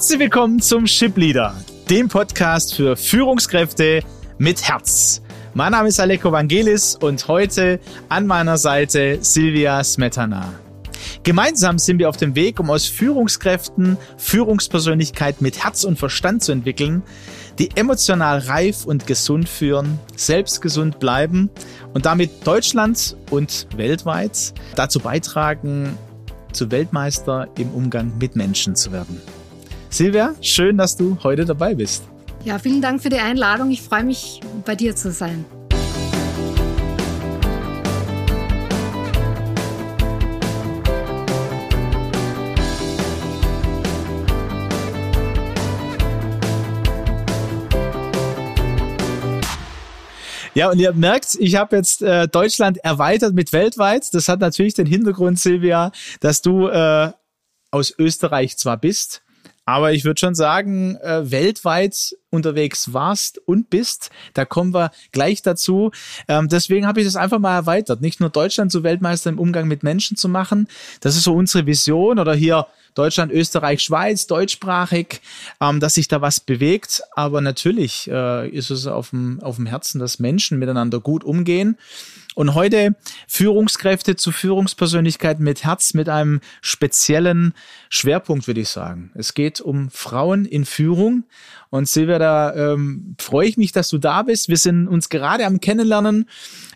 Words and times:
Herzlich 0.00 0.20
willkommen 0.20 0.60
zum 0.60 0.86
Ship 0.86 1.14
Leader, 1.14 1.54
dem 1.90 2.08
Podcast 2.08 2.74
für 2.74 2.96
Führungskräfte 2.96 4.00
mit 4.38 4.66
Herz. 4.66 5.20
Mein 5.52 5.72
Name 5.72 5.88
ist 5.88 6.00
Aleko 6.00 6.32
Vangelis 6.32 6.94
und 6.94 7.28
heute 7.28 7.78
an 8.08 8.26
meiner 8.26 8.56
Seite 8.56 9.18
Silvia 9.20 9.84
Smetana. 9.84 10.54
Gemeinsam 11.22 11.76
sind 11.76 11.98
wir 11.98 12.08
auf 12.08 12.16
dem 12.16 12.34
Weg, 12.34 12.58
um 12.60 12.70
aus 12.70 12.86
Führungskräften 12.86 13.98
Führungspersönlichkeit 14.16 15.42
mit 15.42 15.62
Herz 15.62 15.84
und 15.84 15.98
Verstand 15.98 16.42
zu 16.42 16.52
entwickeln, 16.52 17.02
die 17.58 17.68
emotional 17.76 18.38
reif 18.38 18.86
und 18.86 19.06
gesund 19.06 19.50
führen, 19.50 19.98
selbst 20.16 20.62
gesund 20.62 20.98
bleiben 20.98 21.50
und 21.92 22.06
damit 22.06 22.46
Deutschland 22.46 23.18
und 23.28 23.66
weltweit 23.76 24.54
dazu 24.76 24.98
beitragen, 24.98 25.98
zu 26.52 26.70
Weltmeister 26.70 27.48
im 27.58 27.68
Umgang 27.72 28.16
mit 28.18 28.34
Menschen 28.34 28.74
zu 28.76 28.92
werden. 28.92 29.20
Silvia, 29.92 30.36
schön, 30.40 30.78
dass 30.78 30.96
du 30.96 31.18
heute 31.24 31.44
dabei 31.44 31.74
bist. 31.74 32.04
Ja, 32.44 32.60
vielen 32.60 32.80
Dank 32.80 33.02
für 33.02 33.08
die 33.08 33.18
Einladung. 33.18 33.72
Ich 33.72 33.82
freue 33.82 34.04
mich, 34.04 34.40
bei 34.64 34.76
dir 34.76 34.94
zu 34.94 35.10
sein. 35.10 35.44
Ja, 50.54 50.70
und 50.70 50.78
ihr 50.78 50.92
merkt, 50.92 51.36
ich 51.38 51.56
habe 51.56 51.76
jetzt 51.76 52.02
äh, 52.02 52.28
Deutschland 52.28 52.78
erweitert 52.78 53.34
mit 53.34 53.52
weltweit. 53.52 54.14
Das 54.14 54.28
hat 54.28 54.40
natürlich 54.40 54.74
den 54.74 54.86
Hintergrund, 54.86 55.38
Silvia, 55.38 55.90
dass 56.20 56.42
du 56.42 56.68
äh, 56.68 57.10
aus 57.70 57.94
Österreich 57.98 58.56
zwar 58.56 58.76
bist, 58.76 59.22
aber 59.70 59.92
ich 59.92 60.04
würde 60.04 60.18
schon 60.18 60.34
sagen, 60.34 60.96
äh, 60.96 61.30
weltweit 61.30 62.16
unterwegs 62.30 62.92
warst 62.92 63.38
und 63.46 63.70
bist. 63.70 64.10
Da 64.34 64.44
kommen 64.44 64.74
wir 64.74 64.90
gleich 65.12 65.42
dazu. 65.42 65.90
Ähm, 66.28 66.48
deswegen 66.48 66.86
habe 66.86 67.00
ich 67.00 67.06
das 67.06 67.16
einfach 67.16 67.38
mal 67.38 67.54
erweitert. 67.54 68.00
Nicht 68.00 68.20
nur 68.20 68.30
Deutschland 68.30 68.72
zu 68.72 68.82
Weltmeister 68.82 69.30
im 69.30 69.38
Umgang 69.38 69.68
mit 69.68 69.82
Menschen 69.82 70.16
zu 70.16 70.28
machen. 70.28 70.68
Das 71.00 71.16
ist 71.16 71.24
so 71.24 71.34
unsere 71.34 71.66
Vision. 71.66 72.18
Oder 72.18 72.34
hier 72.34 72.66
Deutschland, 72.94 73.32
Österreich, 73.32 73.82
Schweiz, 73.82 74.26
deutschsprachig, 74.26 75.20
ähm, 75.60 75.80
dass 75.80 75.94
sich 75.94 76.08
da 76.08 76.20
was 76.20 76.40
bewegt. 76.40 77.02
Aber 77.14 77.40
natürlich 77.40 78.08
äh, 78.10 78.48
ist 78.48 78.70
es 78.70 78.86
auf 78.86 79.10
dem, 79.10 79.40
auf 79.42 79.56
dem 79.56 79.66
Herzen, 79.66 79.98
dass 79.98 80.18
Menschen 80.18 80.58
miteinander 80.58 81.00
gut 81.00 81.24
umgehen. 81.24 81.78
Und 82.34 82.54
heute 82.54 82.94
Führungskräfte 83.26 84.14
zu 84.14 84.30
Führungspersönlichkeiten 84.30 85.44
mit 85.44 85.64
Herz, 85.64 85.94
mit 85.94 86.08
einem 86.08 86.40
speziellen 86.60 87.54
Schwerpunkt, 87.88 88.46
würde 88.46 88.60
ich 88.60 88.68
sagen. 88.68 89.10
Es 89.14 89.34
geht 89.34 89.60
um 89.60 89.90
Frauen 89.90 90.44
in 90.44 90.64
Führung. 90.64 91.24
Und 91.70 91.88
Silvia, 91.88 92.18
da 92.18 92.54
ähm, 92.54 93.14
freue 93.18 93.46
ich 93.46 93.56
mich, 93.56 93.70
dass 93.70 93.88
du 93.88 93.98
da 93.98 94.22
bist. 94.22 94.48
Wir 94.48 94.56
sind 94.56 94.88
uns 94.88 95.08
gerade 95.08 95.46
am 95.46 95.60
Kennenlernen. 95.60 96.28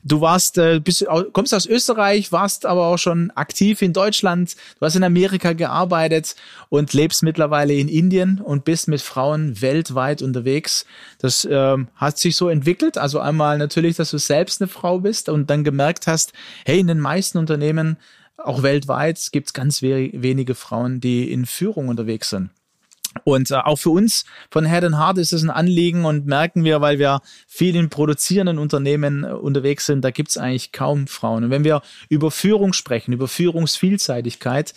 Du 0.05 0.21
warst, 0.21 0.57
äh, 0.57 0.79
bist, 0.79 1.05
kommst 1.33 1.53
aus 1.53 1.67
Österreich, 1.67 2.31
warst 2.31 2.65
aber 2.65 2.87
auch 2.87 2.99
schon 2.99 3.33
aktiv 3.33 3.83
in 3.83 3.93
Deutschland. 3.93 4.55
Du 4.79 4.87
hast 4.87 4.95
in 4.95 5.03
Amerika 5.03 5.53
gearbeitet 5.53 6.37
und 6.69 6.93
lebst 6.93 7.25
mittlerweile 7.25 7.75
in 7.75 7.89
Indien 7.89 8.41
und 8.41 8.65
bist 8.65 8.87
mit 8.87 9.01
Frauen 9.01 9.61
weltweit 9.61 10.23
unterwegs. 10.23 10.87
Das 11.19 11.49
ähm, 11.51 11.89
hat 11.97 12.19
sich 12.19 12.37
so 12.37 12.49
entwickelt. 12.49 12.97
Also 12.97 13.19
einmal 13.19 13.59
natürlich, 13.59 13.97
dass 13.97 14.13
du 14.13 14.19
selbst 14.19 14.61
eine 14.61 14.69
Frau 14.69 15.01
bist 15.01 15.29
und 15.29 15.51
dann 15.55 15.65
gemerkt 15.65 16.07
hast, 16.07 16.33
hey, 16.65 16.79
in 16.79 16.87
den 16.87 17.01
meisten 17.01 17.39
Unternehmen 17.39 17.97
auch 18.37 18.63
weltweit 18.63 19.29
gibt 19.33 19.49
es 19.49 19.53
ganz 19.53 19.83
we 19.83 20.11
wenige 20.13 20.55
Frauen, 20.55 21.01
die 21.01 21.31
in 21.31 21.47
Führung 21.47 21.89
unterwegs 21.89 22.31
sind. 22.31 22.51
Und 23.23 23.51
äh, 23.53 23.55
auch 23.55 23.77
für 23.77 23.91
uns 23.91 24.25
von 24.51 24.67
Head 24.67 24.85
and 24.85 24.97
Heart 24.97 25.19
ist 25.19 25.33
es 25.33 25.43
ein 25.43 25.51
Anliegen 25.51 26.05
und 26.05 26.27
merken 26.27 26.65
wir, 26.65 26.81
weil 26.81 26.99
wir 26.99 27.21
viel 27.47 27.77
in 27.77 27.89
produzierenden 27.89 28.59
Unternehmen 28.59 29.23
äh, 29.23 29.29
unterwegs 29.29 29.87
sind, 29.87 30.03
da 30.03 30.11
gibt's 30.11 30.37
eigentlich 30.37 30.73
kaum 30.73 31.07
Frauen. 31.07 31.45
Und 31.45 31.51
wenn 31.51 31.65
wir 31.65 31.83
über 32.09 32.33
Führung 32.33 32.73
sprechen, 32.73 33.13
über 33.13 33.29
Führungsvielseitigkeit, 33.29 34.75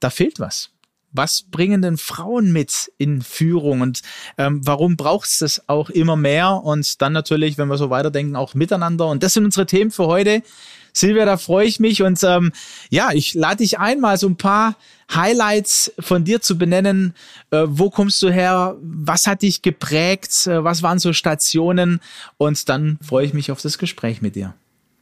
da 0.00 0.10
fehlt 0.10 0.40
was. 0.40 0.75
Was 1.16 1.42
bringen 1.42 1.82
denn 1.82 1.96
Frauen 1.96 2.52
mit 2.52 2.92
in 2.98 3.22
Führung 3.22 3.80
und 3.80 4.02
ähm, 4.38 4.60
warum 4.64 4.96
braucht 4.96 5.28
es 5.28 5.38
das 5.38 5.68
auch 5.68 5.90
immer 5.90 6.16
mehr? 6.16 6.52
Und 6.52 7.00
dann 7.02 7.12
natürlich, 7.12 7.58
wenn 7.58 7.68
wir 7.68 7.78
so 7.78 7.90
weiterdenken, 7.90 8.36
auch 8.36 8.54
miteinander. 8.54 9.06
Und 9.08 9.22
das 9.22 9.32
sind 9.32 9.44
unsere 9.44 9.66
Themen 9.66 9.90
für 9.90 10.06
heute. 10.06 10.42
Silvia, 10.96 11.26
da 11.26 11.36
freue 11.36 11.66
ich 11.66 11.78
mich 11.78 12.02
und 12.02 12.22
ähm, 12.24 12.52
ja, 12.88 13.12
ich 13.12 13.34
lade 13.34 13.58
dich 13.58 13.78
ein, 13.78 14.00
mal 14.00 14.16
so 14.16 14.28
ein 14.28 14.36
paar 14.36 14.76
Highlights 15.14 15.92
von 16.00 16.24
dir 16.24 16.40
zu 16.40 16.56
benennen. 16.56 17.14
Äh, 17.50 17.64
wo 17.66 17.90
kommst 17.90 18.22
du 18.22 18.30
her? 18.30 18.76
Was 18.80 19.26
hat 19.26 19.42
dich 19.42 19.60
geprägt? 19.60 20.46
Äh, 20.46 20.64
was 20.64 20.82
waren 20.82 20.98
so 20.98 21.12
Stationen? 21.12 22.00
Und 22.38 22.70
dann 22.70 22.98
freue 23.06 23.26
ich 23.26 23.34
mich 23.34 23.50
auf 23.50 23.60
das 23.60 23.76
Gespräch 23.76 24.22
mit 24.22 24.36
dir. 24.36 24.54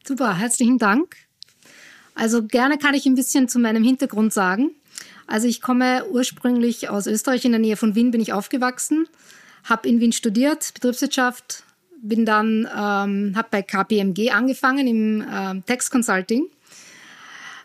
Super, 0.04 0.36
herzlichen 0.36 0.78
Dank. 0.78 1.14
Also 2.16 2.42
gerne 2.42 2.76
kann 2.76 2.94
ich 2.94 3.06
ein 3.06 3.14
bisschen 3.14 3.48
zu 3.48 3.60
meinem 3.60 3.84
Hintergrund 3.84 4.32
sagen. 4.32 4.72
Also 5.26 5.48
ich 5.48 5.60
komme 5.60 6.04
ursprünglich 6.10 6.88
aus 6.88 7.06
Österreich, 7.06 7.44
in 7.44 7.52
der 7.52 7.60
Nähe 7.60 7.76
von 7.76 7.94
Wien 7.94 8.10
bin 8.10 8.20
ich 8.20 8.32
aufgewachsen, 8.32 9.08
habe 9.64 9.88
in 9.88 10.00
Wien 10.00 10.12
studiert, 10.12 10.74
Betriebswirtschaft, 10.74 11.64
bin 12.02 12.26
dann, 12.26 12.68
ähm, 12.70 13.32
habe 13.34 13.48
bei 13.50 13.62
KPMG 13.62 14.30
angefangen 14.30 14.86
im 14.86 15.20
äh, 15.22 15.60
Tax 15.66 15.90
Consulting. 15.90 16.46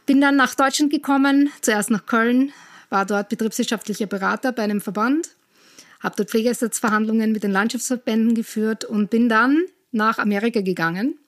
Bin 0.06 0.22
dann 0.22 0.38
nach 0.38 0.56
Deutschland 0.56 0.92
gekommen, 0.92 1.52
zuerst 1.62 1.92
nach 1.92 2.06
Köln, 2.06 2.52
war 2.90 3.06
dort 3.06 3.30
betriebswirtschaftlicher 3.30 4.08
Berater 4.08 4.52
bei 4.52 4.64
einem 4.64 4.82
Verband, 4.82 5.30
habe 6.00 6.16
dort 6.16 6.30
Pflegeersatzverhandlungen 6.30 7.32
mit 7.32 7.44
den 7.44 7.52
Landschaftsverbänden 7.52 8.34
geführt 8.34 8.86
und 8.86 9.10
bin 9.10 9.30
dann 9.30 9.66
nach 9.92 10.18
Amerika 10.18 10.62
gegangen 10.62 11.20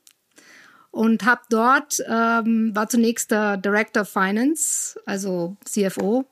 und 0.91 1.25
habe 1.25 1.41
dort, 1.50 2.03
ähm, 2.07 2.75
war 2.75 2.90
zunächst 2.90 3.31
der 3.31 3.57
Director 3.57 4.03
of 4.03 4.09
Finance, 4.09 5.00
also 5.06 5.56
CFO, 5.66 6.25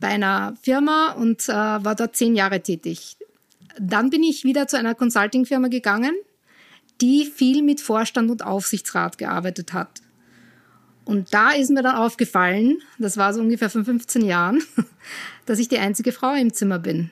bei 0.00 0.08
einer 0.08 0.54
Firma 0.62 1.12
und 1.12 1.48
äh, 1.48 1.52
war 1.52 1.94
dort 1.94 2.16
zehn 2.16 2.34
Jahre 2.34 2.60
tätig. 2.60 3.16
Dann 3.78 4.10
bin 4.10 4.22
ich 4.22 4.44
wieder 4.44 4.66
zu 4.66 4.76
einer 4.76 4.94
Consulting-Firma 4.94 5.68
gegangen, 5.68 6.14
die 7.00 7.24
viel 7.24 7.62
mit 7.62 7.80
Vorstand 7.80 8.30
und 8.30 8.44
Aufsichtsrat 8.44 9.18
gearbeitet 9.18 9.72
hat. 9.72 10.02
Und 11.04 11.32
da 11.32 11.52
ist 11.52 11.70
mir 11.70 11.82
dann 11.82 11.96
aufgefallen, 11.96 12.78
das 12.98 13.16
war 13.16 13.32
so 13.32 13.40
ungefähr 13.40 13.70
vor 13.70 13.84
15 13.84 14.24
Jahren, 14.24 14.62
dass 15.46 15.58
ich 15.58 15.68
die 15.68 15.78
einzige 15.78 16.12
Frau 16.12 16.34
im 16.34 16.52
Zimmer 16.52 16.78
bin. 16.78 17.10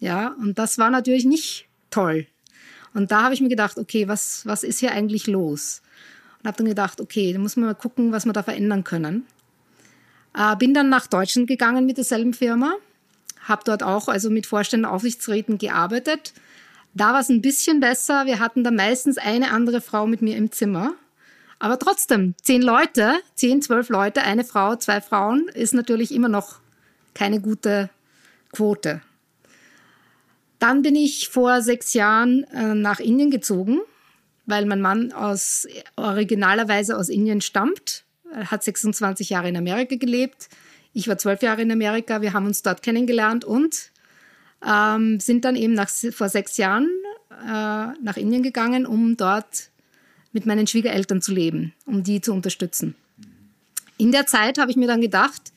Ja, 0.00 0.34
und 0.40 0.58
das 0.58 0.78
war 0.78 0.90
natürlich 0.90 1.24
nicht 1.24 1.68
toll. 1.90 2.26
Und 2.94 3.10
da 3.10 3.22
habe 3.22 3.34
ich 3.34 3.40
mir 3.40 3.48
gedacht, 3.48 3.78
okay, 3.78 4.08
was, 4.08 4.44
was 4.46 4.62
ist 4.62 4.80
hier 4.80 4.92
eigentlich 4.92 5.26
los? 5.26 5.82
Und 6.40 6.48
habe 6.48 6.58
dann 6.58 6.66
gedacht, 6.66 7.00
okay, 7.00 7.32
da 7.32 7.38
muss 7.38 7.56
man 7.56 7.66
mal 7.66 7.74
gucken, 7.74 8.12
was 8.12 8.24
wir 8.24 8.32
da 8.32 8.42
verändern 8.42 8.84
können. 8.84 9.26
Äh, 10.36 10.56
bin 10.56 10.74
dann 10.74 10.88
nach 10.88 11.06
Deutschland 11.06 11.46
gegangen 11.48 11.86
mit 11.86 11.96
derselben 11.96 12.34
Firma 12.34 12.74
habe 13.42 13.62
dort 13.64 13.82
auch 13.82 14.08
also 14.08 14.30
mit 14.30 14.46
Vorständen, 14.46 14.86
Aufsichtsräten 14.86 15.58
gearbeitet. 15.58 16.32
Da 16.94 17.12
war 17.12 17.20
es 17.20 17.28
ein 17.28 17.42
bisschen 17.42 17.80
besser. 17.80 18.26
Wir 18.26 18.38
hatten 18.38 18.64
da 18.64 18.70
meistens 18.70 19.18
eine 19.18 19.50
andere 19.50 19.80
Frau 19.80 20.06
mit 20.06 20.22
mir 20.22 20.36
im 20.36 20.52
Zimmer. 20.52 20.94
Aber 21.58 21.78
trotzdem, 21.78 22.34
zehn 22.42 22.60
Leute, 22.60 23.14
zehn, 23.34 23.62
zwölf 23.62 23.88
Leute, 23.88 24.22
eine 24.22 24.44
Frau, 24.44 24.76
zwei 24.76 25.00
Frauen, 25.00 25.48
ist 25.54 25.74
natürlich 25.74 26.12
immer 26.12 26.28
noch 26.28 26.58
keine 27.14 27.40
gute 27.40 27.88
Quote. 28.52 29.00
Dann 30.62 30.82
bin 30.82 30.94
ich 30.94 31.28
vor 31.28 31.60
sechs 31.60 31.92
Jahren 31.92 32.44
äh, 32.44 32.74
nach 32.74 33.00
Indien 33.00 33.30
gezogen, 33.30 33.80
weil 34.46 34.66
mein 34.66 34.80
Mann 34.80 35.12
aus, 35.12 35.66
originalerweise 35.96 36.96
aus 36.96 37.08
Indien 37.08 37.40
stammt. 37.40 38.04
Er 38.32 38.50
hat 38.50 38.62
26 38.62 39.30
Jahre 39.30 39.48
in 39.48 39.56
Amerika 39.56 39.96
gelebt 39.96 40.48
ich 40.94 41.08
war 41.08 41.18
zwölf 41.18 41.42
Jahre 41.42 41.62
in 41.62 41.72
Amerika, 41.72 42.20
wir 42.20 42.32
haben 42.32 42.46
uns 42.46 42.62
dort 42.62 42.82
kennengelernt 42.82 43.44
und 43.44 43.90
ähm, 44.66 45.20
sind 45.20 45.44
dann 45.44 45.56
eben 45.56 45.72
nach, 45.72 45.88
vor 45.88 46.28
sechs 46.28 46.56
Jahren 46.56 46.88
äh, 47.30 47.46
nach 48.02 48.16
Indien 48.16 48.42
gegangen, 48.42 48.86
um 48.86 49.16
dort 49.16 49.70
mit 50.32 50.46
meinen 50.46 50.66
Schwiegereltern 50.66 51.22
zu 51.22 51.32
leben, 51.32 51.72
um 51.86 52.02
die 52.02 52.20
zu 52.20 52.32
unterstützen. 52.32 52.94
In 53.98 54.12
der 54.12 54.26
Zeit 54.26 54.58
habe 54.58 54.70
ich 54.70 54.76
mir 54.76 54.86
dann 54.86 55.00
gedacht, 55.00 55.52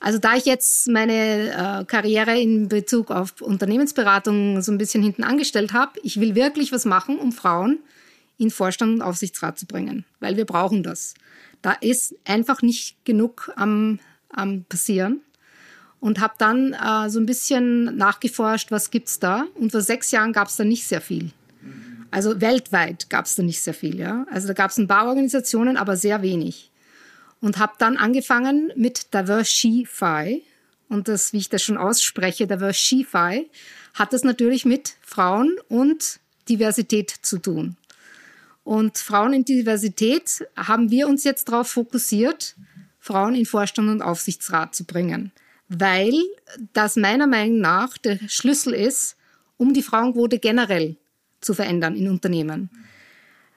also 0.00 0.18
da 0.18 0.34
ich 0.34 0.44
jetzt 0.44 0.88
meine 0.88 1.50
äh, 1.82 1.84
Karriere 1.84 2.38
in 2.38 2.68
Bezug 2.68 3.10
auf 3.10 3.40
Unternehmensberatung 3.40 4.60
so 4.62 4.72
ein 4.72 4.78
bisschen 4.78 5.02
hinten 5.02 5.24
angestellt 5.24 5.72
habe, 5.72 5.92
ich 6.02 6.20
will 6.20 6.34
wirklich 6.34 6.72
was 6.72 6.84
machen, 6.84 7.18
um 7.18 7.32
Frauen 7.32 7.78
in 8.36 8.50
Vorstand 8.50 8.94
und 8.94 9.02
Aufsichtsrat 9.02 9.58
zu 9.58 9.66
bringen, 9.66 10.04
weil 10.20 10.36
wir 10.36 10.44
brauchen 10.44 10.82
das. 10.82 11.14
Da 11.62 11.72
ist 11.72 12.14
einfach 12.24 12.62
nicht 12.62 13.04
genug 13.04 13.50
am 13.56 13.98
ähm, 14.36 14.64
passieren. 14.68 15.20
Und 16.00 16.20
habe 16.20 16.34
dann 16.36 16.74
äh, 16.74 17.08
so 17.08 17.18
ein 17.18 17.24
bisschen 17.24 17.96
nachgeforscht, 17.96 18.70
was 18.70 18.90
gibt 18.90 19.08
es 19.08 19.20
da. 19.20 19.46
Und 19.54 19.70
vor 19.70 19.80
sechs 19.80 20.10
Jahren 20.10 20.34
gab 20.34 20.48
es 20.48 20.56
da 20.56 20.64
nicht 20.64 20.86
sehr 20.86 21.00
viel. 21.00 21.30
Also 22.10 22.42
weltweit 22.42 23.08
gab 23.08 23.24
es 23.24 23.36
da 23.36 23.42
nicht 23.42 23.62
sehr 23.62 23.72
viel. 23.72 23.98
Ja? 23.98 24.26
Also 24.30 24.46
da 24.46 24.52
gab 24.52 24.70
es 24.70 24.76
ein 24.76 24.86
paar 24.86 25.06
Organisationen, 25.06 25.78
aber 25.78 25.96
sehr 25.96 26.20
wenig. 26.20 26.70
Und 27.44 27.58
habe 27.58 27.74
dann 27.76 27.98
angefangen 27.98 28.72
mit 28.74 29.12
Diversify 29.12 30.42
und 30.88 31.08
das, 31.08 31.34
wie 31.34 31.36
ich 31.36 31.50
das 31.50 31.62
schon 31.62 31.76
ausspreche, 31.76 32.46
Diversify, 32.46 33.50
hat 33.92 34.14
das 34.14 34.24
natürlich 34.24 34.64
mit 34.64 34.94
Frauen 35.02 35.54
und 35.68 36.20
Diversität 36.48 37.10
zu 37.10 37.36
tun. 37.36 37.76
Und 38.62 38.96
Frauen 38.96 39.34
in 39.34 39.44
Diversität 39.44 40.46
haben 40.56 40.90
wir 40.90 41.06
uns 41.06 41.22
jetzt 41.24 41.50
darauf 41.50 41.68
fokussiert, 41.68 42.56
Frauen 42.98 43.34
in 43.34 43.44
Vorstand 43.44 43.90
und 43.90 44.00
Aufsichtsrat 44.00 44.74
zu 44.74 44.84
bringen, 44.86 45.30
weil 45.68 46.14
das 46.72 46.96
meiner 46.96 47.26
Meinung 47.26 47.58
nach 47.58 47.98
der 47.98 48.20
Schlüssel 48.26 48.72
ist, 48.72 49.16
um 49.58 49.74
die 49.74 49.82
Frauenquote 49.82 50.38
generell 50.38 50.96
zu 51.42 51.52
verändern 51.52 51.94
in 51.94 52.08
Unternehmen. 52.08 52.70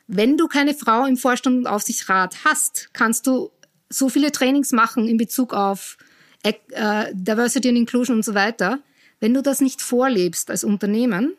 Wenn 0.07 0.35
du 0.35 0.47
keine 0.47 0.73
Frau 0.73 1.05
im 1.05 1.15
Vorstand 1.15 1.59
und 1.59 1.67
Aufsichtsrat 1.67 2.43
hast, 2.43 2.89
kannst 2.91 3.27
du 3.27 3.49
so 3.89 4.09
viele 4.09 4.31
Trainings 4.31 4.71
machen 4.71 5.07
in 5.07 5.17
Bezug 5.17 5.53
auf 5.53 5.97
äh, 6.43 7.13
Diversity 7.13 7.69
and 7.69 7.77
Inclusion 7.77 8.17
und 8.17 8.23
so 8.23 8.33
weiter. 8.33 8.79
Wenn 9.19 9.33
du 9.33 9.41
das 9.41 9.61
nicht 9.61 9.81
vorlebst 9.81 10.49
als 10.49 10.63
Unternehmen, 10.63 11.33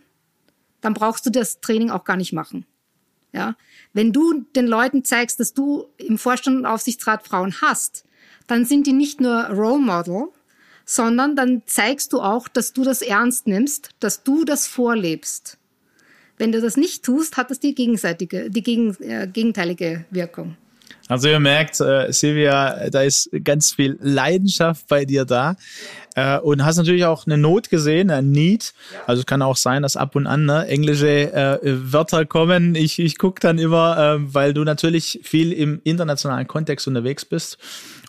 dann 0.81 0.95
brauchst 0.95 1.27
du 1.27 1.31
das 1.31 1.61
Training 1.61 1.91
auch 1.91 2.05
gar 2.05 2.17
nicht 2.17 2.33
machen. 2.33 2.65
Ja? 3.33 3.56
Wenn 3.93 4.12
du 4.12 4.45
den 4.56 4.67
Leuten 4.67 5.05
zeigst, 5.05 5.41
dass 5.41 5.55
du 5.55 5.87
im 5.97 6.19
Vorstand 6.19 6.59
und 6.59 6.67
Aufsichtsrat 6.67 7.27
Frauen 7.27 7.55
hast, 7.61 8.05
dann 8.47 8.65
sind 8.65 8.87
die 8.87 8.93
nicht 8.93 9.21
nur 9.21 9.45
Role 9.47 9.81
Model, 9.81 10.29
sondern 10.85 11.37
dann 11.37 11.62
zeigst 11.67 12.12
du 12.12 12.21
auch, 12.21 12.49
dass 12.49 12.73
du 12.73 12.83
das 12.83 13.03
ernst 13.03 13.47
nimmst, 13.47 13.91
dass 14.00 14.23
du 14.23 14.45
das 14.45 14.67
vorlebst. 14.67 15.59
Wenn 16.39 16.53
du 16.53 16.61
das 16.61 16.77
nicht 16.77 17.05
tust, 17.05 17.37
hat 17.37 17.50
das 17.50 17.61
die 17.61 17.75
gegenseitige, 17.75 18.49
die 18.49 18.62
gegen, 18.62 18.95
äh, 19.03 19.29
gegenteilige 19.31 20.06
Wirkung. 20.11 20.56
Also 21.08 21.28
ihr 21.28 21.40
merkt, 21.40 21.81
äh, 21.81 22.12
Silvia, 22.12 22.90
da 22.90 23.02
ist 23.02 23.31
ganz 23.43 23.72
viel 23.72 23.99
Leidenschaft 24.00 24.87
bei 24.88 25.05
dir 25.05 25.25
da. 25.25 25.56
Äh, 26.14 26.38
und 26.40 26.64
hast 26.64 26.76
natürlich 26.76 27.05
auch 27.05 27.26
eine 27.26 27.38
Not 27.38 27.70
gesehen, 27.70 28.10
ein 28.10 28.31
Need. 28.31 28.75
Also 29.06 29.20
es 29.20 29.26
kann 29.26 29.40
auch 29.40 29.56
sein, 29.56 29.82
dass 29.82 29.96
ab 29.96 30.16
und 30.16 30.26
an 30.26 30.46
ne, 30.46 30.66
englische 30.66 31.32
äh, 31.32 31.58
Wörter 31.62 32.26
kommen. 32.26 32.75
Ich, 32.75 32.99
ich 32.99 33.19
gucke 33.19 33.40
dann 33.40 33.58
immer, 33.58 34.16
äh, 34.16 34.34
weil 34.34 34.52
du 34.52 34.64
natürlich 34.64 35.20
viel 35.22 35.52
im 35.52 35.81
internationalen 35.84 36.46
Kontext 36.46 36.88
unterwegs 36.88 37.25
bist. 37.25 37.58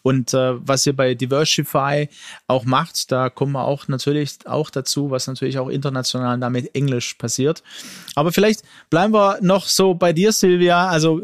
Und 0.03 0.33
äh, 0.33 0.53
was 0.65 0.85
ihr 0.85 0.95
bei 0.95 1.15
Diversify 1.15 2.09
auch 2.47 2.65
macht, 2.65 3.11
da 3.11 3.29
kommen 3.29 3.53
wir 3.53 3.65
auch 3.65 3.87
natürlich 3.87 4.37
auch 4.45 4.69
dazu, 4.69 5.11
was 5.11 5.27
natürlich 5.27 5.59
auch 5.59 5.69
international 5.69 6.39
damit 6.39 6.75
Englisch 6.75 7.13
passiert. 7.15 7.63
Aber 8.15 8.31
vielleicht 8.31 8.63
bleiben 8.89 9.13
wir 9.13 9.39
noch 9.41 9.67
so 9.67 9.93
bei 9.93 10.13
dir, 10.13 10.31
Silvia. 10.31 10.87
Also 10.87 11.21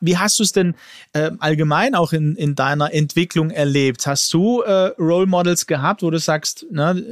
wie 0.00 0.18
hast 0.18 0.38
du 0.38 0.42
es 0.42 0.52
denn 0.52 0.74
äh, 1.12 1.30
allgemein 1.38 1.94
auch 1.94 2.12
in, 2.12 2.36
in 2.36 2.54
deiner 2.54 2.92
Entwicklung 2.92 3.50
erlebt? 3.50 4.06
Hast 4.06 4.32
du 4.32 4.62
äh, 4.62 4.92
Role 4.98 5.26
Models 5.26 5.66
gehabt, 5.66 6.02
wo 6.02 6.10
du 6.10 6.18
sagst, 6.18 6.66
ne, 6.70 7.02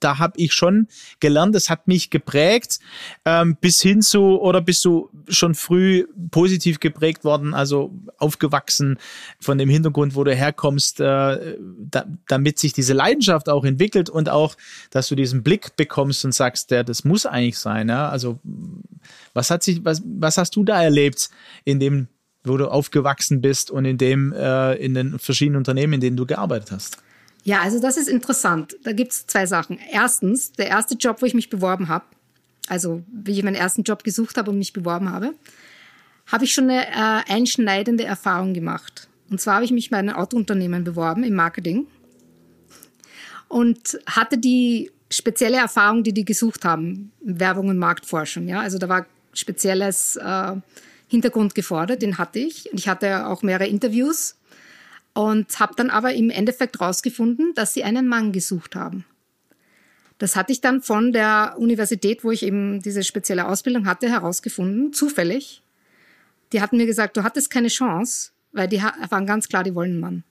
da 0.00 0.18
habe 0.18 0.34
ich 0.36 0.52
schon 0.52 0.88
gelernt, 1.20 1.54
das 1.54 1.70
hat 1.70 1.88
mich 1.88 2.10
geprägt, 2.10 2.80
ähm, 3.24 3.56
bis 3.60 3.80
hin 3.80 4.02
zu, 4.02 4.40
oder 4.40 4.60
bist 4.60 4.84
du 4.84 5.10
schon 5.28 5.54
früh 5.54 6.06
positiv 6.30 6.80
geprägt 6.80 7.24
worden, 7.24 7.54
also 7.54 7.92
aufgewachsen 8.18 8.98
von 9.40 9.58
dem 9.58 9.68
Hintergrund, 9.68 10.01
wo 10.14 10.24
du 10.24 10.34
herkommst, 10.34 11.00
äh, 11.00 11.56
da, 11.90 12.04
damit 12.28 12.58
sich 12.58 12.72
diese 12.72 12.92
Leidenschaft 12.92 13.48
auch 13.48 13.64
entwickelt 13.64 14.10
und 14.10 14.28
auch, 14.28 14.56
dass 14.90 15.08
du 15.08 15.14
diesen 15.14 15.42
Blick 15.42 15.76
bekommst 15.76 16.24
und 16.24 16.32
sagst, 16.32 16.70
der, 16.70 16.84
das 16.84 17.04
muss 17.04 17.26
eigentlich 17.26 17.58
sein. 17.58 17.88
Ja? 17.88 18.08
Also 18.08 18.38
was 19.34 19.50
hat 19.50 19.62
sich, 19.62 19.84
was, 19.84 20.02
was 20.04 20.38
hast 20.38 20.56
du 20.56 20.64
da 20.64 20.82
erlebt 20.82 21.30
in 21.64 21.80
dem 21.80 22.08
wo 22.44 22.56
du 22.56 22.68
aufgewachsen 22.68 23.40
bist 23.40 23.70
und 23.70 23.84
in 23.84 23.98
dem 23.98 24.32
äh, 24.32 24.74
in 24.74 24.94
den 24.94 25.18
verschiedenen 25.18 25.58
Unternehmen, 25.58 25.92
in 25.94 26.00
denen 26.00 26.16
du 26.16 26.26
gearbeitet 26.26 26.72
hast? 26.72 26.98
Ja, 27.44 27.60
also 27.60 27.80
das 27.80 27.96
ist 27.96 28.08
interessant. 28.08 28.76
Da 28.84 28.92
gibt 28.92 29.12
es 29.12 29.26
zwei 29.26 29.46
Sachen. 29.46 29.78
Erstens, 29.90 30.52
der 30.52 30.68
erste 30.68 30.94
Job, 30.94 31.22
wo 31.22 31.26
ich 31.26 31.34
mich 31.34 31.50
beworben 31.50 31.88
habe, 31.88 32.04
also 32.68 33.02
wie 33.12 33.32
ich 33.32 33.42
meinen 33.42 33.56
ersten 33.56 33.82
Job 33.82 34.04
gesucht 34.04 34.36
habe 34.36 34.50
und 34.50 34.58
mich 34.58 34.72
beworben 34.72 35.10
habe, 35.10 35.34
habe 36.26 36.44
ich 36.44 36.52
schon 36.52 36.70
eine 36.70 36.86
äh, 36.86 37.32
einschneidende 37.32 38.04
Erfahrung 38.04 38.54
gemacht. 38.54 39.08
Und 39.32 39.40
zwar 39.40 39.54
habe 39.54 39.64
ich 39.64 39.70
mich 39.70 39.88
bei 39.88 39.96
einem 39.96 40.14
Autounternehmen 40.14 40.84
beworben 40.84 41.24
im 41.24 41.34
Marketing 41.34 41.86
und 43.48 43.98
hatte 44.04 44.36
die 44.36 44.90
spezielle 45.10 45.56
Erfahrung, 45.56 46.02
die 46.02 46.12
die 46.12 46.26
gesucht 46.26 46.66
haben, 46.66 47.12
Werbung 47.22 47.68
und 47.68 47.78
Marktforschung. 47.78 48.46
Ja, 48.46 48.60
also 48.60 48.76
da 48.76 48.90
war 48.90 49.06
spezielles 49.32 50.16
äh, 50.16 50.52
Hintergrund 51.08 51.54
gefordert, 51.54 52.02
den 52.02 52.18
hatte 52.18 52.40
ich. 52.40 52.70
Und 52.70 52.78
ich 52.78 52.88
hatte 52.88 53.26
auch 53.26 53.42
mehrere 53.42 53.68
Interviews 53.68 54.36
und 55.14 55.58
habe 55.58 55.72
dann 55.76 55.88
aber 55.88 56.12
im 56.12 56.28
Endeffekt 56.28 56.78
rausgefunden, 56.78 57.54
dass 57.54 57.72
sie 57.72 57.84
einen 57.84 58.08
Mann 58.08 58.32
gesucht 58.32 58.76
haben. 58.76 59.06
Das 60.18 60.36
hatte 60.36 60.52
ich 60.52 60.60
dann 60.60 60.82
von 60.82 61.14
der 61.14 61.54
Universität, 61.56 62.22
wo 62.22 62.32
ich 62.32 62.42
eben 62.42 62.82
diese 62.82 63.02
spezielle 63.02 63.48
Ausbildung 63.48 63.86
hatte, 63.86 64.10
herausgefunden, 64.10 64.92
zufällig. 64.92 65.62
Die 66.52 66.60
hatten 66.60 66.76
mir 66.76 66.84
gesagt, 66.84 67.16
du 67.16 67.22
hattest 67.22 67.50
keine 67.50 67.68
Chance, 67.68 68.31
weil 68.52 68.68
die 68.68 68.82
waren 68.82 69.26
ganz 69.26 69.48
klar, 69.48 69.64
die 69.64 69.74
wollen 69.74 69.92
einen 69.92 70.00
Mann. 70.00 70.24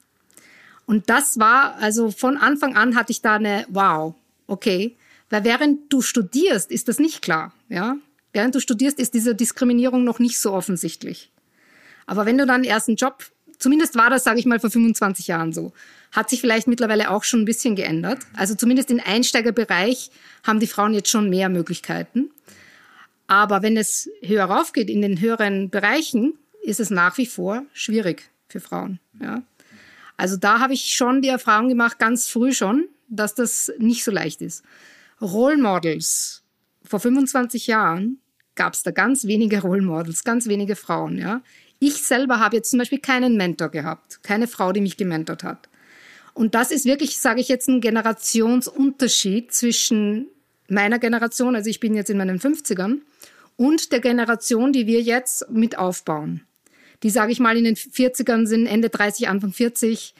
Und 0.86 1.08
das 1.10 1.38
war, 1.38 1.76
also 1.76 2.10
von 2.10 2.36
Anfang 2.36 2.76
an 2.76 2.96
hatte 2.96 3.12
ich 3.12 3.22
da 3.22 3.36
eine, 3.36 3.66
wow, 3.68 4.14
okay. 4.46 4.96
Weil 5.30 5.44
während 5.44 5.92
du 5.92 6.02
studierst, 6.02 6.70
ist 6.70 6.88
das 6.88 6.98
nicht 6.98 7.22
klar, 7.22 7.52
ja. 7.68 7.96
Während 8.32 8.54
du 8.54 8.60
studierst, 8.60 8.98
ist 8.98 9.14
diese 9.14 9.34
Diskriminierung 9.34 10.04
noch 10.04 10.18
nicht 10.18 10.40
so 10.40 10.52
offensichtlich. 10.52 11.30
Aber 12.06 12.24
wenn 12.26 12.38
du 12.38 12.46
dann 12.46 12.64
erst 12.64 12.88
einen 12.88 12.96
Job 12.96 13.30
Zumindest 13.62 13.94
war 13.94 14.10
das, 14.10 14.24
sage 14.24 14.40
ich 14.40 14.44
mal, 14.44 14.58
vor 14.58 14.70
25 14.70 15.28
Jahren 15.28 15.52
so. 15.52 15.72
Hat 16.10 16.28
sich 16.28 16.40
vielleicht 16.40 16.66
mittlerweile 16.66 17.12
auch 17.12 17.22
schon 17.22 17.42
ein 17.42 17.44
bisschen 17.44 17.76
geändert. 17.76 18.18
Also 18.34 18.56
zumindest 18.56 18.90
im 18.90 18.98
Einsteigerbereich 18.98 20.10
haben 20.42 20.58
die 20.58 20.66
Frauen 20.66 20.94
jetzt 20.94 21.10
schon 21.10 21.30
mehr 21.30 21.48
Möglichkeiten. 21.48 22.32
Aber 23.28 23.62
wenn 23.62 23.76
es 23.76 24.10
höher 24.20 24.46
raufgeht 24.46 24.90
in 24.90 25.00
den 25.00 25.20
höheren 25.20 25.70
Bereichen, 25.70 26.34
ist 26.62 26.80
es 26.80 26.90
nach 26.90 27.18
wie 27.18 27.26
vor 27.26 27.64
schwierig 27.72 28.30
für 28.48 28.60
Frauen. 28.60 29.00
Ja. 29.20 29.42
Also 30.16 30.36
da 30.36 30.60
habe 30.60 30.74
ich 30.74 30.94
schon 30.94 31.22
die 31.22 31.28
Erfahrung 31.28 31.68
gemacht, 31.68 31.98
ganz 31.98 32.28
früh 32.28 32.52
schon, 32.52 32.88
dass 33.08 33.34
das 33.34 33.72
nicht 33.78 34.04
so 34.04 34.10
leicht 34.10 34.40
ist. 34.40 34.62
Role 35.20 35.58
Models. 35.58 36.42
Vor 36.84 37.00
25 37.00 37.66
Jahren 37.66 38.18
gab 38.54 38.74
es 38.74 38.82
da 38.82 38.90
ganz 38.90 39.24
wenige 39.24 39.60
Role 39.62 39.82
Models, 39.82 40.24
ganz 40.24 40.46
wenige 40.46 40.76
Frauen. 40.76 41.18
Ja. 41.18 41.42
Ich 41.78 42.02
selber 42.02 42.38
habe 42.38 42.56
jetzt 42.56 42.70
zum 42.70 42.78
Beispiel 42.78 43.00
keinen 43.00 43.36
Mentor 43.36 43.68
gehabt, 43.70 44.22
keine 44.22 44.46
Frau, 44.46 44.72
die 44.72 44.80
mich 44.80 44.96
gementort 44.96 45.42
hat. 45.42 45.68
Und 46.34 46.54
das 46.54 46.70
ist 46.70 46.84
wirklich, 46.84 47.18
sage 47.18 47.40
ich 47.40 47.48
jetzt, 47.48 47.68
ein 47.68 47.80
Generationsunterschied 47.80 49.52
zwischen 49.52 50.28
meiner 50.68 50.98
Generation, 50.98 51.56
also 51.56 51.68
ich 51.68 51.80
bin 51.80 51.94
jetzt 51.94 52.08
in 52.08 52.18
meinen 52.18 52.38
50ern, 52.38 53.00
und 53.56 53.92
der 53.92 54.00
Generation, 54.00 54.72
die 54.72 54.86
wir 54.86 55.02
jetzt 55.02 55.50
mit 55.50 55.76
aufbauen. 55.76 56.42
Die, 57.02 57.10
sage 57.10 57.32
ich 57.32 57.40
mal, 57.40 57.56
in 57.56 57.64
den 57.64 57.76
40ern 57.76 58.46
sind, 58.46 58.66
Ende 58.66 58.88
30, 58.88 59.28
Anfang 59.28 59.52
40, 59.52 60.14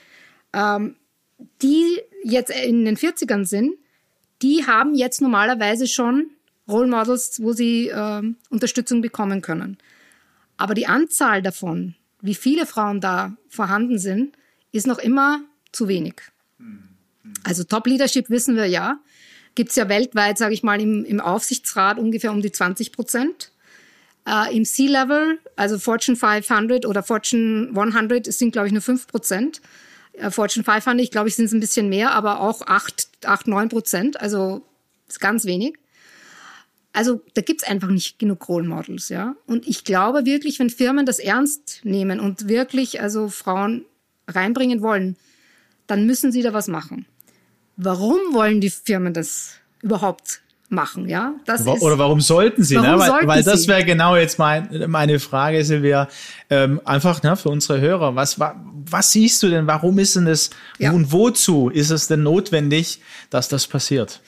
ähm, 0.52 0.96
die 1.60 2.00
jetzt 2.24 2.50
in 2.50 2.84
den 2.84 2.96
40ern 2.96 3.44
sind, 3.44 3.74
die 4.42 4.66
haben 4.66 4.94
jetzt 4.94 5.20
normalerweise 5.20 5.86
schon 5.86 6.30
Role 6.68 6.88
Models, 6.88 7.40
wo 7.42 7.52
sie 7.52 7.88
äh, 7.88 8.22
Unterstützung 8.50 9.00
bekommen 9.00 9.42
können. 9.42 9.78
Aber 10.56 10.74
die 10.74 10.86
Anzahl 10.86 11.42
davon, 11.42 11.94
wie 12.20 12.34
viele 12.34 12.66
Frauen 12.66 13.00
da 13.00 13.36
vorhanden 13.48 13.98
sind, 13.98 14.36
ist 14.70 14.86
noch 14.86 14.98
immer 14.98 15.40
zu 15.72 15.88
wenig. 15.88 16.14
Also 17.44 17.64
Top 17.64 17.86
Leadership 17.86 18.30
wissen 18.30 18.56
wir 18.56 18.66
ja, 18.66 19.00
gibt 19.54 19.70
es 19.70 19.76
ja 19.76 19.88
weltweit, 19.88 20.38
sage 20.38 20.54
ich 20.54 20.62
mal, 20.62 20.80
im, 20.80 21.04
im, 21.04 21.20
Aufsichtsrat 21.20 21.98
ungefähr 21.98 22.32
um 22.32 22.40
die 22.40 22.52
20 22.52 22.92
Prozent. 22.92 23.51
Äh, 24.26 24.56
Im 24.56 24.64
C-Level, 24.64 25.38
also 25.56 25.78
Fortune 25.78 26.16
500 26.16 26.86
oder 26.86 27.02
Fortune 27.02 27.70
100, 27.74 28.32
sind, 28.32 28.52
glaube 28.52 28.68
ich, 28.68 28.72
nur 28.72 28.82
5 28.82 29.08
Prozent. 29.08 29.60
Äh, 30.12 30.30
Fortune 30.30 30.64
500, 30.64 31.00
ich 31.00 31.10
glaube, 31.10 31.28
ich 31.28 31.36
sind 31.36 31.46
es 31.46 31.52
ein 31.52 31.60
bisschen 31.60 31.88
mehr, 31.88 32.12
aber 32.12 32.40
auch 32.40 32.62
8, 32.62 33.08
8 33.24 33.48
9 33.48 33.68
Prozent. 33.68 34.20
Also 34.20 34.62
ist 35.08 35.20
ganz 35.20 35.44
wenig. 35.44 35.74
Also 36.92 37.22
da 37.34 37.40
gibt's 37.40 37.64
einfach 37.64 37.88
nicht 37.88 38.18
genug 38.18 38.48
Role 38.48 38.68
Models, 38.68 39.08
ja. 39.08 39.34
Und 39.46 39.66
ich 39.66 39.84
glaube 39.84 40.26
wirklich, 40.26 40.58
wenn 40.58 40.70
Firmen 40.70 41.06
das 41.06 41.18
ernst 41.18 41.80
nehmen 41.84 42.20
und 42.20 42.48
wirklich 42.48 43.00
also 43.00 43.28
Frauen 43.28 43.84
reinbringen 44.28 44.82
wollen, 44.82 45.16
dann 45.86 46.06
müssen 46.06 46.32
sie 46.32 46.42
da 46.42 46.52
was 46.52 46.68
machen. 46.68 47.06
Warum 47.76 48.18
wollen 48.32 48.60
die 48.60 48.70
Firmen 48.70 49.14
das 49.14 49.54
überhaupt 49.80 50.41
machen, 50.72 51.08
ja? 51.08 51.34
Das 51.44 51.60
ist, 51.60 51.82
Oder 51.82 51.98
warum 51.98 52.20
sollten 52.20 52.64
sie? 52.64 52.76
Ne? 52.76 52.82
Warum 52.82 52.94
ne? 52.94 53.00
Weil, 53.00 53.10
sollten 53.10 53.28
weil 53.28 53.42
das 53.44 53.68
wäre 53.68 53.84
genau 53.84 54.16
jetzt 54.16 54.38
mein, 54.38 54.84
meine 54.88 55.20
Frage, 55.20 55.64
Silvia. 55.64 56.08
Ähm, 56.50 56.80
einfach 56.84 57.22
ne, 57.22 57.36
für 57.36 57.50
unsere 57.50 57.80
Hörer. 57.80 58.16
Was, 58.16 58.40
was 58.40 59.12
siehst 59.12 59.42
du 59.42 59.48
denn? 59.48 59.66
Warum 59.66 59.98
ist 59.98 60.16
denn 60.16 60.26
das 60.26 60.50
ja. 60.78 60.90
und 60.92 61.12
wozu 61.12 61.68
ist 61.68 61.90
es 61.90 62.08
denn 62.08 62.22
notwendig, 62.22 63.00
dass 63.30 63.48
das 63.48 63.66
passiert? 63.66 64.20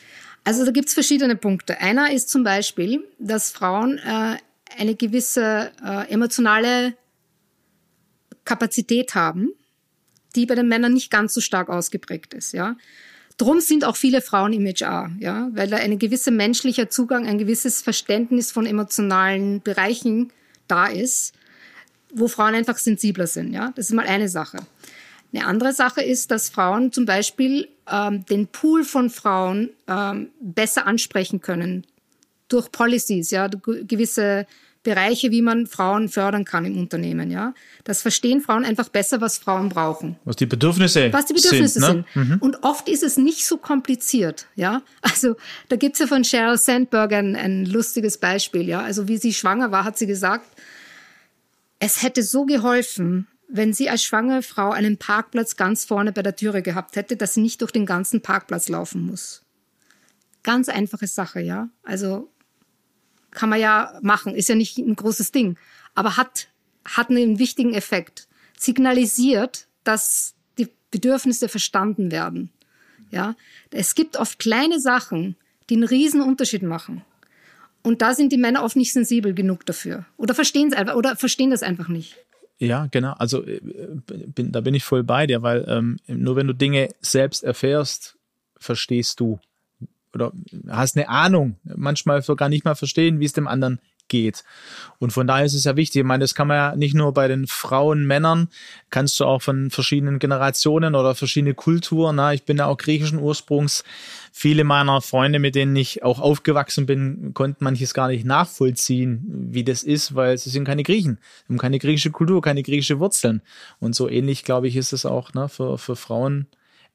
Also 0.44 0.64
da 0.64 0.70
gibt's 0.70 0.94
verschiedene 0.94 1.36
Punkte. 1.36 1.80
Einer 1.80 2.12
ist 2.12 2.28
zum 2.28 2.44
Beispiel, 2.44 3.02
dass 3.18 3.50
Frauen 3.50 3.98
äh, 3.98 4.36
eine 4.78 4.94
gewisse 4.94 5.72
äh, 5.84 6.10
emotionale 6.10 6.94
Kapazität 8.44 9.14
haben, 9.14 9.48
die 10.36 10.46
bei 10.46 10.54
den 10.54 10.68
Männern 10.68 10.92
nicht 10.92 11.10
ganz 11.10 11.32
so 11.32 11.40
stark 11.40 11.70
ausgeprägt 11.70 12.34
ist, 12.34 12.52
ja. 12.52 12.76
Drum 13.36 13.60
sind 13.60 13.84
auch 13.84 13.96
viele 13.96 14.20
Frauen 14.20 14.52
im 14.52 14.64
HR, 14.64 15.10
ja, 15.18 15.48
weil 15.52 15.68
da 15.68 15.76
ein 15.76 15.98
gewisser 15.98 16.30
menschlicher 16.30 16.88
Zugang, 16.88 17.26
ein 17.26 17.38
gewisses 17.38 17.82
Verständnis 17.82 18.52
von 18.52 18.64
emotionalen 18.64 19.60
Bereichen 19.60 20.32
da 20.68 20.86
ist, 20.86 21.34
wo 22.12 22.28
Frauen 22.28 22.54
einfach 22.54 22.78
sensibler 22.78 23.26
sind, 23.26 23.52
ja. 23.52 23.72
Das 23.74 23.86
ist 23.86 23.92
mal 23.92 24.06
eine 24.06 24.28
Sache. 24.28 24.58
Eine 25.32 25.46
andere 25.46 25.72
Sache 25.72 26.00
ist, 26.00 26.30
dass 26.30 26.48
Frauen 26.48 26.92
zum 26.92 27.06
Beispiel 27.06 27.68
ähm, 27.90 28.24
den 28.26 28.46
Pool 28.46 28.84
von 28.84 29.10
Frauen 29.10 29.70
ähm, 29.88 30.30
besser 30.40 30.86
ansprechen 30.86 31.40
können 31.40 31.84
durch 32.48 32.70
Policies, 32.70 33.30
ja, 33.30 33.48
gewisse 33.48 34.46
Bereiche, 34.84 35.32
wie 35.32 35.42
man 35.42 35.66
Frauen 35.66 36.08
fördern 36.08 36.44
kann 36.44 36.64
im 36.64 36.78
Unternehmen. 36.78 37.30
Ja, 37.30 37.54
das 37.82 38.02
verstehen 38.02 38.40
Frauen 38.40 38.64
einfach 38.64 38.88
besser, 38.88 39.20
was 39.20 39.38
Frauen 39.38 39.70
brauchen. 39.70 40.16
Was 40.24 40.36
die 40.36 40.46
Bedürfnisse, 40.46 41.12
was 41.12 41.26
die 41.26 41.34
Bedürfnisse 41.34 41.80
sind. 41.80 42.06
sind. 42.14 42.28
Mhm. 42.28 42.38
Und 42.38 42.62
oft 42.62 42.88
ist 42.88 43.02
es 43.02 43.16
nicht 43.16 43.46
so 43.46 43.56
kompliziert. 43.56 44.46
Ja, 44.54 44.82
also 45.00 45.36
da 45.68 45.76
gibt's 45.76 45.98
ja 45.98 46.06
von 46.06 46.22
Sheryl 46.22 46.58
Sandberg 46.58 47.12
ein, 47.12 47.34
ein 47.34 47.66
lustiges 47.66 48.18
Beispiel. 48.18 48.68
Ja, 48.68 48.82
also 48.82 49.08
wie 49.08 49.16
sie 49.16 49.34
schwanger 49.34 49.72
war, 49.72 49.84
hat 49.84 49.98
sie 49.98 50.06
gesagt, 50.06 50.46
es 51.80 52.02
hätte 52.02 52.22
so 52.22 52.44
geholfen, 52.44 53.26
wenn 53.48 53.72
sie 53.72 53.88
als 53.88 54.02
schwangere 54.04 54.42
Frau 54.42 54.70
einen 54.70 54.98
Parkplatz 54.98 55.56
ganz 55.56 55.84
vorne 55.84 56.12
bei 56.12 56.22
der 56.22 56.36
Türe 56.36 56.62
gehabt 56.62 56.96
hätte, 56.96 57.16
dass 57.16 57.34
sie 57.34 57.40
nicht 57.40 57.60
durch 57.62 57.72
den 57.72 57.86
ganzen 57.86 58.20
Parkplatz 58.20 58.68
laufen 58.68 59.06
muss. 59.06 59.42
Ganz 60.42 60.68
einfache 60.68 61.06
Sache, 61.06 61.40
ja. 61.40 61.70
Also 61.82 62.30
kann 63.34 63.50
man 63.50 63.60
ja 63.60 63.98
machen, 64.02 64.34
ist 64.34 64.48
ja 64.48 64.54
nicht 64.54 64.78
ein 64.78 64.96
großes 64.96 65.32
Ding, 65.32 65.58
aber 65.94 66.16
hat, 66.16 66.48
hat 66.84 67.10
einen 67.10 67.38
wichtigen 67.38 67.74
Effekt. 67.74 68.28
Signalisiert, 68.58 69.66
dass 69.82 70.34
die 70.58 70.68
Bedürfnisse 70.90 71.48
verstanden 71.48 72.10
werden. 72.10 72.50
Ja, 73.10 73.36
es 73.70 73.94
gibt 73.94 74.16
oft 74.16 74.38
kleine 74.38 74.80
Sachen, 74.80 75.36
die 75.68 75.74
einen 75.74 75.84
riesen 75.84 76.20
Unterschied 76.20 76.62
machen. 76.62 77.02
Und 77.82 78.00
da 78.00 78.14
sind 78.14 78.32
die 78.32 78.38
Männer 78.38 78.64
oft 78.64 78.76
nicht 78.76 78.92
sensibel 78.92 79.34
genug 79.34 79.66
dafür. 79.66 80.06
Oder 80.16 80.34
verstehen 80.34 80.68
es 80.68 80.74
einfach, 80.74 80.94
oder 80.94 81.16
verstehen 81.16 81.50
das 81.50 81.62
einfach 81.62 81.88
nicht. 81.88 82.16
Ja, 82.58 82.86
genau. 82.90 83.12
Also 83.12 83.44
äh, 83.44 83.60
bin, 84.06 84.52
da 84.52 84.60
bin 84.60 84.74
ich 84.74 84.84
voll 84.84 85.02
bei 85.02 85.26
dir, 85.26 85.42
weil 85.42 85.64
ähm, 85.68 85.98
nur 86.06 86.36
wenn 86.36 86.46
du 86.46 86.54
Dinge 86.54 86.88
selbst 87.00 87.44
erfährst, 87.44 88.16
verstehst 88.56 89.20
du 89.20 89.38
oder 90.14 90.32
hast 90.68 90.96
eine 90.96 91.08
Ahnung, 91.08 91.56
manchmal 91.64 92.22
sogar 92.22 92.48
nicht 92.48 92.64
mal 92.64 92.74
verstehen, 92.74 93.20
wie 93.20 93.24
es 93.24 93.32
dem 93.32 93.48
anderen 93.48 93.80
geht. 94.08 94.44
Und 94.98 95.12
von 95.12 95.26
daher 95.26 95.44
ist 95.44 95.54
es 95.54 95.64
ja 95.64 95.76
wichtig. 95.76 96.00
Ich 96.00 96.06
meine, 96.06 96.22
das 96.22 96.34
kann 96.34 96.48
man 96.48 96.56
ja 96.56 96.76
nicht 96.76 96.94
nur 96.94 97.12
bei 97.12 97.28
den 97.28 97.46
Frauen, 97.46 98.06
Männern, 98.06 98.48
kannst 98.90 99.18
du 99.18 99.24
auch 99.24 99.42
von 99.42 99.70
verschiedenen 99.70 100.18
Generationen 100.18 100.94
oder 100.94 101.14
verschiedene 101.14 101.54
Kulturen. 101.54 102.16
Na, 102.16 102.34
ich 102.34 102.44
bin 102.44 102.58
ja 102.58 102.66
auch 102.66 102.76
griechischen 102.76 103.18
Ursprungs. 103.18 103.84
Viele 104.32 104.64
meiner 104.64 105.00
Freunde, 105.00 105.38
mit 105.38 105.54
denen 105.54 105.74
ich 105.76 106.02
auch 106.02 106.20
aufgewachsen 106.20 106.86
bin, 106.86 107.32
konnten 107.34 107.64
manches 107.64 107.94
gar 107.94 108.08
nicht 108.08 108.24
nachvollziehen, 108.24 109.24
wie 109.26 109.64
das 109.64 109.82
ist, 109.82 110.14
weil 110.14 110.36
sie 110.38 110.50
sind 110.50 110.64
keine 110.64 110.82
Griechen, 110.82 111.18
haben 111.48 111.58
keine 111.58 111.78
griechische 111.78 112.10
Kultur, 112.10 112.42
keine 112.42 112.62
griechische 112.62 112.98
Wurzeln. 112.98 113.42
Und 113.78 113.94
so 113.94 114.08
ähnlich, 114.08 114.44
glaube 114.44 114.68
ich, 114.68 114.76
ist 114.76 114.92
es 114.92 115.06
auch 115.06 115.34
ne, 115.34 115.48
für, 115.48 115.78
für 115.78 115.96
Frauen 115.96 116.46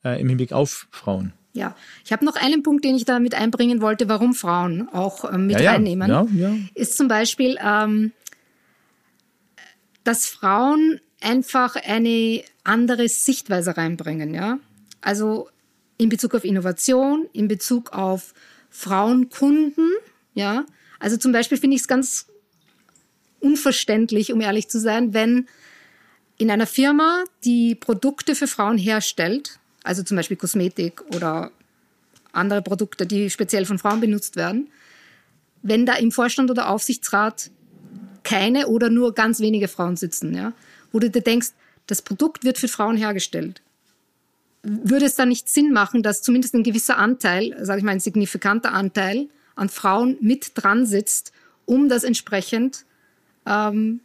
äh, 0.03 0.19
im 0.19 0.29
Hinblick 0.29 0.53
auf 0.53 0.87
Frauen. 0.91 1.33
Ja, 1.53 1.75
ich 2.05 2.11
habe 2.11 2.25
noch 2.25 2.35
einen 2.35 2.63
Punkt, 2.63 2.85
den 2.85 2.95
ich 2.95 3.05
da 3.05 3.19
mit 3.19 3.33
einbringen 3.33 3.81
wollte, 3.81 4.07
warum 4.07 4.33
Frauen 4.33 4.87
auch 4.89 5.31
ähm, 5.31 5.47
mit 5.47 5.59
ja, 5.59 5.71
reinnehmen. 5.71 6.09
Ja, 6.09 6.27
ja. 6.33 6.55
Ist 6.75 6.95
zum 6.95 7.07
Beispiel, 7.07 7.57
ähm, 7.63 8.11
dass 10.03 10.27
Frauen 10.27 10.99
einfach 11.21 11.75
eine 11.75 12.43
andere 12.63 13.09
Sichtweise 13.09 13.77
reinbringen. 13.77 14.33
Ja, 14.33 14.59
also 15.01 15.49
in 15.97 16.09
Bezug 16.09 16.35
auf 16.35 16.45
Innovation, 16.45 17.27
in 17.33 17.47
Bezug 17.47 17.93
auf 17.93 18.33
Frauenkunden. 18.69 19.91
Ja, 20.35 20.65
also 20.99 21.17
zum 21.17 21.31
Beispiel 21.31 21.57
finde 21.57 21.75
ich 21.75 21.81
es 21.81 21.87
ganz 21.87 22.27
unverständlich, 23.39 24.31
um 24.31 24.41
ehrlich 24.41 24.69
zu 24.69 24.79
sein, 24.79 25.13
wenn 25.13 25.47
in 26.37 26.49
einer 26.51 26.67
Firma, 26.67 27.25
die 27.43 27.75
Produkte 27.75 28.33
für 28.33 28.47
Frauen 28.47 28.77
herstellt, 28.77 29.58
also 29.83 30.03
zum 30.03 30.17
Beispiel 30.17 30.37
Kosmetik 30.37 31.01
oder 31.15 31.51
andere 32.31 32.61
Produkte, 32.61 33.05
die 33.05 33.29
speziell 33.29 33.65
von 33.65 33.79
Frauen 33.79 34.01
benutzt 34.01 34.35
werden, 34.35 34.69
wenn 35.61 35.85
da 35.85 35.95
im 35.95 36.11
Vorstand 36.11 36.51
oder 36.51 36.69
Aufsichtsrat 36.69 37.49
keine 38.23 38.67
oder 38.67 38.89
nur 38.89 39.13
ganz 39.13 39.39
wenige 39.39 39.67
Frauen 39.67 39.95
sitzen, 39.95 40.35
ja, 40.35 40.53
wo 40.91 40.99
du 40.99 41.09
dir 41.09 41.21
denkst, 41.21 41.49
das 41.87 42.01
Produkt 42.01 42.43
wird 42.43 42.57
für 42.57 42.67
Frauen 42.67 42.97
hergestellt. 42.97 43.61
Würde 44.61 45.05
es 45.05 45.15
dann 45.15 45.29
nicht 45.29 45.49
Sinn 45.49 45.71
machen, 45.71 46.03
dass 46.03 46.21
zumindest 46.21 46.53
ein 46.53 46.63
gewisser 46.63 46.97
Anteil, 46.97 47.55
sage 47.65 47.79
ich 47.79 47.85
mal 47.85 47.91
ein 47.91 47.99
signifikanter 47.99 48.73
Anteil 48.73 49.27
an 49.55 49.69
Frauen 49.69 50.17
mit 50.21 50.51
dran 50.55 50.85
sitzt, 50.85 51.31
um 51.65 51.89
das 51.89 52.03
entsprechend 52.03 52.85
ähm, 53.45 54.01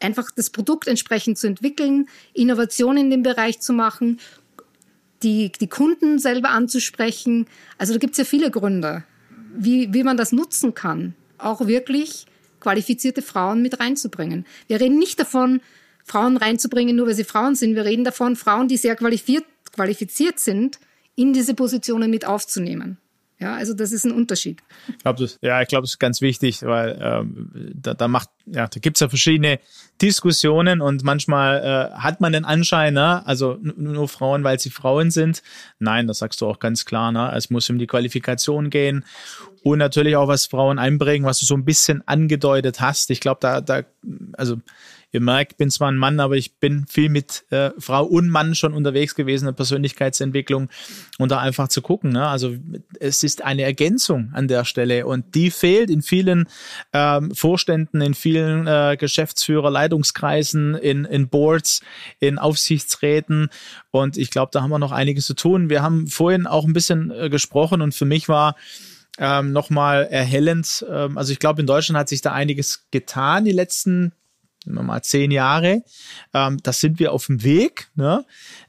einfach 0.00 0.30
das 0.34 0.50
Produkt 0.50 0.88
entsprechend 0.88 1.38
zu 1.38 1.46
entwickeln, 1.46 2.08
Innovationen 2.34 3.04
in 3.04 3.10
dem 3.10 3.22
Bereich 3.22 3.60
zu 3.60 3.72
machen 3.72 4.18
die, 5.22 5.52
die 5.52 5.68
Kunden 5.68 6.18
selber 6.18 6.50
anzusprechen. 6.50 7.46
Also 7.78 7.92
da 7.92 7.98
gibt 7.98 8.12
es 8.12 8.18
ja 8.18 8.24
viele 8.24 8.50
Gründe, 8.50 9.04
wie, 9.54 9.92
wie 9.92 10.02
man 10.02 10.16
das 10.16 10.32
nutzen 10.32 10.74
kann, 10.74 11.14
auch 11.38 11.66
wirklich 11.66 12.26
qualifizierte 12.60 13.22
Frauen 13.22 13.62
mit 13.62 13.80
reinzubringen. 13.80 14.46
Wir 14.68 14.80
reden 14.80 14.98
nicht 14.98 15.18
davon, 15.18 15.60
Frauen 16.04 16.36
reinzubringen, 16.36 16.96
nur 16.96 17.06
weil 17.06 17.14
sie 17.14 17.24
Frauen 17.24 17.54
sind. 17.54 17.74
Wir 17.74 17.84
reden 17.84 18.04
davon, 18.04 18.36
Frauen, 18.36 18.68
die 18.68 18.76
sehr 18.76 18.96
qualifiziert, 18.96 19.44
qualifiziert 19.74 20.38
sind, 20.38 20.78
in 21.14 21.32
diese 21.32 21.54
Positionen 21.54 22.10
mit 22.10 22.26
aufzunehmen. 22.26 22.98
Ja, 23.42 23.56
also 23.56 23.74
das 23.74 23.90
ist 23.90 24.04
ein 24.04 24.12
Unterschied. 24.12 24.62
Ich 24.88 24.98
glaub, 24.98 25.16
das, 25.16 25.36
ja, 25.42 25.60
ich 25.60 25.66
glaube, 25.66 25.82
das 25.82 25.94
ist 25.94 25.98
ganz 25.98 26.20
wichtig, 26.20 26.62
weil 26.62 26.96
ähm, 27.02 27.72
da, 27.74 27.92
da 27.92 28.06
macht, 28.06 28.28
ja, 28.46 28.68
da 28.68 28.78
gibt's 28.78 29.00
ja 29.00 29.08
verschiedene 29.08 29.58
Diskussionen 30.00 30.80
und 30.80 31.02
manchmal 31.02 31.58
äh, 31.58 31.98
hat 31.98 32.20
man 32.20 32.32
den 32.32 32.44
Anschein, 32.44 32.94
ne, 32.94 33.26
also 33.26 33.58
nur 33.60 34.06
Frauen, 34.06 34.44
weil 34.44 34.60
sie 34.60 34.70
Frauen 34.70 35.10
sind. 35.10 35.42
Nein, 35.80 36.06
das 36.06 36.18
sagst 36.18 36.40
du 36.40 36.46
auch 36.46 36.60
ganz 36.60 36.84
klar, 36.84 37.10
ne? 37.10 37.32
Es 37.34 37.50
muss 37.50 37.68
um 37.68 37.80
die 37.80 37.88
Qualifikation 37.88 38.70
gehen 38.70 39.04
und 39.64 39.78
natürlich 39.78 40.14
auch 40.14 40.28
was 40.28 40.46
Frauen 40.46 40.78
einbringen, 40.78 41.26
was 41.26 41.40
du 41.40 41.46
so 41.46 41.56
ein 41.56 41.64
bisschen 41.64 42.06
angedeutet 42.06 42.80
hast. 42.80 43.10
Ich 43.10 43.18
glaube, 43.18 43.38
da, 43.40 43.60
da, 43.60 43.82
also 44.34 44.58
ihr 45.12 45.20
merkt, 45.20 45.58
bin 45.58 45.70
zwar 45.70 45.90
ein 45.90 45.96
Mann, 45.96 46.20
aber 46.20 46.36
ich 46.36 46.56
bin 46.56 46.86
viel 46.86 47.10
mit 47.10 47.44
äh, 47.50 47.70
Frau 47.78 48.04
und 48.04 48.28
Mann 48.28 48.54
schon 48.54 48.72
unterwegs 48.72 49.14
gewesen 49.14 49.44
in 49.44 49.48
der 49.48 49.56
Persönlichkeitsentwicklung 49.56 50.68
und 51.18 51.30
da 51.30 51.38
einfach 51.38 51.68
zu 51.68 51.82
gucken. 51.82 52.12
Ne? 52.12 52.26
Also 52.26 52.56
es 52.98 53.22
ist 53.22 53.42
eine 53.42 53.62
Ergänzung 53.62 54.30
an 54.32 54.48
der 54.48 54.64
Stelle 54.64 55.06
und 55.06 55.34
die 55.34 55.50
fehlt 55.50 55.90
in 55.90 56.02
vielen 56.02 56.48
ähm, 56.92 57.34
Vorständen, 57.34 58.00
in 58.00 58.14
vielen 58.14 58.66
äh, 58.66 58.96
Geschäftsführer, 58.98 59.70
Leitungskreisen, 59.70 60.74
in, 60.74 61.04
in 61.04 61.28
Boards, 61.28 61.82
in 62.18 62.38
Aufsichtsräten 62.38 63.50
und 63.90 64.16
ich 64.16 64.30
glaube, 64.30 64.50
da 64.52 64.62
haben 64.62 64.70
wir 64.70 64.78
noch 64.78 64.92
einiges 64.92 65.26
zu 65.26 65.34
tun. 65.34 65.68
Wir 65.68 65.82
haben 65.82 66.06
vorhin 66.06 66.46
auch 66.46 66.64
ein 66.64 66.72
bisschen 66.72 67.10
äh, 67.10 67.28
gesprochen 67.28 67.82
und 67.82 67.94
für 67.94 68.06
mich 68.06 68.28
war 68.28 68.56
ähm, 69.18 69.52
nochmal 69.52 70.06
erhellend. 70.10 70.86
Ähm, 70.88 71.18
also 71.18 71.32
ich 71.32 71.38
glaube, 71.38 71.60
in 71.60 71.66
Deutschland 71.66 71.98
hat 71.98 72.08
sich 72.08 72.22
da 72.22 72.32
einiges 72.32 72.86
getan 72.90 73.44
die 73.44 73.52
letzten 73.52 74.12
mal 74.66 75.02
zehn 75.02 75.30
Jahre. 75.30 75.82
Ähm, 76.32 76.58
das 76.62 76.80
sind 76.80 76.98
wir 76.98 77.12
auf 77.12 77.26
dem 77.26 77.42
Weg. 77.42 77.90
Ne? 77.94 78.24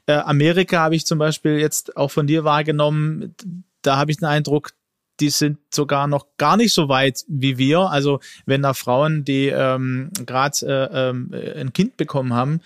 Äh, 0.06 0.14
Amerika 0.14 0.80
habe 0.80 0.96
ich 0.96 1.06
zum 1.06 1.18
Beispiel 1.18 1.58
jetzt 1.58 1.96
auch 1.96 2.10
von 2.10 2.26
dir 2.26 2.44
wahrgenommen. 2.44 3.34
Da 3.82 3.96
habe 3.96 4.10
ich 4.10 4.18
den 4.18 4.26
Eindruck, 4.26 4.72
die 5.20 5.30
sind 5.30 5.58
sogar 5.72 6.06
noch 6.06 6.26
gar 6.38 6.56
nicht 6.56 6.72
so 6.72 6.88
weit 6.88 7.24
wie 7.28 7.58
wir. 7.58 7.80
Also 7.80 8.20
wenn 8.46 8.62
da 8.62 8.74
Frauen, 8.74 9.24
die 9.24 9.46
ähm, 9.46 10.10
gerade 10.26 10.66
äh, 10.66 11.08
ähm, 11.10 11.30
ein 11.56 11.72
Kind 11.72 11.96
bekommen 11.96 12.32
haben, 12.32 12.60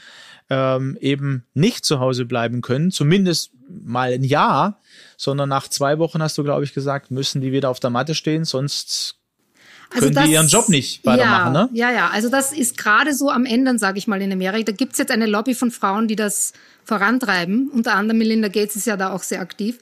ähm, 0.50 0.96
eben 1.00 1.44
nicht 1.54 1.84
zu 1.84 2.00
Hause 2.00 2.24
bleiben 2.24 2.62
können, 2.62 2.90
zumindest 2.90 3.52
mal 3.68 4.12
ein 4.12 4.24
Jahr, 4.24 4.80
sondern 5.16 5.48
nach 5.48 5.68
zwei 5.68 5.98
Wochen 5.98 6.22
hast 6.22 6.38
du, 6.38 6.44
glaube 6.44 6.64
ich, 6.64 6.72
gesagt, 6.72 7.10
müssen 7.10 7.42
die 7.42 7.52
wieder 7.52 7.68
auf 7.68 7.80
der 7.80 7.90
Matte 7.90 8.14
stehen, 8.14 8.44
sonst 8.44 9.17
also 9.90 10.04
können 10.04 10.14
das, 10.14 10.24
die 10.24 10.32
ihren 10.32 10.48
Job 10.48 10.68
nicht 10.68 11.04
weitermachen, 11.04 11.54
ja, 11.54 11.62
ne? 11.64 11.70
Ja, 11.72 11.90
ja, 11.90 12.08
also 12.10 12.28
das 12.28 12.52
ist 12.52 12.76
gerade 12.76 13.14
so 13.14 13.30
am 13.30 13.46
Ende, 13.46 13.78
sage 13.78 13.98
ich 13.98 14.06
mal, 14.06 14.20
in 14.20 14.32
Amerika. 14.32 14.64
Da 14.64 14.72
gibt's 14.72 14.98
jetzt 14.98 15.10
eine 15.10 15.26
Lobby 15.26 15.54
von 15.54 15.70
Frauen, 15.70 16.08
die 16.08 16.16
das 16.16 16.52
vorantreiben. 16.84 17.70
Unter 17.70 17.94
anderem 17.94 18.18
Melinda 18.18 18.48
Gates 18.48 18.76
ist 18.76 18.86
ja 18.86 18.96
da 18.96 19.12
auch 19.12 19.22
sehr 19.22 19.40
aktiv. 19.40 19.78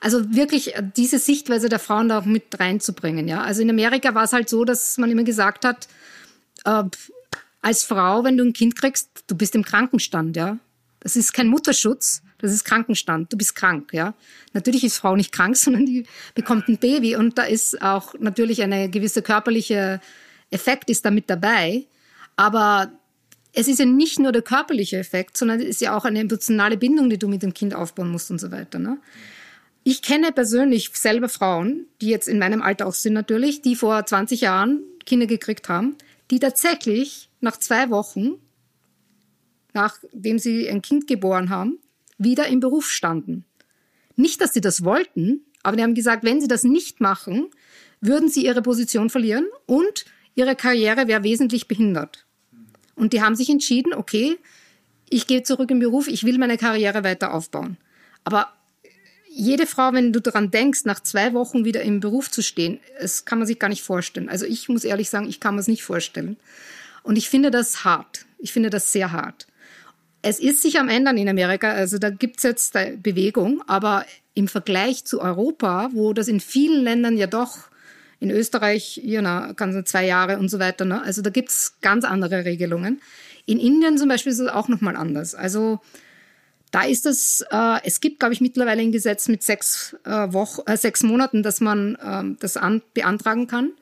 Also 0.00 0.34
wirklich 0.34 0.74
äh, 0.74 0.82
diese 0.96 1.18
Sichtweise 1.18 1.68
der 1.68 1.78
Frauen 1.78 2.08
da 2.08 2.18
auch 2.18 2.24
mit 2.24 2.58
reinzubringen, 2.58 3.28
ja. 3.28 3.42
Also 3.42 3.62
in 3.62 3.70
Amerika 3.70 4.14
war 4.14 4.24
es 4.24 4.32
halt 4.32 4.48
so, 4.48 4.64
dass 4.64 4.96
man 4.98 5.10
immer 5.10 5.24
gesagt 5.24 5.64
hat, 5.64 5.88
äh, 6.64 6.84
als 7.62 7.84
Frau, 7.84 8.24
wenn 8.24 8.38
du 8.38 8.44
ein 8.44 8.54
Kind 8.54 8.76
kriegst, 8.76 9.08
du 9.26 9.36
bist 9.36 9.54
im 9.54 9.64
Krankenstand, 9.64 10.36
ja. 10.36 10.58
Das 11.00 11.16
ist 11.16 11.32
kein 11.32 11.48
Mutterschutz, 11.48 12.22
das 12.40 12.52
ist 12.52 12.64
Krankenstand. 12.64 13.32
Du 13.32 13.36
bist 13.36 13.54
krank, 13.54 13.92
ja. 13.92 14.14
Natürlich 14.52 14.84
ist 14.84 14.98
Frau 14.98 15.16
nicht 15.16 15.32
krank, 15.32 15.56
sondern 15.58 15.86
die 15.86 16.06
bekommt 16.34 16.68
ein 16.68 16.78
Baby 16.78 17.16
und 17.16 17.38
da 17.38 17.44
ist 17.44 17.80
auch 17.82 18.14
natürlich 18.18 18.62
eine 18.62 18.90
gewisse 18.90 19.22
körperliche 19.22 20.00
Effekt 20.50 20.90
ist 20.90 21.04
damit 21.04 21.30
dabei. 21.30 21.86
Aber 22.36 22.90
es 23.52 23.68
ist 23.68 23.78
ja 23.78 23.84
nicht 23.84 24.18
nur 24.18 24.32
der 24.32 24.42
körperliche 24.42 24.98
Effekt, 24.98 25.36
sondern 25.36 25.60
es 25.60 25.66
ist 25.66 25.80
ja 25.80 25.96
auch 25.96 26.04
eine 26.04 26.20
emotionale 26.20 26.76
Bindung, 26.76 27.10
die 27.10 27.18
du 27.18 27.28
mit 27.28 27.42
dem 27.42 27.54
Kind 27.54 27.74
aufbauen 27.74 28.10
musst 28.10 28.30
und 28.30 28.40
so 28.40 28.50
weiter. 28.50 28.78
Ne? 28.78 28.98
Ich 29.82 30.02
kenne 30.02 30.32
persönlich 30.32 30.90
selber 30.94 31.28
Frauen, 31.28 31.86
die 32.00 32.08
jetzt 32.08 32.28
in 32.28 32.38
meinem 32.38 32.62
Alter 32.62 32.86
auch 32.86 32.94
sind 32.94 33.14
natürlich, 33.14 33.62
die 33.62 33.76
vor 33.76 34.04
20 34.04 34.42
Jahren 34.42 34.82
Kinder 35.06 35.26
gekriegt 35.26 35.68
haben, 35.68 35.96
die 36.30 36.38
tatsächlich 36.38 37.30
nach 37.40 37.56
zwei 37.56 37.90
Wochen, 37.90 38.34
nachdem 39.72 40.38
sie 40.38 40.68
ein 40.68 40.82
Kind 40.82 41.06
geboren 41.06 41.50
haben, 41.50 41.78
wieder 42.20 42.46
im 42.46 42.60
Beruf 42.60 42.90
standen. 42.90 43.44
Nicht, 44.14 44.40
dass 44.40 44.52
sie 44.52 44.60
das 44.60 44.84
wollten, 44.84 45.40
aber 45.62 45.76
die 45.76 45.82
haben 45.82 45.94
gesagt, 45.94 46.24
wenn 46.24 46.40
sie 46.40 46.48
das 46.48 46.62
nicht 46.62 47.00
machen, 47.00 47.48
würden 48.00 48.28
sie 48.28 48.44
ihre 48.44 48.62
Position 48.62 49.10
verlieren 49.10 49.46
und 49.66 50.04
ihre 50.34 50.56
Karriere 50.56 51.08
wäre 51.08 51.24
wesentlich 51.24 51.68
behindert. 51.68 52.26
Und 52.94 53.12
die 53.12 53.22
haben 53.22 53.34
sich 53.34 53.48
entschieden, 53.48 53.94
okay, 53.94 54.38
ich 55.08 55.26
gehe 55.26 55.42
zurück 55.42 55.70
im 55.70 55.80
Beruf, 55.80 56.06
ich 56.06 56.24
will 56.24 56.38
meine 56.38 56.58
Karriere 56.58 57.02
weiter 57.02 57.34
aufbauen. 57.34 57.76
Aber 58.24 58.52
jede 59.28 59.66
Frau, 59.66 59.92
wenn 59.92 60.12
du 60.12 60.20
daran 60.20 60.50
denkst, 60.50 60.84
nach 60.84 61.00
zwei 61.00 61.32
Wochen 61.32 61.64
wieder 61.64 61.82
im 61.82 62.00
Beruf 62.00 62.30
zu 62.30 62.42
stehen, 62.42 62.80
das 63.00 63.24
kann 63.24 63.38
man 63.38 63.46
sich 63.46 63.58
gar 63.58 63.68
nicht 63.68 63.82
vorstellen. 63.82 64.28
Also 64.28 64.44
ich 64.44 64.68
muss 64.68 64.84
ehrlich 64.84 65.08
sagen, 65.08 65.28
ich 65.28 65.40
kann 65.40 65.54
mir 65.54 65.60
es 65.60 65.68
nicht 65.68 65.82
vorstellen. 65.82 66.36
Und 67.02 67.16
ich 67.16 67.28
finde 67.28 67.50
das 67.50 67.84
hart. 67.84 68.26
Ich 68.38 68.52
finde 68.52 68.70
das 68.70 68.92
sehr 68.92 69.12
hart. 69.12 69.46
Es 70.22 70.38
ist 70.38 70.62
sich 70.62 70.78
am 70.78 70.88
ändern 70.88 71.16
in 71.16 71.28
Amerika, 71.28 71.72
also 71.72 71.98
da 71.98 72.10
gibt 72.10 72.38
es 72.38 72.42
jetzt 72.42 72.74
Bewegung, 73.02 73.62
aber 73.66 74.04
im 74.34 74.48
Vergleich 74.48 75.04
zu 75.04 75.20
Europa, 75.20 75.90
wo 75.92 76.12
das 76.12 76.28
in 76.28 76.40
vielen 76.40 76.84
Ländern 76.84 77.16
ja 77.16 77.26
doch 77.26 77.70
in 78.20 78.30
Österreich, 78.30 79.00
ja, 79.02 79.22
na, 79.22 79.52
ganze 79.52 79.82
zwei 79.84 80.04
Jahre 80.04 80.38
und 80.38 80.50
so 80.50 80.58
weiter. 80.58 80.84
Ne? 80.84 81.02
Also 81.02 81.22
da 81.22 81.30
gibt's 81.30 81.76
ganz 81.80 82.04
andere 82.04 82.44
Regelungen. 82.44 83.00
In 83.46 83.58
Indien 83.58 83.96
zum 83.96 84.08
Beispiel 84.08 84.30
ist 84.30 84.38
es 84.38 84.48
auch 84.48 84.68
nochmal 84.68 84.94
anders. 84.94 85.34
Also 85.34 85.80
da 86.70 86.82
ist 86.82 87.06
es, 87.06 87.44
äh, 87.50 87.78
es 87.82 88.00
gibt, 88.00 88.20
glaube 88.20 88.34
ich, 88.34 88.42
mittlerweile 88.42 88.82
ein 88.82 88.92
Gesetz 88.92 89.26
mit 89.28 89.42
sechs, 89.42 89.96
äh, 90.04 90.32
Wochen, 90.32 90.60
äh, 90.66 90.76
sechs 90.76 91.02
Monaten, 91.02 91.42
dass 91.42 91.60
man 91.60 91.94
äh, 91.96 92.36
das 92.38 92.58
an, 92.58 92.82
beantragen 92.92 93.46
kann. 93.46 93.72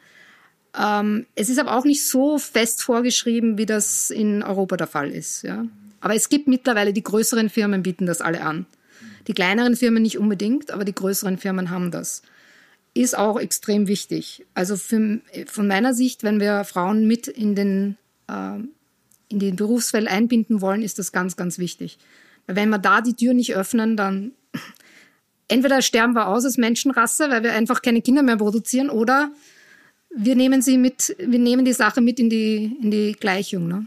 Ähm, 0.79 1.27
es 1.35 1.49
ist 1.49 1.59
aber 1.59 1.77
auch 1.77 1.85
nicht 1.85 2.07
so 2.09 2.39
fest 2.39 2.83
vorgeschrieben, 2.83 3.59
wie 3.59 3.67
das 3.67 4.11
in 4.11 4.43
Europa 4.43 4.77
der 4.77 4.87
Fall 4.87 5.11
ist. 5.11 5.43
Ja? 5.43 5.67
Aber 6.01 6.15
es 6.15 6.29
gibt 6.29 6.49
mittlerweile, 6.49 6.93
die 6.93 7.03
größeren 7.03 7.51
Firmen 7.51 7.83
bieten 7.83 8.07
das 8.07 8.21
alle 8.21 8.43
an. 8.43 8.67
Die 9.27 9.35
kleineren 9.35 9.77
Firmen 9.77 10.03
nicht 10.03 10.19
unbedingt, 10.19 10.71
aber 10.71 10.85
die 10.85 10.95
größeren 10.95 11.39
Firmen 11.39 11.71
haben 11.71 11.91
das 11.91 12.23
ist 12.95 13.17
auch 13.17 13.39
extrem 13.39 13.87
wichtig. 13.87 14.45
Also 14.55 14.77
für, 14.77 15.21
von 15.47 15.67
meiner 15.69 15.95
Sicht, 15.95 16.25
wenn 16.25 16.41
wir 16.41 16.65
Frauen 16.65 17.07
mit 17.07 17.29
in 17.29 17.55
den, 17.55 17.97
äh, 18.29 18.59
in 19.29 19.39
den 19.39 19.57
Berufsfeld 19.57 20.09
einbinden 20.09 20.61
wollen, 20.61 20.83
ist 20.83 20.99
das 20.99 21.13
ganz, 21.13 21.37
ganz 21.37 21.59
wichtig. 21.59 21.99
Weil 22.47 22.57
wenn 22.57 22.71
wir 22.71 22.79
da 22.79 23.01
die 23.01 23.15
Tür 23.15 23.35
nicht 23.35 23.55
öffnen, 23.55 23.97
dann 23.97 24.33
entweder 25.49 25.81
sterben 25.83 26.15
wir 26.15 26.27
aus 26.27 26.45
als 26.45 26.57
Menschenrasse, 26.57 27.31
weil 27.31 27.43
wir 27.43 27.53
einfach 27.53 27.83
keine 27.83 28.03
Kinder 28.03 28.23
mehr 28.23 28.37
produzieren, 28.37 28.91
oder 28.91 29.31
wir 30.15 30.35
nehmen 30.35 30.63
sie 30.63 30.79
mit, 30.79 31.15
wir 31.19 31.39
nehmen 31.39 31.65
die 31.65 31.73
Sache 31.73 32.01
mit 32.01 32.19
in 32.19 32.31
die, 32.31 32.77
in 32.83 32.91
die 32.91 33.13
Gleichung. 33.13 33.69
Ne? 33.69 33.87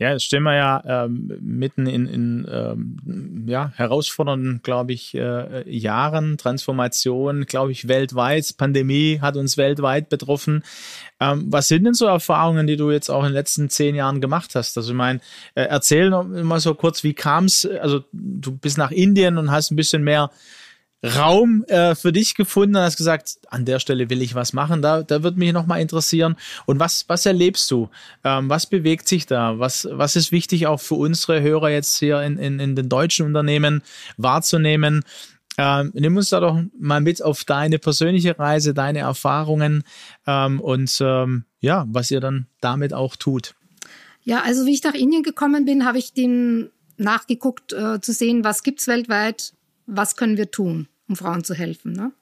Ja, 0.00 0.12
jetzt 0.12 0.24
stehen 0.24 0.44
wir 0.44 0.54
ja 0.54 1.04
ähm, 1.04 1.36
mitten 1.40 1.88
in, 1.88 2.06
in 2.06 2.48
ähm, 2.48 3.44
ja, 3.48 3.72
herausfordernden, 3.74 4.60
glaube 4.62 4.92
ich, 4.92 5.12
äh, 5.14 5.68
Jahren, 5.68 6.38
Transformation, 6.38 7.46
glaube 7.46 7.72
ich, 7.72 7.88
weltweit. 7.88 8.54
Pandemie 8.56 9.18
hat 9.20 9.36
uns 9.36 9.56
weltweit 9.56 10.08
betroffen. 10.08 10.62
Ähm, 11.18 11.46
was 11.48 11.66
sind 11.66 11.82
denn 11.82 11.94
so 11.94 12.06
Erfahrungen, 12.06 12.68
die 12.68 12.76
du 12.76 12.92
jetzt 12.92 13.10
auch 13.10 13.22
in 13.22 13.30
den 13.30 13.34
letzten 13.34 13.70
zehn 13.70 13.96
Jahren 13.96 14.20
gemacht 14.20 14.54
hast? 14.54 14.76
Also 14.76 14.92
ich 14.92 14.96
meine, 14.96 15.18
äh, 15.56 15.62
erzähl 15.62 16.10
noch 16.10 16.22
mal 16.22 16.60
so 16.60 16.74
kurz, 16.74 17.02
wie 17.02 17.14
kam 17.14 17.46
es, 17.46 17.66
also 17.66 18.04
du 18.12 18.56
bist 18.56 18.78
nach 18.78 18.92
Indien 18.92 19.36
und 19.36 19.50
hast 19.50 19.72
ein 19.72 19.76
bisschen 19.76 20.04
mehr 20.04 20.30
Raum 21.04 21.64
äh, 21.68 21.94
für 21.94 22.12
dich 22.12 22.34
gefunden 22.34 22.74
und 22.76 22.82
hast 22.82 22.96
gesagt, 22.96 23.38
an 23.48 23.64
der 23.64 23.78
Stelle 23.78 24.10
will 24.10 24.20
ich 24.20 24.34
was 24.34 24.52
machen. 24.52 24.82
Da, 24.82 25.02
da 25.02 25.22
wird 25.22 25.36
mich 25.36 25.52
nochmal 25.52 25.80
interessieren. 25.80 26.36
Und 26.66 26.80
was, 26.80 27.08
was 27.08 27.24
erlebst 27.24 27.70
du? 27.70 27.88
Ähm, 28.24 28.48
was 28.48 28.66
bewegt 28.66 29.06
sich 29.06 29.26
da? 29.26 29.58
Was, 29.60 29.88
was 29.90 30.16
ist 30.16 30.32
wichtig 30.32 30.66
auch 30.66 30.80
für 30.80 30.96
unsere 30.96 31.40
Hörer 31.40 31.70
jetzt 31.70 31.98
hier 31.98 32.20
in, 32.22 32.36
in, 32.36 32.58
in 32.58 32.74
den 32.74 32.88
deutschen 32.88 33.26
Unternehmen 33.26 33.82
wahrzunehmen? 34.16 35.04
Ähm, 35.56 35.90
nimm 35.94 36.16
uns 36.16 36.30
da 36.30 36.40
doch 36.40 36.60
mal 36.78 37.00
mit 37.00 37.22
auf 37.22 37.44
deine 37.44 37.78
persönliche 37.78 38.38
Reise, 38.38 38.74
deine 38.74 39.00
Erfahrungen 39.00 39.84
ähm, 40.26 40.60
und 40.60 40.98
ähm, 41.00 41.44
ja, 41.60 41.84
was 41.88 42.10
ihr 42.10 42.20
dann 42.20 42.46
damit 42.60 42.92
auch 42.92 43.16
tut. 43.16 43.54
Ja, 44.22 44.42
also 44.42 44.66
wie 44.66 44.74
ich 44.74 44.84
nach 44.84 44.94
Indien 44.94 45.22
gekommen 45.22 45.64
bin, 45.64 45.84
habe 45.84 45.98
ich 45.98 46.12
den 46.12 46.70
nachgeguckt, 46.96 47.72
äh, 47.72 48.00
zu 48.00 48.12
sehen, 48.12 48.44
was 48.44 48.62
gibt's 48.62 48.86
weltweit, 48.86 49.54
was 49.88 50.16
können 50.16 50.36
wir 50.36 50.50
tun, 50.50 50.86
um 51.08 51.16
Frauen 51.16 51.42
zu 51.42 51.54
helfen. 51.54 51.92
Ne? 51.92 52.12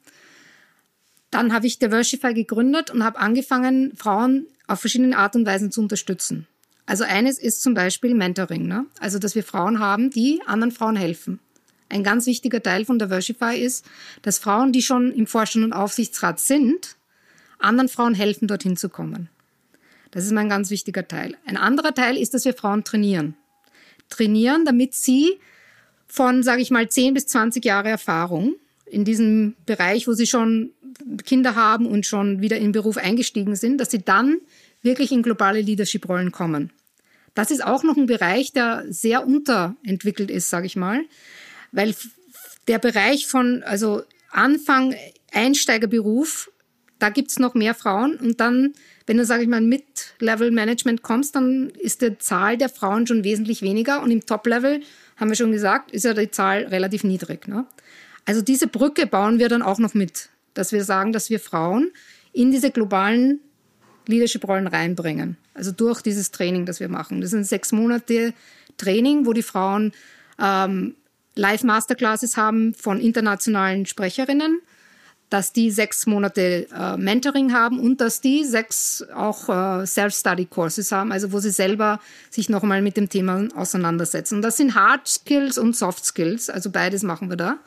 Dann 1.30 1.52
habe 1.52 1.66
ich 1.66 1.78
Diversify 1.78 2.32
gegründet 2.32 2.90
und 2.90 3.04
habe 3.04 3.18
angefangen, 3.18 3.92
Frauen 3.96 4.46
auf 4.66 4.80
verschiedene 4.80 5.18
Art 5.18 5.36
und 5.36 5.44
Weisen 5.44 5.70
zu 5.70 5.82
unterstützen. 5.82 6.46
Also 6.86 7.04
eines 7.04 7.38
ist 7.38 7.62
zum 7.62 7.74
Beispiel 7.74 8.14
Mentoring, 8.14 8.66
ne? 8.66 8.86
also 9.00 9.18
dass 9.18 9.34
wir 9.34 9.42
Frauen 9.42 9.80
haben, 9.80 10.10
die 10.10 10.40
anderen 10.46 10.70
Frauen 10.70 10.96
helfen. 10.96 11.40
Ein 11.88 12.04
ganz 12.04 12.26
wichtiger 12.26 12.62
Teil 12.62 12.84
von 12.84 12.98
Diversify 12.98 13.58
ist, 13.58 13.84
dass 14.22 14.38
Frauen, 14.38 14.72
die 14.72 14.82
schon 14.82 15.12
im 15.12 15.26
Vorstand 15.26 15.64
und 15.64 15.72
Aufsichtsrat 15.72 16.40
sind, 16.40 16.96
anderen 17.58 17.88
Frauen 17.88 18.14
helfen, 18.14 18.48
dorthin 18.48 18.76
zu 18.76 18.88
kommen. 18.88 19.28
Das 20.12 20.24
ist 20.24 20.32
mein 20.32 20.48
ganz 20.48 20.70
wichtiger 20.70 21.06
Teil. 21.06 21.36
Ein 21.46 21.56
anderer 21.56 21.94
Teil 21.94 22.16
ist, 22.16 22.34
dass 22.34 22.44
wir 22.44 22.54
Frauen 22.54 22.84
trainieren. 22.84 23.36
Trainieren, 24.08 24.64
damit 24.64 24.94
sie 24.94 25.38
von, 26.06 26.42
sage 26.42 26.62
ich 26.62 26.70
mal, 26.70 26.88
10 26.88 27.14
bis 27.14 27.26
20 27.26 27.64
Jahre 27.64 27.88
Erfahrung 27.88 28.54
in 28.86 29.04
diesem 29.04 29.54
Bereich, 29.66 30.06
wo 30.06 30.12
sie 30.12 30.26
schon 30.26 30.70
Kinder 31.24 31.54
haben 31.54 31.86
und 31.86 32.06
schon 32.06 32.40
wieder 32.40 32.56
in 32.56 32.64
den 32.64 32.72
Beruf 32.72 32.96
eingestiegen 32.96 33.56
sind, 33.56 33.78
dass 33.78 33.90
sie 33.90 34.02
dann 34.02 34.38
wirklich 34.82 35.12
in 35.12 35.22
globale 35.22 35.60
Leadership-Rollen 35.60 36.32
kommen. 36.32 36.72
Das 37.34 37.50
ist 37.50 37.62
auch 37.62 37.82
noch 37.82 37.96
ein 37.96 38.06
Bereich, 38.06 38.52
der 38.52 38.84
sehr 38.88 39.26
unterentwickelt 39.26 40.30
ist, 40.30 40.48
sage 40.48 40.66
ich 40.66 40.76
mal, 40.76 41.02
weil 41.72 41.94
der 42.66 42.78
Bereich 42.78 43.26
von, 43.26 43.62
also 43.62 44.02
Anfang 44.30 44.94
Einsteigerberuf, 45.32 46.50
da 46.98 47.10
gibt's 47.10 47.38
noch 47.38 47.54
mehr 47.54 47.74
Frauen 47.74 48.16
und 48.16 48.40
dann, 48.40 48.72
wenn 49.06 49.18
du, 49.18 49.24
sage 49.26 49.42
ich 49.42 49.48
mal, 49.48 49.60
mit 49.60 49.84
Level-Management 50.18 51.02
kommst, 51.02 51.36
dann 51.36 51.70
ist 51.70 52.00
die 52.00 52.16
Zahl 52.16 52.56
der 52.56 52.70
Frauen 52.70 53.06
schon 53.06 53.22
wesentlich 53.22 53.60
weniger 53.60 54.02
und 54.02 54.10
im 54.10 54.24
Top-Level 54.24 54.80
haben 55.16 55.28
wir 55.28 55.36
schon 55.36 55.52
gesagt, 55.52 55.90
ist 55.90 56.04
ja 56.04 56.14
die 56.14 56.30
Zahl 56.30 56.64
relativ 56.64 57.04
niedrig. 57.04 57.48
Ne? 57.48 57.66
Also 58.24 58.42
diese 58.42 58.66
Brücke 58.66 59.06
bauen 59.06 59.38
wir 59.38 59.48
dann 59.48 59.62
auch 59.62 59.78
noch 59.78 59.94
mit, 59.94 60.28
dass 60.54 60.72
wir 60.72 60.84
sagen, 60.84 61.12
dass 61.12 61.30
wir 61.30 61.40
Frauen 61.40 61.90
in 62.32 62.50
diese 62.50 62.70
globalen 62.70 63.40
Leadership-Rollen 64.06 64.66
reinbringen. 64.66 65.36
Also 65.54 65.72
durch 65.72 66.02
dieses 66.02 66.30
Training, 66.30 66.66
das 66.66 66.80
wir 66.80 66.88
machen. 66.88 67.20
Das 67.20 67.30
sind 67.30 67.44
sechs 67.44 67.72
Monate 67.72 68.34
Training, 68.76 69.26
wo 69.26 69.32
die 69.32 69.42
Frauen 69.42 69.92
ähm, 70.40 70.94
Live-Masterclasses 71.34 72.36
haben 72.36 72.74
von 72.74 73.00
internationalen 73.00 73.86
Sprecherinnen 73.86 74.60
dass 75.30 75.52
die 75.52 75.70
sechs 75.70 76.06
Monate 76.06 76.68
äh, 76.72 76.96
Mentoring 76.96 77.52
haben 77.52 77.80
und 77.80 78.00
dass 78.00 78.20
die 78.20 78.44
sechs 78.44 79.04
auch 79.14 79.48
äh, 79.48 79.86
Self-Study-Courses 79.86 80.92
haben, 80.92 81.10
also 81.10 81.32
wo 81.32 81.40
sie 81.40 81.50
selber 81.50 82.00
sich 82.30 82.48
nochmal 82.48 82.80
mit 82.80 82.96
dem 82.96 83.08
Thema 83.08 83.48
auseinandersetzen. 83.56 84.36
Und 84.36 84.42
das 84.42 84.56
sind 84.56 84.74
Hard 84.74 85.08
Skills 85.08 85.58
und 85.58 85.74
Soft 85.74 86.04
Skills, 86.04 86.48
also 86.48 86.70
beides 86.70 87.02
machen 87.02 87.28
wir 87.28 87.36
da, 87.36 87.58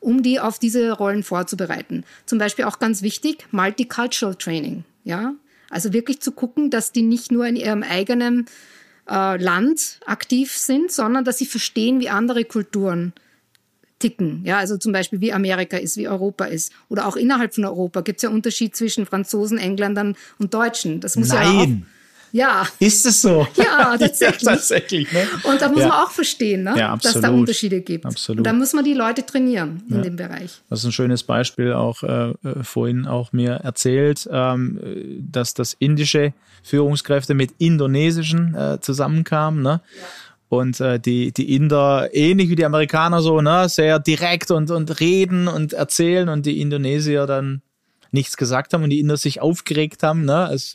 um 0.00 0.22
die 0.22 0.40
auf 0.40 0.58
diese 0.58 0.90
Rollen 0.92 1.22
vorzubereiten. 1.22 2.04
Zum 2.26 2.38
Beispiel 2.38 2.64
auch 2.64 2.78
ganz 2.78 3.02
wichtig, 3.02 3.46
Multicultural 3.52 4.34
Training, 4.34 4.84
ja. 5.04 5.34
Also 5.70 5.92
wirklich 5.92 6.20
zu 6.20 6.30
gucken, 6.30 6.70
dass 6.70 6.92
die 6.92 7.02
nicht 7.02 7.32
nur 7.32 7.46
in 7.46 7.56
ihrem 7.56 7.82
eigenen 7.82 8.46
äh, 9.08 9.42
Land 9.42 9.98
aktiv 10.06 10.56
sind, 10.56 10.92
sondern 10.92 11.24
dass 11.24 11.38
sie 11.38 11.46
verstehen, 11.46 12.00
wie 12.00 12.08
andere 12.08 12.44
Kulturen 12.44 13.12
ticken. 14.04 14.42
Ja, 14.44 14.58
also 14.58 14.76
zum 14.76 14.92
Beispiel 14.92 15.22
wie 15.22 15.32
Amerika 15.32 15.78
ist, 15.78 15.96
wie 15.96 16.08
Europa 16.08 16.44
ist. 16.44 16.72
Oder 16.90 17.06
auch 17.06 17.16
innerhalb 17.16 17.54
von 17.54 17.64
Europa 17.64 18.02
gibt 18.02 18.18
es 18.18 18.22
ja 18.22 18.28
Unterschied 18.28 18.76
zwischen 18.76 19.06
Franzosen, 19.06 19.56
Engländern 19.56 20.14
und 20.38 20.52
Deutschen. 20.52 21.00
Das 21.00 21.16
muss 21.16 21.28
Nein. 21.28 21.42
ja 21.42 21.62
auch 21.62 21.68
ja. 22.34 22.66
Ist 22.80 23.06
es 23.06 23.22
so? 23.22 23.46
Ja, 23.56 23.96
tatsächlich. 23.96 24.42
ja, 24.42 24.50
tatsächlich 24.50 25.12
ne? 25.12 25.24
Und 25.44 25.62
da 25.62 25.68
muss 25.68 25.82
ja. 25.82 25.88
man 25.88 25.98
auch 25.98 26.10
verstehen, 26.10 26.64
ne? 26.64 26.74
ja, 26.76 26.96
dass 26.96 27.20
da 27.20 27.30
Unterschiede 27.30 27.80
gibt. 27.80 28.04
Absolut. 28.04 28.38
Und 28.38 28.44
da 28.44 28.52
muss 28.52 28.72
man 28.72 28.84
die 28.84 28.92
Leute 28.92 29.24
trainieren 29.24 29.84
in 29.88 30.02
dem 30.02 30.16
Bereich. 30.16 30.60
Das 30.68 30.80
ist 30.80 30.86
ein 30.86 30.92
schönes 30.92 31.22
Beispiel, 31.22 31.72
auch 31.72 32.02
äh, 32.02 32.30
äh, 32.30 32.34
vorhin 32.62 33.06
auch 33.06 33.32
mir 33.32 33.52
erzählt, 33.52 34.28
ähm, 34.32 34.80
dass 35.30 35.54
das 35.54 35.76
indische 35.78 36.32
Führungskräfte 36.64 37.34
mit 37.34 37.52
indonesischen 37.58 38.56
äh, 38.56 38.80
zusammenkamen. 38.80 39.62
Ne? 39.62 39.80
Und 40.58 40.80
äh, 40.80 40.98
die, 40.98 41.32
die 41.32 41.54
Inder, 41.54 42.08
ähnlich 42.12 42.48
wie 42.50 42.56
die 42.56 42.64
Amerikaner 42.64 43.20
so, 43.22 43.40
ne, 43.40 43.68
sehr 43.68 43.98
direkt 43.98 44.50
und, 44.50 44.70
und 44.70 45.00
reden 45.00 45.48
und 45.48 45.72
erzählen 45.72 46.28
und 46.28 46.46
die 46.46 46.60
Indonesier 46.60 47.26
dann 47.26 47.62
nichts 48.14 48.36
gesagt 48.36 48.72
haben 48.72 48.84
und 48.84 48.90
die 48.90 49.00
Inder 49.00 49.16
sich 49.16 49.42
aufgeregt 49.42 50.02
haben. 50.02 50.24
Ne? 50.24 50.48
Das 50.50 50.74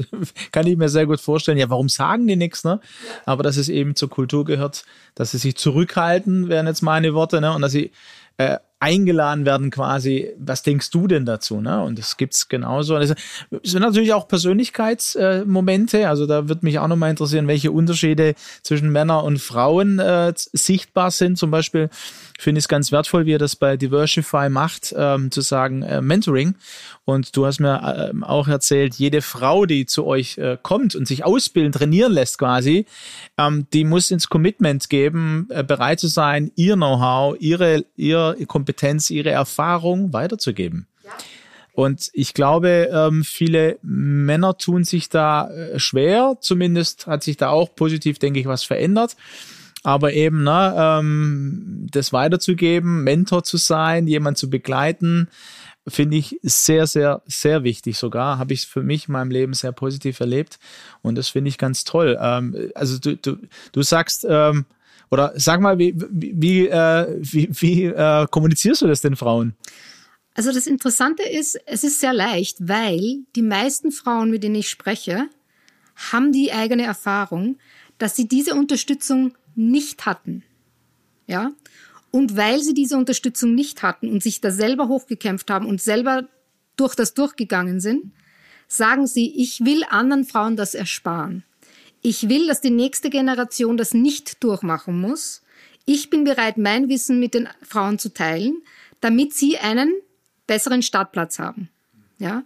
kann 0.52 0.68
ich 0.68 0.78
mir 0.78 0.90
sehr 0.90 1.08
gut 1.08 1.22
vorstellen. 1.22 1.58
Ja, 1.58 1.70
warum 1.70 1.90
sagen 1.90 2.28
die 2.28 2.36
nichts? 2.36 2.64
Ne? 2.64 2.80
Aber 3.26 3.42
dass 3.42 3.58
es 3.58 3.70
eben 3.70 3.96
zur 3.96 4.10
Kultur 4.10 4.46
gehört, 4.46 4.84
dass 5.16 5.32
sie 5.32 5.38
sich 5.38 5.56
zurückhalten, 5.56 6.50
wären 6.50 6.68
jetzt 6.68 6.82
meine 6.82 7.14
Worte, 7.14 7.42
ne? 7.42 7.54
und 7.54 7.62
dass 7.62 7.72
sie 7.72 7.92
äh, 8.40 8.58
eingeladen 8.80 9.46
werden 9.46 9.70
quasi, 9.70 10.30
was 10.40 10.64
denkst 10.64 10.90
du 10.92 11.08
denn 11.08 11.26
dazu? 11.26 11.60
Ne? 11.60 11.84
Und 11.84 12.00
das 12.00 12.16
gibt's 12.16 12.48
genauso. 12.48 12.96
Es 12.96 13.14
sind 13.64 13.82
natürlich 13.82 14.14
auch 14.14 14.30
Persönlichkeitsmomente. 14.30 16.00
Äh, 16.00 16.06
also 16.06 16.26
da 16.26 16.48
wird 16.48 16.64
mich 16.64 16.80
auch 16.80 16.88
nochmal 16.88 17.10
interessieren, 17.10 17.50
welche 17.50 17.74
Unterschiede 17.74 18.36
zwischen 18.64 18.90
Männern 18.94 19.26
und 19.26 19.40
Frauen 19.40 20.00
äh, 20.00 20.32
sichtbar 20.36 21.12
sind. 21.12 21.38
Zum 21.38 21.52
Beispiel 21.52 21.90
finde 22.40 22.60
ich 22.60 22.64
es 22.64 22.70
ganz 22.70 22.92
wertvoll, 22.92 23.26
wie 23.26 23.34
er 23.34 23.40
das 23.40 23.58
bei 23.58 23.76
Diversify 23.76 24.50
macht, 24.50 24.94
ähm, 24.98 25.30
zu 25.30 25.42
sagen 25.42 25.84
äh, 25.84 26.02
Mentoring. 26.02 26.56
Und 27.04 27.36
du 27.36 27.46
hast 27.46 27.60
mir 27.60 28.14
äh, 28.14 28.24
auch 28.24 28.48
erzählt, 28.48 28.96
jede 28.96 29.22
Frau, 29.22 29.66
die 29.66 29.86
zu 29.86 30.06
euch 30.06 30.38
äh, 30.38 30.58
kommt 30.62 30.96
und 30.96 31.06
sich 31.06 31.26
ausbilden, 31.26 31.74
trainieren 31.74 32.14
lässt 32.14 32.38
quasi, 32.38 32.86
ähm, 33.38 33.68
die 33.74 33.84
muss 33.84 34.10
ins 34.10 34.30
Commitment 34.30 34.90
geben, 34.90 35.48
äh, 35.50 35.64
bereit 35.64 36.00
zu 36.00 36.08
sein, 36.08 36.52
ihr 36.56 36.76
Know-how, 36.76 37.36
ihre, 37.40 37.84
ihre 37.98 38.38
Kompetenz, 38.46 39.10
ihre 39.10 39.32
Erfahrung 39.32 40.14
weiterzugeben. 40.14 40.88
Ja. 41.04 41.12
Und 41.74 42.10
ich 42.14 42.34
glaube, 42.34 42.90
ähm, 42.92 43.24
viele 43.24 43.80
Männer 43.82 44.58
tun 44.58 44.84
sich 44.86 45.10
da 45.10 45.50
äh, 45.50 45.80
schwer. 45.80 46.38
Zumindest 46.42 47.08
hat 47.08 47.24
sich 47.24 47.38
da 47.38 47.50
auch 47.50 47.76
positiv, 47.76 48.20
denke 48.20 48.40
ich, 48.40 48.48
was 48.48 48.64
verändert. 48.64 49.16
Aber 49.90 50.14
eben, 50.14 50.44
ne, 50.44 50.76
ähm, 50.78 51.88
das 51.90 52.14
weiterzugeben, 52.14 53.04
Mentor 53.04 53.44
zu 53.44 53.58
sein, 53.58 54.06
jemand 54.06 54.38
zu 54.38 54.48
begleiten, 54.48 55.30
finde 55.88 56.18
ich 56.18 56.38
sehr, 56.44 56.86
sehr, 56.86 57.24
sehr 57.26 57.64
wichtig 57.64 57.98
sogar. 57.98 58.38
Habe 58.38 58.54
ich 58.54 58.68
für 58.68 58.84
mich 58.84 59.08
in 59.08 59.14
meinem 59.14 59.32
Leben 59.32 59.56
sehr 59.56 59.72
positiv 59.72 60.20
erlebt. 60.20 60.60
Und 61.02 61.16
das 61.18 61.30
finde 61.30 61.50
ich 61.50 61.58
ganz 61.58 61.86
toll. 61.86 62.20
Ähm, 62.22 62.70
also 62.76 63.00
du, 63.00 63.18
du, 63.18 63.38
du 63.72 63.82
sagst, 63.82 64.28
ähm, 64.30 64.66
oder 65.10 65.34
sag 65.38 65.60
mal, 65.60 65.80
wie, 65.80 65.96
wie, 65.98 66.68
äh, 66.68 67.18
wie, 67.20 67.50
wie 67.52 67.86
äh, 67.86 68.28
kommunizierst 68.30 68.84
du 68.84 68.88
das 68.88 69.02
den 69.02 69.16
Frauen? 69.16 69.56
Also 70.36 70.52
das 70.52 70.68
Interessante 70.68 71.24
ist, 71.24 71.60
es 71.66 71.84
ist 71.84 72.00
sehr 72.00 72.14
leicht, 72.14 72.58
weil 72.60 73.24
die 73.36 73.42
meisten 73.42 73.92
Frauen, 73.92 74.30
mit 74.30 74.44
denen 74.44 74.54
ich 74.54 74.70
spreche, 74.70 75.30
haben 76.12 76.32
die 76.32 76.54
eigene 76.54 76.84
Erfahrung, 76.84 77.58
dass 77.98 78.16
sie 78.16 78.28
diese 78.28 78.54
Unterstützung 78.54 79.34
nicht 79.60 80.06
hatten. 80.06 80.44
Ja? 81.28 81.52
Und 82.12 82.36
weil 82.36 82.60
sie 82.62 82.74
diese 82.74 82.98
Unterstützung 82.98 83.54
nicht 83.54 83.84
hatten 83.84 84.10
und 84.10 84.24
sich 84.24 84.42
da 84.42 84.52
selber 84.52 84.88
hochgekämpft 84.88 85.52
haben 85.52 85.68
und 85.68 85.82
selber 85.82 86.28
durch 86.76 86.96
das 86.96 87.14
durchgegangen 87.14 87.80
sind, 87.80 88.14
sagen 88.68 89.06
sie, 89.06 89.34
ich 89.36 89.66
will 89.66 89.84
anderen 89.90 90.26
Frauen 90.26 90.56
das 90.56 90.74
ersparen. 90.74 91.44
Ich 92.02 92.30
will, 92.30 92.48
dass 92.48 92.62
die 92.62 92.72
nächste 92.72 93.10
Generation 93.10 93.76
das 93.76 93.94
nicht 93.94 94.44
durchmachen 94.44 95.00
muss. 95.00 95.42
Ich 95.86 96.10
bin 96.10 96.24
bereit, 96.24 96.58
mein 96.58 96.88
Wissen 96.88 97.20
mit 97.20 97.34
den 97.34 97.50
Frauen 97.62 98.00
zu 98.00 98.14
teilen, 98.14 98.62
damit 99.02 99.34
sie 99.34 99.58
einen 99.58 99.94
besseren 100.48 100.82
Startplatz 100.82 101.38
haben. 101.40 101.70
Ja? 102.18 102.44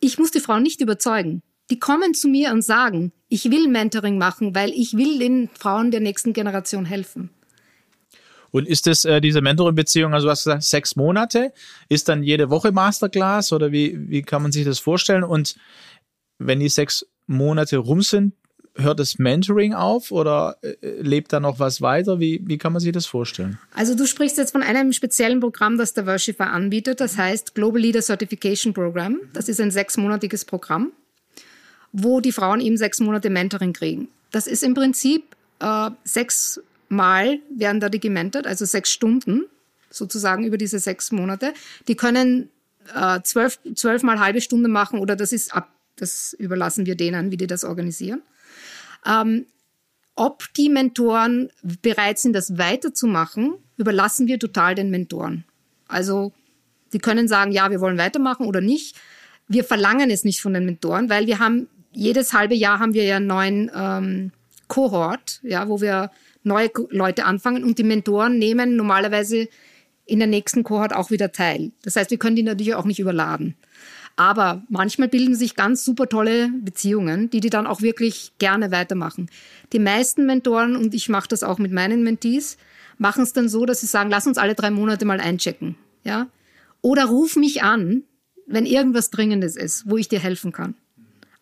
Ich 0.00 0.18
muss 0.18 0.30
die 0.30 0.40
Frauen 0.40 0.62
nicht 0.62 0.80
überzeugen. 0.80 1.42
Die 1.70 1.78
kommen 1.78 2.14
zu 2.14 2.28
mir 2.28 2.50
und 2.52 2.62
sagen, 2.62 3.12
ich 3.28 3.50
will 3.50 3.68
Mentoring 3.68 4.18
machen, 4.18 4.54
weil 4.54 4.70
ich 4.70 4.96
will 4.96 5.18
den 5.18 5.48
Frauen 5.58 5.90
der 5.90 6.00
nächsten 6.00 6.32
Generation 6.32 6.84
helfen. 6.84 7.30
Und 8.50 8.66
ist 8.66 8.86
das 8.86 9.04
äh, 9.04 9.20
diese 9.20 9.40
Mentoring-Beziehung, 9.40 10.12
also 10.12 10.26
was 10.26 10.44
gesagt, 10.44 10.64
sechs 10.64 10.96
Monate? 10.96 11.52
Ist 11.88 12.08
dann 12.08 12.22
jede 12.22 12.50
Woche 12.50 12.72
Masterclass 12.72 13.52
oder 13.52 13.70
wie, 13.70 13.96
wie 14.10 14.22
kann 14.22 14.42
man 14.42 14.50
sich 14.50 14.64
das 14.64 14.80
vorstellen? 14.80 15.22
Und 15.22 15.56
wenn 16.38 16.58
die 16.58 16.68
sechs 16.68 17.06
Monate 17.26 17.76
rum 17.76 18.02
sind, 18.02 18.34
hört 18.74 18.98
das 18.98 19.18
Mentoring 19.18 19.74
auf 19.74 20.10
oder 20.10 20.56
äh, 20.62 20.74
lebt 21.00 21.32
da 21.32 21.40
noch 21.40 21.58
was 21.58 21.80
weiter? 21.80 22.18
Wie, 22.20 22.40
wie 22.44 22.58
kann 22.58 22.72
man 22.72 22.80
sich 22.80 22.92
das 22.92 23.06
vorstellen? 23.06 23.58
Also 23.74 23.94
du 23.94 24.06
sprichst 24.06 24.38
jetzt 24.38 24.52
von 24.52 24.62
einem 24.62 24.92
speziellen 24.92 25.40
Programm, 25.40 25.78
das 25.78 25.94
der 25.94 26.06
Worshipper 26.06 26.50
anbietet. 26.50 27.00
Das 27.00 27.16
heißt 27.16 27.54
Global 27.54 27.80
Leader 27.80 28.02
Certification 28.02 28.72
Program. 28.72 29.20
Das 29.32 29.48
ist 29.48 29.60
ein 29.60 29.70
sechsmonatiges 29.70 30.44
Programm, 30.44 30.92
wo 31.92 32.20
die 32.20 32.32
Frauen 32.32 32.60
eben 32.60 32.76
sechs 32.76 33.00
Monate 33.00 33.30
Mentoring 33.30 33.72
kriegen. 33.72 34.08
Das 34.30 34.46
ist 34.46 34.62
im 34.62 34.74
Prinzip 34.74 35.24
äh, 35.60 35.90
sechs 36.04 36.60
Mal 36.88 37.38
werden 37.56 37.80
da 37.80 37.88
die 37.88 38.00
gementored, 38.00 38.46
also 38.48 38.64
sechs 38.64 38.90
Stunden 38.90 39.44
sozusagen 39.90 40.44
über 40.44 40.58
diese 40.58 40.78
sechs 40.80 41.12
Monate. 41.12 41.54
Die 41.86 41.94
können 41.94 42.48
äh, 42.94 43.20
zwölf, 43.22 43.58
zwölf 43.74 44.02
mal 44.02 44.18
halbe 44.18 44.40
Stunde 44.40 44.68
machen 44.68 44.98
oder 44.98 45.14
das 45.14 45.32
ist 45.32 45.54
ab, 45.54 45.70
das 45.96 46.32
überlassen 46.32 46.86
wir 46.86 46.96
denen, 46.96 47.30
wie 47.30 47.36
die 47.36 47.46
das 47.46 47.64
organisieren. 47.64 48.22
Ähm, 49.06 49.46
ob 50.16 50.52
die 50.54 50.68
Mentoren 50.68 51.50
bereit 51.80 52.18
sind, 52.18 52.34
das 52.34 52.58
weiterzumachen, 52.58 53.54
überlassen 53.76 54.26
wir 54.26 54.38
total 54.38 54.74
den 54.74 54.90
Mentoren. 54.90 55.44
Also 55.88 56.32
die 56.92 56.98
können 56.98 57.28
sagen, 57.28 57.52
ja, 57.52 57.70
wir 57.70 57.80
wollen 57.80 57.98
weitermachen 57.98 58.46
oder 58.46 58.60
nicht. 58.60 58.96
Wir 59.48 59.64
verlangen 59.64 60.10
es 60.10 60.24
nicht 60.24 60.40
von 60.40 60.54
den 60.54 60.66
Mentoren, 60.66 61.08
weil 61.08 61.26
wir 61.26 61.38
haben 61.38 61.68
jedes 61.92 62.32
halbe 62.32 62.54
Jahr 62.54 62.78
haben 62.78 62.94
wir 62.94 63.04
ja 63.04 63.16
einen 63.16 63.26
neuen 63.26 63.70
ähm, 63.74 64.32
Kohort, 64.68 65.40
ja, 65.42 65.68
wo 65.68 65.80
wir 65.80 66.10
neue 66.42 66.70
Leute 66.90 67.24
anfangen 67.24 67.64
und 67.64 67.78
die 67.78 67.84
Mentoren 67.84 68.38
nehmen 68.38 68.76
normalerweise 68.76 69.48
in 70.06 70.18
der 70.18 70.28
nächsten 70.28 70.64
Kohort 70.64 70.94
auch 70.94 71.10
wieder 71.10 71.32
teil. 71.32 71.72
Das 71.82 71.96
heißt, 71.96 72.10
wir 72.10 72.18
können 72.18 72.36
die 72.36 72.42
natürlich 72.42 72.74
auch 72.74 72.84
nicht 72.84 72.98
überladen. 72.98 73.54
Aber 74.16 74.62
manchmal 74.68 75.08
bilden 75.08 75.34
sich 75.34 75.54
ganz 75.54 75.84
super 75.84 76.08
tolle 76.08 76.50
Beziehungen, 76.60 77.30
die 77.30 77.40
die 77.40 77.50
dann 77.50 77.66
auch 77.66 77.80
wirklich 77.80 78.32
gerne 78.38 78.70
weitermachen. 78.70 79.30
Die 79.72 79.78
meisten 79.78 80.26
Mentoren, 80.26 80.76
und 80.76 80.94
ich 80.94 81.08
mache 81.08 81.28
das 81.28 81.42
auch 81.42 81.58
mit 81.58 81.72
meinen 81.72 82.02
Mentees, 82.02 82.58
machen 82.98 83.22
es 83.22 83.32
dann 83.32 83.48
so, 83.48 83.64
dass 83.64 83.80
sie 83.80 83.86
sagen, 83.86 84.10
lass 84.10 84.26
uns 84.26 84.36
alle 84.36 84.54
drei 84.54 84.70
Monate 84.70 85.04
mal 85.04 85.20
einchecken. 85.20 85.76
Ja? 86.04 86.28
Oder 86.82 87.06
ruf 87.06 87.36
mich 87.36 87.62
an, 87.62 88.02
wenn 88.46 88.66
irgendwas 88.66 89.10
Dringendes 89.10 89.56
ist, 89.56 89.88
wo 89.88 89.96
ich 89.96 90.08
dir 90.08 90.20
helfen 90.20 90.52
kann. 90.52 90.74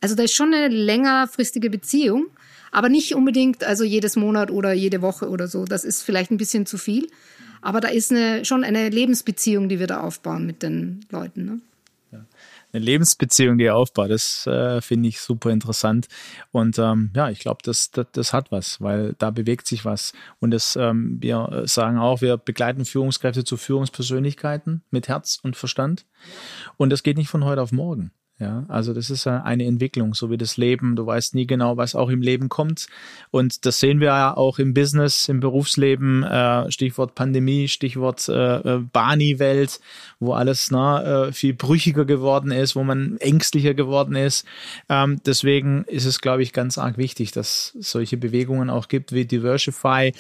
Also 0.00 0.14
da 0.14 0.22
ist 0.22 0.34
schon 0.34 0.54
eine 0.54 0.68
längerfristige 0.68 1.70
Beziehung, 1.70 2.26
aber 2.70 2.88
nicht 2.88 3.14
unbedingt 3.14 3.64
also 3.64 3.84
jedes 3.84 4.16
Monat 4.16 4.50
oder 4.50 4.72
jede 4.72 5.02
Woche 5.02 5.28
oder 5.28 5.48
so. 5.48 5.64
Das 5.64 5.84
ist 5.84 6.02
vielleicht 6.02 6.30
ein 6.30 6.37
bisschen 6.37 6.66
zu 6.66 6.78
viel. 6.78 7.08
Aber 7.61 7.80
da 7.80 7.88
ist 7.88 8.12
eine, 8.12 8.44
schon 8.44 8.62
eine 8.62 8.88
Lebensbeziehung, 8.88 9.68
die 9.68 9.80
wir 9.80 9.88
da 9.88 10.00
aufbauen 10.00 10.46
mit 10.46 10.62
den 10.62 11.00
Leuten. 11.11 11.44
Ne? 11.44 11.61
eine 12.72 12.84
Lebensbeziehung, 12.84 13.58
die 13.58 13.64
er 13.64 13.76
aufbaut. 13.76 14.11
Das 14.11 14.46
äh, 14.46 14.80
finde 14.80 15.08
ich 15.08 15.20
super 15.20 15.50
interessant. 15.50 16.08
Und 16.50 16.78
ähm, 16.78 17.11
ja, 17.14 17.30
ich 17.30 17.40
glaube, 17.40 17.61
das, 17.62 17.90
das, 17.90 18.06
das 18.12 18.32
hat 18.32 18.52
was, 18.52 18.80
weil 18.80 19.14
da 19.18 19.30
bewegt 19.30 19.66
sich 19.66 19.84
was. 19.84 20.12
Und 20.38 20.50
das, 20.50 20.76
ähm, 20.76 21.18
wir 21.20 21.62
sagen 21.66 21.98
auch, 21.98 22.20
wir 22.20 22.37
begleiten 22.37 22.84
Führungskräfte 22.84 23.44
zu 23.44 23.56
Führungspersönlichkeiten 23.56 24.82
mit 24.90 25.08
Herz 25.08 25.38
und 25.42 25.56
Verstand. 25.56 26.04
Und 26.76 26.90
das 26.90 27.02
geht 27.02 27.16
nicht 27.16 27.30
von 27.30 27.44
heute 27.44 27.62
auf 27.62 27.72
morgen. 27.72 28.12
Ja, 28.40 28.64
also 28.68 28.94
das 28.94 29.11
ist 29.11 29.27
eine 29.27 29.64
Entwicklung, 29.64 30.14
so 30.14 30.31
wie 30.31 30.37
das 30.37 30.57
Leben. 30.57 30.94
Du 30.94 31.05
weißt 31.05 31.35
nie 31.35 31.48
genau, 31.48 31.77
was 31.77 31.96
auch 31.96 32.09
im 32.09 32.22
Leben 32.22 32.48
kommt. 32.48 32.87
Und 33.33 33.66
das 33.66 33.81
sehen 33.81 33.98
wir 33.98 34.09
ja 34.09 34.37
auch 34.37 34.61
im 34.61 34.74
Business, 34.74 35.29
im 35.29 35.40
Berufsleben. 35.40 36.22
Äh, 36.22 36.70
Stichwort 36.70 37.16
Pandemie, 37.16 37.66
Stichwort 37.66 38.29
äh, 38.29 38.59
äh 38.59 38.79
Bani-Welt, 38.92 39.81
wo 40.20 40.35
alles 40.35 40.70
na, 40.70 41.27
äh, 41.27 41.33
viel 41.33 41.53
brüchiger 41.53 42.05
geworden 42.05 42.53
ist, 42.53 42.77
wo 42.77 42.85
man 42.85 43.16
ängstlicher 43.18 43.74
geworden 43.74 44.14
ist. 44.14 44.46
Ähm, 44.88 45.20
deswegen 45.27 45.83
ist 45.88 46.05
es, 46.05 46.20
glaube 46.20 46.44
ich, 46.44 46.53
ganz 46.53 46.79
arg 46.79 46.96
wichtig, 46.96 47.33
dass 47.33 47.77
solche 47.81 48.16
Bewegungen 48.16 48.70
auch 48.70 48.87
gibt 48.87 49.11
wie 49.11 49.24
Diversify. 49.24 50.12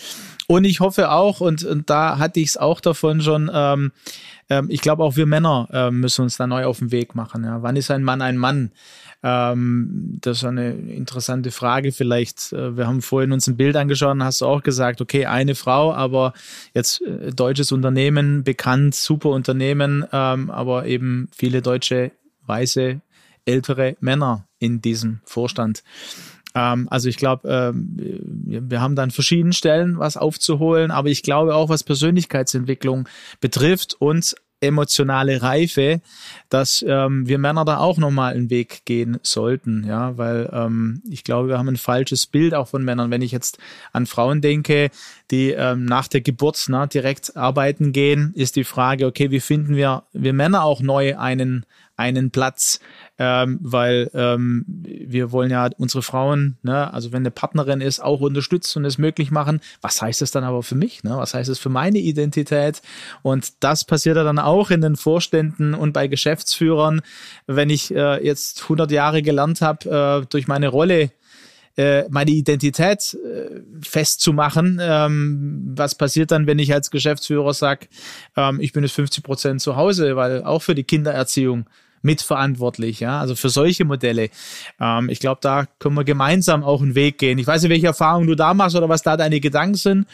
Und 0.48 0.64
ich 0.64 0.80
hoffe 0.80 1.12
auch, 1.12 1.40
und, 1.40 1.62
und 1.62 1.88
da 1.88 2.18
hatte 2.18 2.40
ich 2.40 2.48
es 2.48 2.56
auch 2.56 2.80
davon 2.80 3.20
schon, 3.20 3.48
ähm, 3.54 3.92
ähm, 4.50 4.66
ich 4.70 4.80
glaube 4.80 5.02
auch 5.02 5.16
wir 5.16 5.26
Männer 5.26 5.68
äh, 5.72 5.90
müssen 5.90 6.22
uns 6.22 6.36
da 6.36 6.46
neu 6.46 6.64
auf 6.64 6.78
den 6.78 6.90
Weg 6.90 7.14
machen. 7.14 7.44
Ja. 7.44 7.62
Wann 7.62 7.76
ist 7.76 7.90
ein 7.90 8.02
Mann 8.02 8.22
ein 8.22 8.36
Mann? 8.36 8.72
Ähm, 9.22 10.18
das 10.20 10.38
ist 10.38 10.44
eine 10.44 10.70
interessante 10.70 11.50
Frage 11.50 11.92
vielleicht. 11.92 12.52
Äh, 12.52 12.76
wir 12.76 12.86
haben 12.86 13.02
vorhin 13.02 13.32
uns 13.32 13.46
ein 13.46 13.56
Bild 13.56 13.76
angeschaut 13.76 14.12
und 14.12 14.22
hast 14.22 14.40
du 14.40 14.46
auch 14.46 14.62
gesagt, 14.62 15.00
okay, 15.00 15.26
eine 15.26 15.54
Frau, 15.54 15.92
aber 15.92 16.32
jetzt 16.72 17.02
äh, 17.02 17.32
deutsches 17.32 17.72
Unternehmen, 17.72 18.44
bekannt, 18.44 18.94
super 18.94 19.30
Unternehmen, 19.30 20.04
ähm, 20.12 20.50
aber 20.50 20.86
eben 20.86 21.28
viele 21.34 21.62
deutsche, 21.62 22.12
weiße, 22.46 23.00
ältere 23.44 23.96
Männer 24.00 24.46
in 24.58 24.80
diesem 24.80 25.20
Vorstand. 25.24 25.82
Ähm, 26.58 26.88
also 26.90 27.08
ich 27.08 27.16
glaube, 27.16 27.48
ähm, 27.48 27.86
wir 28.44 28.80
haben 28.80 28.96
dann 28.96 29.10
verschiedenen 29.10 29.52
Stellen 29.52 29.98
was 29.98 30.16
aufzuholen, 30.16 30.90
aber 30.90 31.08
ich 31.08 31.22
glaube 31.22 31.54
auch, 31.54 31.68
was 31.68 31.84
Persönlichkeitsentwicklung 31.84 33.08
betrifft 33.40 33.94
und 33.98 34.34
emotionale 34.60 35.40
Reife, 35.40 36.00
dass 36.48 36.84
ähm, 36.86 37.28
wir 37.28 37.38
Männer 37.38 37.64
da 37.64 37.78
auch 37.78 37.96
nochmal 37.96 38.34
einen 38.34 38.50
Weg 38.50 38.84
gehen 38.86 39.18
sollten, 39.22 39.84
ja, 39.86 40.18
weil 40.18 40.50
ähm, 40.52 41.00
ich 41.08 41.22
glaube, 41.22 41.48
wir 41.48 41.58
haben 41.58 41.68
ein 41.68 41.76
falsches 41.76 42.26
Bild 42.26 42.54
auch 42.54 42.66
von 42.66 42.84
Männern. 42.84 43.12
Wenn 43.12 43.22
ich 43.22 43.30
jetzt 43.30 43.58
an 43.92 44.06
Frauen 44.06 44.40
denke, 44.40 44.90
die 45.30 45.50
ähm, 45.50 45.84
nach 45.84 46.08
der 46.08 46.22
Geburt 46.22 46.68
ne, 46.68 46.88
direkt 46.92 47.36
arbeiten 47.36 47.92
gehen, 47.92 48.32
ist 48.34 48.56
die 48.56 48.64
Frage, 48.64 49.06
okay, 49.06 49.30
wie 49.30 49.38
finden 49.38 49.76
wir, 49.76 50.02
wir 50.12 50.32
Männer 50.32 50.64
auch 50.64 50.80
neu 50.80 51.16
einen, 51.16 51.64
einen 51.98 52.30
Platz, 52.30 52.78
ähm, 53.18 53.58
weil 53.60 54.08
ähm, 54.14 54.64
wir 54.66 55.32
wollen 55.32 55.50
ja 55.50 55.68
unsere 55.78 56.02
Frauen, 56.02 56.56
ne, 56.62 56.92
also 56.94 57.12
wenn 57.12 57.22
eine 57.22 57.32
Partnerin 57.32 57.80
ist, 57.80 58.00
auch 58.00 58.20
unterstützen 58.20 58.78
und 58.78 58.84
es 58.84 58.98
möglich 58.98 59.32
machen. 59.32 59.60
Was 59.82 60.00
heißt 60.00 60.22
das 60.22 60.30
dann 60.30 60.44
aber 60.44 60.62
für 60.62 60.76
mich? 60.76 61.02
Ne? 61.02 61.16
Was 61.16 61.34
heißt 61.34 61.50
es 61.50 61.58
für 61.58 61.70
meine 61.70 61.98
Identität? 61.98 62.82
Und 63.22 63.52
das 63.64 63.84
passiert 63.84 64.16
ja 64.16 64.22
dann 64.22 64.38
auch 64.38 64.70
in 64.70 64.80
den 64.80 64.94
Vorständen 64.94 65.74
und 65.74 65.92
bei 65.92 66.06
Geschäftsführern, 66.06 67.02
wenn 67.48 67.68
ich 67.68 67.92
äh, 67.92 68.24
jetzt 68.24 68.62
100 68.62 68.90
Jahre 68.92 69.22
gelernt 69.22 69.60
habe, 69.60 70.22
äh, 70.22 70.26
durch 70.30 70.46
meine 70.46 70.68
Rolle 70.68 71.10
äh, 71.78 72.08
meine 72.10 72.32
Identität 72.32 73.14
äh, 73.14 73.60
festzumachen. 73.82 74.80
Ähm, 74.82 75.74
was 75.76 75.94
passiert 75.94 76.32
dann, 76.32 76.48
wenn 76.48 76.58
ich 76.58 76.74
als 76.74 76.90
Geschäftsführer 76.90 77.54
sage, 77.54 77.86
ähm, 78.36 78.60
ich 78.60 78.72
bin 78.72 78.82
jetzt 78.82 78.94
50 78.94 79.22
Prozent 79.22 79.60
zu 79.60 79.76
Hause, 79.76 80.16
weil 80.16 80.42
auch 80.42 80.60
für 80.60 80.74
die 80.74 80.82
Kindererziehung 80.82 81.66
mitverantwortlich, 82.02 83.00
ja, 83.00 83.20
also 83.20 83.34
für 83.34 83.48
solche 83.48 83.84
Modelle. 83.84 84.30
Ähm, 84.80 85.08
ich 85.08 85.20
glaube, 85.20 85.40
da 85.42 85.66
können 85.78 85.94
wir 85.94 86.04
gemeinsam 86.04 86.62
auch 86.64 86.82
einen 86.82 86.94
Weg 86.94 87.18
gehen. 87.18 87.38
Ich 87.38 87.46
weiß 87.46 87.62
nicht, 87.62 87.70
welche 87.70 87.86
Erfahrungen 87.86 88.26
du 88.26 88.34
da 88.34 88.54
machst 88.54 88.76
oder 88.76 88.88
was 88.88 89.02
da 89.02 89.16
deine 89.16 89.40
Gedanken 89.40 89.74
sind. 89.74 90.06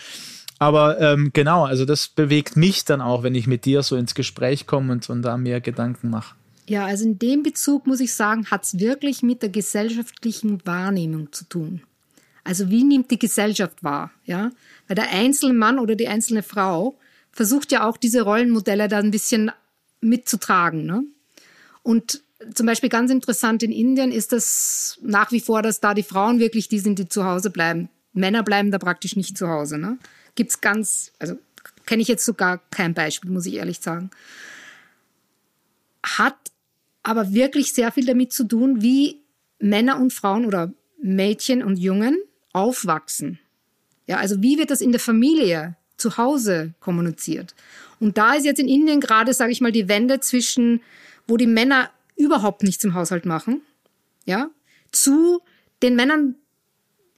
Aber 0.59 1.01
ähm, 1.01 1.31
genau, 1.33 1.65
also 1.65 1.85
das 1.85 2.09
bewegt 2.09 2.57
mich 2.57 2.85
dann 2.85 3.01
auch, 3.01 3.23
wenn 3.23 3.35
ich 3.35 3.47
mit 3.47 3.65
dir 3.65 3.83
so 3.83 3.97
ins 3.97 4.15
Gespräch 4.15 4.67
komme 4.67 4.93
und, 4.93 5.11
und 5.11 5.23
da 5.23 5.37
mir 5.37 5.61
Gedanken 5.61 6.11
mache. 6.11 6.35
Ja, 6.67 6.87
also 6.87 7.05
in 7.05 7.19
dem 7.19 7.43
Bezug 7.43 7.87
muss 7.87 8.01
ich 8.01 8.15
sagen, 8.15 8.47
hat 8.47 8.65
es 8.65 8.79
wirklich 8.79 9.23
mit 9.23 9.43
der 9.43 9.51
gesellschaftlichen 9.51 10.65
Wahrnehmung 10.65 11.33
zu 11.33 11.45
tun. 11.45 11.83
Also 12.45 12.71
wie 12.71 12.85
nimmt 12.85 13.11
die 13.11 13.19
Gesellschaft 13.19 13.83
wahr? 13.83 14.11
Ja, 14.25 14.51
weil 14.87 14.95
der 14.95 15.11
einzelne 15.11 15.55
Mann 15.55 15.79
oder 15.79 15.97
die 15.97 16.09
einzelne 16.09 16.43
Frau 16.43 16.95
versucht 17.33 17.73
ja 17.73 17.87
auch 17.87 17.97
diese 17.97 18.23
Rollenmodelle 18.23 18.89
da 18.89 18.99
ein 18.99 19.11
bisschen 19.11 19.51
mitzutragen. 20.01 20.87
Ne? 20.87 21.05
Und 21.85 22.23
zum 22.55 22.67
Beispiel 22.67 22.89
ganz 22.89 23.13
interessant 23.13 23.63
in 23.63 23.71
Indien 23.71 24.11
ist 24.11 24.33
das 24.33 24.99
nach 25.03 25.31
wie 25.31 25.41
vor, 25.41 25.63
dass 25.63 25.81
da 25.81 25.95
die 25.95 26.03
Frauen 26.03 26.41
wirklich 26.41 26.69
die 26.69 26.81
sind, 26.81 26.99
die 26.99 27.09
zu 27.09 27.25
Hause 27.25 27.51
bleiben. 27.51 27.89
Männer 28.13 28.43
bleiben 28.43 28.71
da 28.71 28.79
praktisch 28.79 29.15
nicht 29.15 29.39
zu 29.39 29.49
Hause. 29.49 29.79
Ne? 29.79 29.99
Gibt's 30.35 30.61
ganz, 30.61 31.13
also 31.19 31.39
kenne 31.87 32.03
ich 32.03 32.09
jetzt 32.09 32.25
sogar 32.25 32.59
kein 32.71 32.95
Beispiel, 32.95 33.31
muss 33.31 33.47
ich 33.47 33.55
ehrlich 33.55 33.81
sagen. 33.81 34.11
Hat 36.03 36.37
aber 37.03 37.33
wirklich 37.33 37.73
sehr 37.75 37.93
viel 37.93 38.07
damit 38.07 38.33
zu 38.33 38.45
tun, 38.45 38.83
wie 38.83 39.21
Männer 39.59 40.01
und 40.01 40.13
Frauen 40.13 40.47
oder 40.47 40.73
Mädchen 41.03 41.63
und 41.63 41.79
Jungen 41.79 42.17
aufwachsen. 42.53 43.39
Ja, 44.07 44.17
also 44.17 44.41
wie 44.41 44.59
wird 44.59 44.71
das 44.71 44.81
in 44.81 44.93
der 44.93 45.01
Familie 45.01 45.77
zu 45.97 46.17
Hause 46.17 46.75
kommuniziert? 46.81 47.55
Und 48.01 48.17
da 48.17 48.35
ist 48.35 48.45
jetzt 48.45 48.61
in 48.61 48.69
Indien 48.69 49.01
gerade, 49.01 49.35
sage 49.35 49.53
ich 49.53 49.61
mal, 49.61 49.73
die 49.73 49.89
Wende 49.89 50.21
zwischen 50.21 50.81
wo 51.27 51.37
die 51.37 51.47
Männer 51.47 51.91
überhaupt 52.17 52.63
nichts 52.63 52.85
im 52.85 52.95
Haushalt 52.95 53.27
machen, 53.27 53.63
ja, 54.25 54.51
zu 54.93 55.41
den 55.83 55.97
Männern 55.97 56.37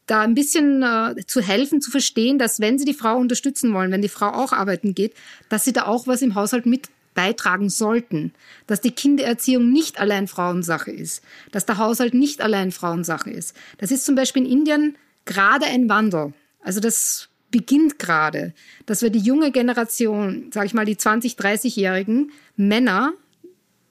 da 0.07 0.23
ein 0.23 0.35
bisschen 0.35 0.83
äh, 0.83 1.15
zu 1.27 1.41
helfen, 1.41 1.81
zu 1.81 1.91
verstehen, 1.91 2.39
dass 2.39 2.61
wenn 2.61 2.79
sie 2.79 2.85
die 2.85 2.95
Frau 2.95 3.17
unterstützen 3.17 3.75
wollen, 3.75 3.91
wenn 3.91 4.03
die 4.03 4.09
Frau 4.09 4.29
auch 4.29 4.53
arbeiten 4.53 4.95
geht, 4.95 5.15
dass 5.49 5.65
sie 5.65 5.73
da 5.73 5.87
auch 5.87 6.07
was 6.07 6.23
im 6.23 6.35
Haushalt 6.35 6.65
mit 6.65 6.89
beitragen 7.15 7.69
sollten, 7.69 8.33
dass 8.67 8.81
die 8.81 8.93
Kindererziehung 8.93 9.73
nicht 9.73 9.99
allein 9.99 10.29
Frauensache 10.29 10.93
ist, 10.93 11.25
dass 11.51 11.67
der 11.67 11.79
Haushalt 11.79 12.15
nicht 12.15 12.41
allein 12.41 12.71
Frauensache 12.71 13.31
ist. 13.31 13.57
Das 13.79 13.91
ist 13.91 14.05
zum 14.05 14.15
Beispiel 14.15 14.45
in 14.45 14.53
Indien 14.53 14.97
gerade 15.25 15.67
ein 15.67 15.89
Wandel. 15.89 16.35
Also 16.61 16.79
das 16.79 17.29
beginnt 17.51 17.99
gerade, 17.99 18.55
dass 18.85 19.03
wir 19.03 19.11
die 19.11 19.19
junge 19.19 19.51
Generation, 19.51 20.51
sage 20.53 20.67
ich 20.67 20.75
mal 20.75 20.85
die 20.85 20.97
20, 20.97 21.35
30-jährigen 21.35 22.33
Männer 22.57 23.15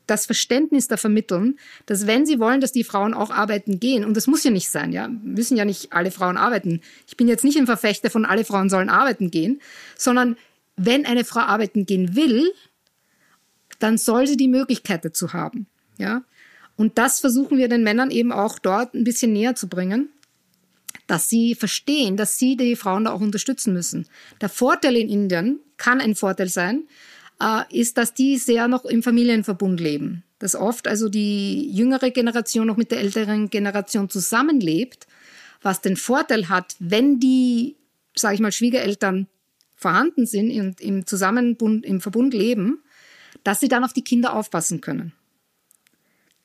das 0.07 0.25
Verständnis 0.25 0.87
da 0.87 0.97
vermitteln, 0.97 1.59
dass 1.85 2.07
wenn 2.07 2.25
sie 2.25 2.39
wollen, 2.39 2.61
dass 2.61 2.71
die 2.71 2.83
Frauen 2.83 3.13
auch 3.13 3.31
arbeiten 3.31 3.79
gehen, 3.79 4.05
und 4.05 4.15
das 4.15 4.27
muss 4.27 4.43
ja 4.43 4.51
nicht 4.51 4.69
sein, 4.69 4.91
ja, 4.91 5.07
müssen 5.07 5.57
ja 5.57 5.65
nicht 5.65 5.93
alle 5.93 6.11
Frauen 6.11 6.37
arbeiten. 6.37 6.81
Ich 7.07 7.17
bin 7.17 7.27
jetzt 7.27 7.43
nicht 7.43 7.57
ein 7.57 7.65
Verfechter 7.65 8.09
von 8.09 8.25
alle 8.25 8.45
Frauen 8.45 8.69
sollen 8.69 8.89
arbeiten 8.89 9.31
gehen, 9.31 9.61
sondern 9.97 10.37
wenn 10.77 11.05
eine 11.05 11.23
Frau 11.23 11.41
arbeiten 11.41 11.85
gehen 11.85 12.15
will, 12.15 12.51
dann 13.79 13.97
soll 13.97 14.27
sie 14.27 14.37
die 14.37 14.47
Möglichkeit 14.47 15.05
dazu 15.05 15.33
haben, 15.33 15.67
ja. 15.97 16.23
Und 16.77 16.97
das 16.97 17.21
versuchen 17.21 17.57
wir 17.57 17.69
den 17.69 17.83
Männern 17.83 18.11
eben 18.11 18.33
auch 18.33 18.59
dort 18.59 18.93
ein 18.93 19.05
bisschen 19.05 19.31
näher 19.31 19.55
zu 19.55 19.69
bringen, 19.69 20.09
dass 21.07 21.29
sie 21.29 21.55
verstehen, 21.55 22.17
dass 22.17 22.37
sie 22.37 22.57
die 22.57 22.75
Frauen 22.75 23.05
da 23.05 23.11
auch 23.11 23.21
unterstützen 23.21 23.73
müssen. 23.73 24.07
Der 24.41 24.49
Vorteil 24.49 24.97
in 24.97 25.09
Indien 25.09 25.59
kann 25.77 26.01
ein 26.01 26.15
Vorteil 26.15 26.49
sein, 26.49 26.87
ist, 27.69 27.97
dass 27.97 28.13
die 28.13 28.37
sehr 28.37 28.67
noch 28.67 28.85
im 28.85 29.03
Familienverbund 29.03 29.79
leben. 29.79 30.23
Dass 30.39 30.55
oft 30.55 30.87
also 30.87 31.09
die 31.09 31.69
jüngere 31.71 32.11
Generation 32.11 32.67
noch 32.67 32.77
mit 32.77 32.91
der 32.91 32.99
älteren 32.99 33.49
Generation 33.49 34.09
zusammenlebt, 34.09 35.07
was 35.61 35.81
den 35.81 35.97
Vorteil 35.97 36.49
hat, 36.49 36.75
wenn 36.79 37.19
die, 37.19 37.75
sage 38.15 38.35
ich 38.35 38.41
mal, 38.41 38.51
Schwiegereltern 38.51 39.27
vorhanden 39.75 40.25
sind 40.25 40.51
und 40.59 40.81
im 40.81 41.05
Zusammenbund, 41.05 41.85
im 41.85 42.01
Verbund 42.01 42.33
leben, 42.33 42.83
dass 43.43 43.59
sie 43.59 43.67
dann 43.67 43.83
auf 43.83 43.93
die 43.93 44.03
Kinder 44.03 44.33
aufpassen 44.33 44.81
können. 44.81 45.13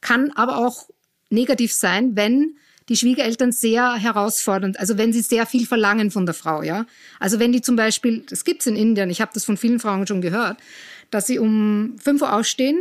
Kann 0.01 0.33
aber 0.33 0.59
auch 0.59 0.89
negativ 1.29 1.73
sein, 1.73 2.17
wenn 2.17 2.57
die 2.91 2.97
Schwiegereltern 2.97 3.53
sehr 3.53 3.95
herausfordernd, 3.95 4.79
also 4.81 4.99
wenn 4.99 5.13
sie 5.13 5.21
sehr 5.21 5.47
viel 5.47 5.65
verlangen 5.65 6.11
von 6.11 6.27
der 6.27 6.35
Frau, 6.35 6.63
ja. 6.63 6.87
Also 7.21 7.39
wenn 7.39 7.53
die 7.53 7.63
zum 7.63 7.77
Beispiel, 7.77 8.25
das 8.29 8.45
gibt's 8.45 8.67
in 8.67 8.75
Indien, 8.75 9.11
ich 9.11 9.21
habe 9.21 9.31
das 9.33 9.45
von 9.45 9.57
vielen 9.57 9.79
Frauen 9.79 10.09
schon 10.09 10.21
gehört, 10.21 10.59
dass 11.13 11.29
sie 11.29 11.39
um 11.39 11.97
5 12.03 12.21
Uhr 12.21 12.35
aufstehen, 12.35 12.81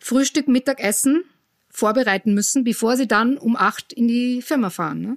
Frühstück, 0.00 0.48
Mittagessen 0.48 1.22
vorbereiten 1.70 2.34
müssen, 2.34 2.64
bevor 2.64 2.96
sie 2.96 3.06
dann 3.06 3.38
um 3.38 3.54
8 3.54 3.92
in 3.92 4.08
die 4.08 4.42
Firma 4.42 4.68
fahren. 4.68 5.00
Ne? 5.00 5.16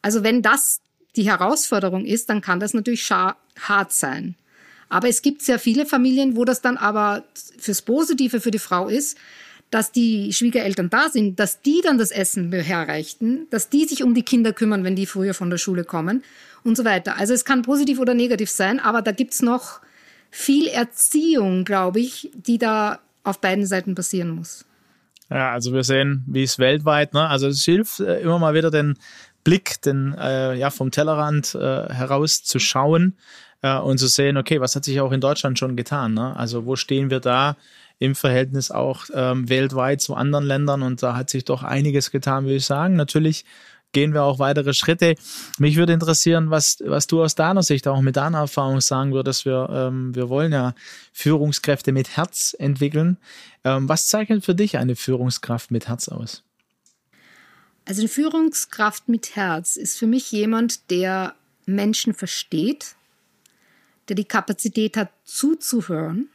Also 0.00 0.22
wenn 0.22 0.40
das 0.40 0.80
die 1.14 1.26
Herausforderung 1.26 2.06
ist, 2.06 2.30
dann 2.30 2.40
kann 2.40 2.58
das 2.58 2.72
natürlich 2.72 3.10
hart 3.10 3.92
sein. 3.92 4.34
Aber 4.88 5.08
es 5.08 5.20
gibt 5.20 5.42
sehr 5.42 5.58
viele 5.58 5.84
Familien, 5.84 6.36
wo 6.36 6.46
das 6.46 6.62
dann 6.62 6.78
aber 6.78 7.24
fürs 7.58 7.82
Positive 7.82 8.40
für 8.40 8.50
die 8.50 8.58
Frau 8.58 8.88
ist, 8.88 9.18
dass 9.72 9.90
die 9.90 10.34
Schwiegereltern 10.34 10.90
da 10.90 11.08
sind, 11.08 11.40
dass 11.40 11.62
die 11.62 11.80
dann 11.82 11.96
das 11.96 12.10
Essen 12.10 12.52
herreichten, 12.52 13.46
dass 13.50 13.70
die 13.70 13.86
sich 13.86 14.04
um 14.04 14.14
die 14.14 14.22
Kinder 14.22 14.52
kümmern, 14.52 14.84
wenn 14.84 14.94
die 14.94 15.06
früher 15.06 15.32
von 15.32 15.48
der 15.48 15.56
Schule 15.56 15.84
kommen 15.84 16.22
und 16.62 16.76
so 16.76 16.84
weiter. 16.84 17.16
Also 17.16 17.32
es 17.32 17.46
kann 17.46 17.62
positiv 17.62 17.98
oder 17.98 18.12
negativ 18.12 18.50
sein, 18.50 18.78
aber 18.78 19.00
da 19.00 19.12
gibt's 19.12 19.40
noch 19.40 19.80
viel 20.30 20.68
Erziehung, 20.68 21.64
glaube 21.64 22.00
ich, 22.00 22.30
die 22.34 22.58
da 22.58 23.00
auf 23.24 23.40
beiden 23.40 23.64
Seiten 23.64 23.94
passieren 23.94 24.30
muss. 24.30 24.66
Ja, 25.30 25.52
also 25.52 25.72
wir 25.72 25.84
sehen, 25.84 26.22
wie 26.26 26.42
es 26.42 26.58
weltweit, 26.58 27.14
ne? 27.14 27.26
also 27.26 27.48
es 27.48 27.64
hilft 27.64 28.00
äh, 28.00 28.20
immer 28.20 28.38
mal 28.38 28.52
wieder 28.52 28.70
den 28.70 28.98
Blick, 29.42 29.80
den 29.80 30.14
äh, 30.18 30.54
ja 30.54 30.68
vom 30.68 30.90
Tellerrand 30.90 31.54
äh, 31.54 31.88
heraus 31.88 32.42
zu 32.42 32.58
schauen 32.58 33.16
äh, 33.62 33.78
und 33.78 33.96
zu 33.96 34.06
sehen, 34.06 34.36
okay, 34.36 34.60
was 34.60 34.76
hat 34.76 34.84
sich 34.84 35.00
auch 35.00 35.12
in 35.12 35.22
Deutschland 35.22 35.58
schon 35.58 35.76
getan? 35.76 36.12
Ne? 36.12 36.36
Also 36.36 36.66
wo 36.66 36.76
stehen 36.76 37.08
wir 37.08 37.20
da? 37.20 37.56
Im 38.02 38.16
Verhältnis 38.16 38.72
auch 38.72 39.04
ähm, 39.14 39.48
weltweit 39.48 40.00
zu 40.00 40.16
anderen 40.16 40.44
Ländern. 40.44 40.82
Und 40.82 41.04
da 41.04 41.14
hat 41.14 41.30
sich 41.30 41.44
doch 41.44 41.62
einiges 41.62 42.10
getan, 42.10 42.44
würde 42.44 42.56
ich 42.56 42.66
sagen. 42.66 42.96
Natürlich 42.96 43.44
gehen 43.92 44.12
wir 44.12 44.24
auch 44.24 44.40
weitere 44.40 44.74
Schritte. 44.74 45.14
Mich 45.58 45.76
würde 45.76 45.92
interessieren, 45.92 46.50
was, 46.50 46.78
was 46.84 47.06
du 47.06 47.22
aus 47.22 47.36
deiner 47.36 47.62
Sicht 47.62 47.86
auch 47.86 48.00
mit 48.00 48.16
deiner 48.16 48.38
Erfahrung 48.38 48.80
sagen 48.80 49.12
würdest. 49.12 49.44
Wir, 49.44 49.68
ähm, 49.70 50.12
wir 50.16 50.28
wollen 50.28 50.50
ja 50.50 50.74
Führungskräfte 51.12 51.92
mit 51.92 52.16
Herz 52.16 52.56
entwickeln. 52.58 53.18
Ähm, 53.62 53.88
was 53.88 54.08
zeichnet 54.08 54.44
für 54.44 54.56
dich 54.56 54.78
eine 54.78 54.96
Führungskraft 54.96 55.70
mit 55.70 55.86
Herz 55.86 56.08
aus? 56.08 56.42
Also 57.84 58.00
eine 58.00 58.08
Führungskraft 58.08 59.08
mit 59.08 59.36
Herz 59.36 59.76
ist 59.76 59.96
für 59.96 60.08
mich 60.08 60.32
jemand, 60.32 60.90
der 60.90 61.36
Menschen 61.66 62.14
versteht, 62.14 62.96
der 64.08 64.16
die 64.16 64.24
Kapazität 64.24 64.96
hat 64.96 65.10
zuzuhören 65.24 66.28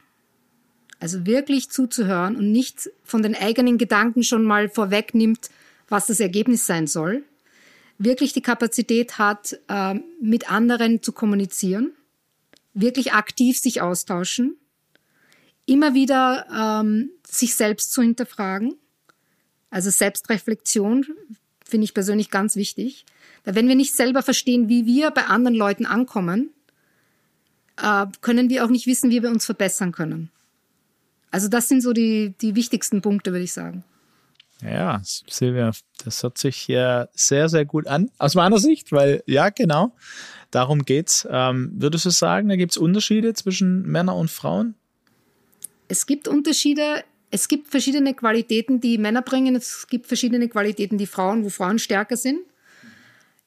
also 1.00 1.26
wirklich 1.26 1.70
zuzuhören 1.70 2.36
und 2.36 2.50
nicht 2.50 2.90
von 3.04 3.22
den 3.22 3.34
eigenen 3.34 3.78
Gedanken 3.78 4.22
schon 4.22 4.44
mal 4.44 4.68
vorwegnimmt, 4.68 5.50
was 5.88 6.06
das 6.06 6.20
Ergebnis 6.20 6.66
sein 6.66 6.86
soll. 6.86 7.24
Wirklich 7.98 8.32
die 8.32 8.42
Kapazität 8.42 9.18
hat, 9.18 9.58
äh, 9.68 9.94
mit 10.20 10.50
anderen 10.50 11.02
zu 11.02 11.12
kommunizieren, 11.12 11.92
wirklich 12.74 13.12
aktiv 13.12 13.58
sich 13.58 13.80
austauschen, 13.80 14.56
immer 15.66 15.94
wieder 15.94 16.46
ähm, 16.52 17.10
sich 17.26 17.54
selbst 17.54 17.92
zu 17.92 18.02
hinterfragen. 18.02 18.74
Also 19.70 19.90
Selbstreflexion 19.90 21.06
finde 21.64 21.84
ich 21.84 21.94
persönlich 21.94 22.30
ganz 22.30 22.56
wichtig. 22.56 23.04
Weil 23.44 23.54
wenn 23.54 23.68
wir 23.68 23.74
nicht 23.74 23.94
selber 23.94 24.22
verstehen, 24.22 24.68
wie 24.68 24.86
wir 24.86 25.10
bei 25.10 25.24
anderen 25.24 25.56
Leuten 25.56 25.86
ankommen, 25.86 26.50
äh, 27.76 28.06
können 28.20 28.48
wir 28.48 28.64
auch 28.64 28.70
nicht 28.70 28.86
wissen, 28.86 29.10
wie 29.10 29.22
wir 29.22 29.30
uns 29.30 29.44
verbessern 29.44 29.92
können. 29.92 30.30
Also 31.30 31.48
das 31.48 31.68
sind 31.68 31.82
so 31.82 31.92
die, 31.92 32.34
die 32.40 32.54
wichtigsten 32.54 33.02
Punkte, 33.02 33.32
würde 33.32 33.44
ich 33.44 33.52
sagen. 33.52 33.84
Ja, 34.62 35.00
Silvia, 35.04 35.70
das 36.04 36.22
hört 36.22 36.38
sich 36.38 36.66
ja 36.66 37.08
sehr, 37.12 37.48
sehr 37.48 37.64
gut 37.64 37.86
an, 37.86 38.10
aus 38.18 38.34
meiner 38.34 38.58
Sicht, 38.58 38.90
weil 38.90 39.22
ja, 39.26 39.50
genau. 39.50 39.94
Darum 40.50 40.84
geht's. 40.84 41.28
Ähm, 41.30 41.72
würdest 41.74 42.06
du 42.06 42.10
sagen, 42.10 42.48
da 42.48 42.56
gibt 42.56 42.72
es 42.72 42.78
Unterschiede 42.78 43.34
zwischen 43.34 43.82
Männern 43.82 44.16
und 44.16 44.30
Frauen? 44.30 44.74
Es 45.88 46.06
gibt 46.06 46.26
Unterschiede. 46.26 47.04
Es 47.30 47.48
gibt 47.48 47.68
verschiedene 47.68 48.14
Qualitäten, 48.14 48.80
die 48.80 48.96
Männer 48.96 49.22
bringen. 49.22 49.54
Es 49.54 49.86
gibt 49.88 50.06
verschiedene 50.06 50.48
Qualitäten, 50.48 50.96
die 50.96 51.06
Frauen, 51.06 51.44
wo 51.44 51.50
Frauen 51.50 51.78
stärker 51.78 52.16
sind. 52.16 52.40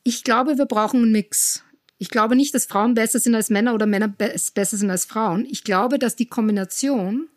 Ich 0.04 0.24
glaube, 0.24 0.58
wir 0.58 0.65
brauchen 0.65 1.02
einen 1.02 1.12
Mix. 1.12 1.63
Ich 1.98 2.10
glaube 2.10 2.36
nicht, 2.36 2.54
dass 2.54 2.65
Frauen 2.65 2.94
besser 2.94 3.20
sind 3.20 3.36
als 3.36 3.50
Männer 3.50 3.74
oder 3.74 3.86
Männer 3.86 4.08
be 4.08 4.36
besser 4.54 4.78
sind 4.78 4.89
als 4.89 5.06
Frauen. 5.06 5.46
Ich 5.46 5.63
glaube, 5.63 6.00
dass 6.00 6.15
die 6.15 6.28
Kombination 6.28 7.28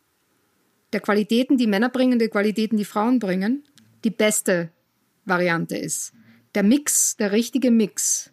der 0.95 1.01
Qualitäten, 1.01 1.59
die 1.59 1.67
Männer 1.67 1.91
bringen, 1.91 2.19
der 2.19 2.29
Qualitäten, 2.29 2.77
die 2.77 2.85
Frauen 2.85 3.19
bringen, 3.19 3.65
die 4.05 4.11
beste 4.11 4.71
Variante 5.25 5.77
ist. 5.77 6.13
Der 6.55 6.63
Mix, 6.63 7.17
der 7.17 7.33
richtige 7.33 7.71
Mix, 7.71 8.31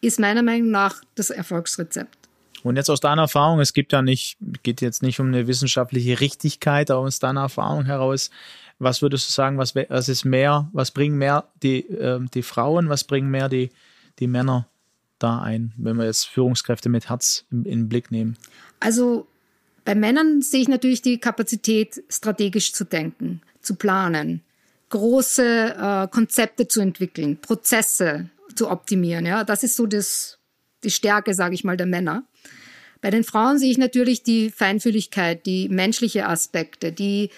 ist 0.00 0.20
meiner 0.20 0.42
Meinung 0.42 0.70
nach 0.70 1.02
das 1.14 1.30
Erfolgsrezept. 1.30 2.16
Und 2.62 2.76
jetzt 2.76 2.88
aus 2.88 3.00
deiner 3.00 3.22
Erfahrung, 3.22 3.60
es 3.60 3.74
gibt 3.74 3.92
ja 3.92 4.00
nicht, 4.00 4.38
geht 4.62 4.80
jetzt 4.80 5.02
nicht 5.02 5.20
um 5.20 5.26
eine 5.26 5.46
wissenschaftliche 5.46 6.20
Richtigkeit, 6.20 6.90
aber 6.90 7.00
aus 7.00 7.18
deiner 7.18 7.42
Erfahrung 7.42 7.84
heraus, 7.84 8.30
was 8.78 9.02
würdest 9.02 9.28
du 9.28 9.32
sagen, 9.32 9.58
was, 9.58 9.74
was 9.74 10.08
ist 10.08 10.24
mehr, 10.24 10.68
was 10.72 10.90
bringen 10.90 11.18
mehr 11.18 11.48
die, 11.62 11.86
äh, 11.90 12.20
die 12.32 12.42
Frauen, 12.42 12.88
was 12.88 13.04
bringen 13.04 13.30
mehr 13.30 13.48
die, 13.48 13.70
die 14.18 14.26
Männer 14.26 14.66
da 15.18 15.40
ein, 15.40 15.72
wenn 15.76 15.96
wir 15.96 16.06
jetzt 16.06 16.24
Führungskräfte 16.24 16.88
mit 16.88 17.08
Herz 17.08 17.44
in, 17.50 17.64
in 17.64 17.80
den 17.80 17.88
Blick 17.88 18.10
nehmen? 18.10 18.36
Also 18.80 19.26
bei 19.84 19.94
Männern 19.94 20.40
sehe 20.42 20.62
ich 20.62 20.68
natürlich 20.68 21.02
die 21.02 21.18
Kapazität, 21.18 22.02
strategisch 22.08 22.72
zu 22.72 22.84
denken, 22.84 23.42
zu 23.60 23.74
planen, 23.74 24.42
große 24.88 25.44
äh, 25.44 26.08
Konzepte 26.08 26.68
zu 26.68 26.80
entwickeln, 26.80 27.38
Prozesse 27.40 28.30
zu 28.54 28.70
optimieren. 28.70 29.26
Ja, 29.26 29.44
das 29.44 29.62
ist 29.62 29.76
so 29.76 29.86
das, 29.86 30.38
die 30.84 30.90
Stärke, 30.90 31.34
sage 31.34 31.54
ich 31.54 31.64
mal, 31.64 31.76
der 31.76 31.86
Männer. 31.86 32.24
Bei 33.00 33.10
den 33.10 33.24
Frauen 33.24 33.58
sehe 33.58 33.70
ich 33.70 33.78
natürlich 33.78 34.22
die 34.22 34.50
Feinfühligkeit, 34.50 35.44
die 35.44 35.68
menschliche 35.68 36.26
Aspekte, 36.26 36.92
die 36.92 37.30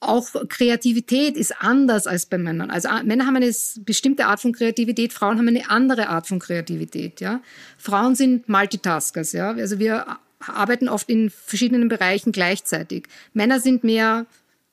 auch 0.00 0.28
Kreativität 0.48 1.36
ist 1.36 1.60
anders 1.60 2.06
als 2.06 2.26
bei 2.26 2.38
Männern. 2.38 2.70
Also 2.70 2.88
äh, 2.88 3.02
Männer 3.02 3.26
haben 3.26 3.36
eine 3.36 3.52
bestimmte 3.80 4.26
Art 4.26 4.40
von 4.40 4.52
Kreativität, 4.52 5.12
Frauen 5.12 5.38
haben 5.38 5.48
eine 5.48 5.70
andere 5.70 6.08
Art 6.08 6.26
von 6.26 6.38
Kreativität. 6.38 7.20
Ja, 7.20 7.40
Frauen 7.78 8.14
sind 8.14 8.48
Multitaskers. 8.48 9.32
Ja, 9.32 9.52
also 9.52 9.78
wir 9.78 10.18
arbeiten 10.48 10.88
oft 10.88 11.08
in 11.08 11.30
verschiedenen 11.30 11.88
Bereichen 11.88 12.32
gleichzeitig. 12.32 13.06
Männer 13.32 13.60
sind 13.60 13.84
mehr 13.84 14.26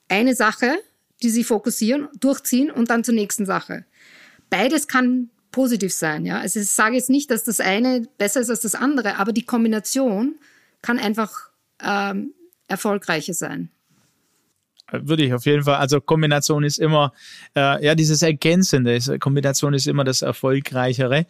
eine 0.10 0.36
Sache, 0.36 0.79
die 1.23 1.29
sie 1.29 1.43
fokussieren, 1.43 2.07
durchziehen 2.19 2.71
und 2.71 2.89
dann 2.89 3.03
zur 3.03 3.13
nächsten 3.13 3.45
Sache. 3.45 3.86
Beides 4.49 4.88
kann 4.88 5.29
positiv 5.51 5.93
sein. 5.93 6.25
Ja, 6.25 6.39
also 6.39 6.60
ich 6.60 6.71
sage 6.71 6.95
jetzt 6.95 7.10
nicht, 7.10 7.29
dass 7.31 7.43
das 7.43 7.60
eine 7.60 8.07
besser 8.17 8.41
ist 8.41 8.49
als 8.49 8.62
das 8.62 8.75
andere, 8.75 9.17
aber 9.17 9.34
die 9.34 9.45
Kombination 9.45 10.36
kann 10.81 10.99
einfach 10.99 11.49
ähm, 11.84 12.34
erfolgreicher 12.67 13.34
sein 13.34 13.69
würde 14.91 15.23
ich 15.23 15.34
auf 15.34 15.45
jeden 15.45 15.63
Fall. 15.63 15.75
Also 15.75 16.01
Kombination 16.01 16.63
ist 16.63 16.77
immer, 16.77 17.13
äh, 17.55 17.84
ja, 17.86 17.95
dieses 17.95 18.21
Ergänzende. 18.21 18.99
Kombination 19.19 19.73
ist 19.73 19.88
immer 19.88 20.03
das 20.03 20.21
Erfolgreichere. 20.21 21.25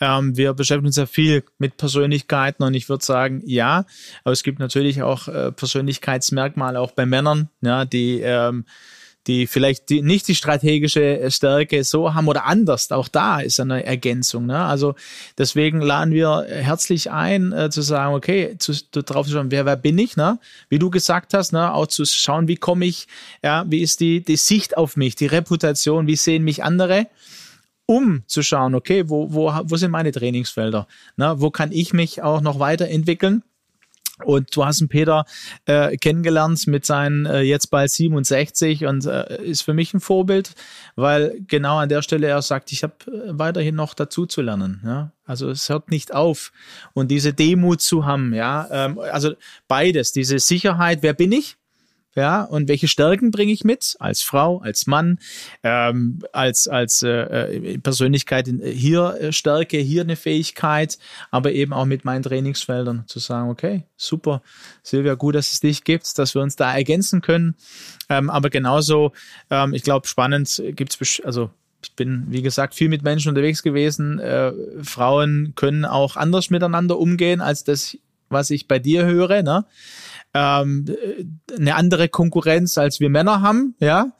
Ähm, 0.00 0.36
wir 0.36 0.54
beschäftigen 0.54 0.86
uns 0.86 0.96
ja 0.96 1.06
viel 1.06 1.44
mit 1.58 1.76
Persönlichkeiten 1.76 2.62
und 2.62 2.74
ich 2.74 2.88
würde 2.88 3.04
sagen, 3.04 3.42
ja, 3.44 3.84
aber 4.24 4.32
es 4.32 4.42
gibt 4.42 4.58
natürlich 4.58 5.02
auch 5.02 5.28
äh, 5.28 5.52
Persönlichkeitsmerkmale 5.52 6.80
auch 6.80 6.92
bei 6.92 7.06
Männern, 7.06 7.50
ja, 7.60 7.84
die 7.84 8.20
ähm, 8.20 8.64
die 9.28 9.46
vielleicht 9.46 9.90
die, 9.90 10.00
nicht 10.02 10.26
die 10.26 10.34
strategische 10.34 11.30
Stärke 11.30 11.84
so 11.84 12.14
haben 12.14 12.28
oder 12.28 12.46
anders. 12.46 12.90
Auch 12.90 13.08
da 13.08 13.40
ist 13.40 13.60
eine 13.60 13.84
Ergänzung. 13.84 14.46
Ne? 14.46 14.58
Also 14.58 14.94
deswegen 15.36 15.80
laden 15.80 16.14
wir 16.14 16.46
herzlich 16.48 17.10
ein, 17.10 17.52
äh, 17.52 17.70
zu 17.70 17.82
sagen, 17.82 18.14
okay, 18.14 18.56
zu, 18.58 18.72
darauf 18.90 19.26
zu 19.26 19.34
schauen, 19.34 19.50
wer, 19.50 19.66
wer 19.66 19.76
bin 19.76 19.98
ich, 19.98 20.16
ne? 20.16 20.38
Wie 20.70 20.78
du 20.78 20.88
gesagt 20.90 21.34
hast, 21.34 21.52
ne? 21.52 21.74
Auch 21.74 21.86
zu 21.86 22.06
schauen, 22.06 22.48
wie 22.48 22.56
komme 22.56 22.86
ich, 22.86 23.06
ja, 23.42 23.64
wie 23.68 23.82
ist 23.82 24.00
die, 24.00 24.22
die 24.22 24.36
Sicht 24.36 24.76
auf 24.76 24.96
mich, 24.96 25.14
die 25.14 25.26
Reputation, 25.26 26.06
wie 26.06 26.16
sehen 26.16 26.42
mich 26.42 26.64
andere? 26.64 27.06
Um 27.90 28.22
zu 28.26 28.42
schauen, 28.42 28.74
okay, 28.74 29.08
wo, 29.08 29.32
wo, 29.32 29.50
wo 29.64 29.76
sind 29.76 29.90
meine 29.90 30.12
Trainingsfelder? 30.12 30.86
Na, 31.16 31.40
wo 31.40 31.50
kann 31.50 31.72
ich 31.72 31.94
mich 31.94 32.22
auch 32.22 32.42
noch 32.42 32.58
weiterentwickeln? 32.58 33.42
Und 34.24 34.54
du 34.54 34.64
hast 34.64 34.80
einen 34.80 34.88
Peter 34.88 35.24
äh, 35.64 35.96
kennengelernt 35.96 36.66
mit 36.66 36.84
seinen 36.84 37.24
äh, 37.24 37.40
jetzt 37.40 37.68
bald 37.68 37.90
67 37.90 38.84
und 38.84 39.06
äh, 39.06 39.42
ist 39.42 39.62
für 39.62 39.74
mich 39.74 39.94
ein 39.94 40.00
Vorbild, 40.00 40.54
weil 40.96 41.40
genau 41.46 41.78
an 41.78 41.88
der 41.88 42.02
Stelle 42.02 42.26
er 42.26 42.42
sagt, 42.42 42.72
ich 42.72 42.82
habe 42.82 42.94
äh, 43.06 43.38
weiterhin 43.38 43.76
noch 43.76 43.94
dazu 43.94 44.26
zu 44.26 44.42
lernen. 44.42 44.82
Ja? 44.84 45.12
Also 45.24 45.48
es 45.48 45.68
hört 45.68 45.90
nicht 45.90 46.12
auf. 46.12 46.52
Und 46.94 47.10
diese 47.10 47.32
Demut 47.32 47.80
zu 47.80 48.04
haben, 48.04 48.34
ja, 48.34 48.68
ähm, 48.70 48.98
also 48.98 49.34
beides, 49.68 50.12
diese 50.12 50.40
Sicherheit, 50.40 50.98
wer 51.02 51.14
bin 51.14 51.32
ich? 51.32 51.56
Ja, 52.18 52.42
und 52.42 52.68
welche 52.68 52.88
Stärken 52.88 53.30
bringe 53.30 53.52
ich 53.52 53.64
mit 53.64 53.96
als 54.00 54.22
Frau, 54.22 54.58
als 54.58 54.86
Mann, 54.86 55.18
ähm, 55.62 56.18
als 56.32 56.66
als 56.66 57.02
äh, 57.02 57.08
äh 57.08 57.78
Persönlichkeit 57.78 58.48
äh, 58.48 58.72
hier 58.72 59.16
äh, 59.20 59.32
Stärke, 59.32 59.78
hier 59.78 60.02
eine 60.02 60.16
Fähigkeit, 60.16 60.98
aber 61.30 61.52
eben 61.52 61.72
auch 61.72 61.84
mit 61.84 62.04
meinen 62.04 62.22
Trainingsfeldern 62.22 63.04
zu 63.06 63.20
sagen, 63.20 63.50
okay, 63.50 63.84
super, 63.96 64.42
Silvia, 64.82 65.14
gut, 65.14 65.36
dass 65.36 65.52
es 65.52 65.60
dich 65.60 65.84
gibt, 65.84 66.18
dass 66.18 66.34
wir 66.34 66.42
uns 66.42 66.56
da 66.56 66.74
ergänzen 66.74 67.20
können, 67.20 67.54
ähm, 68.08 68.30
aber 68.30 68.50
genauso, 68.50 69.12
ähm, 69.50 69.72
ich 69.72 69.84
glaube, 69.84 70.08
spannend 70.08 70.62
gibt's 70.74 70.98
also 71.24 71.50
ich 71.82 71.94
bin, 71.94 72.26
wie 72.28 72.42
gesagt, 72.42 72.74
viel 72.74 72.88
mit 72.88 73.04
Menschen 73.04 73.28
unterwegs 73.28 73.62
gewesen. 73.62 74.18
Äh, 74.18 74.52
Frauen 74.82 75.52
können 75.54 75.84
auch 75.84 76.16
anders 76.16 76.50
miteinander 76.50 76.98
umgehen 76.98 77.40
als 77.40 77.62
das, 77.62 77.96
was 78.28 78.50
ich 78.50 78.66
bei 78.66 78.80
dir 78.80 79.06
höre. 79.06 79.42
Ne? 79.42 79.64
Ähm, 80.34 80.84
eine 81.56 81.74
andere 81.74 82.08
Konkurrenz 82.08 82.78
als 82.78 83.00
wir 83.00 83.10
Männer 83.10 83.40
haben, 83.42 83.74
ja. 83.80 84.12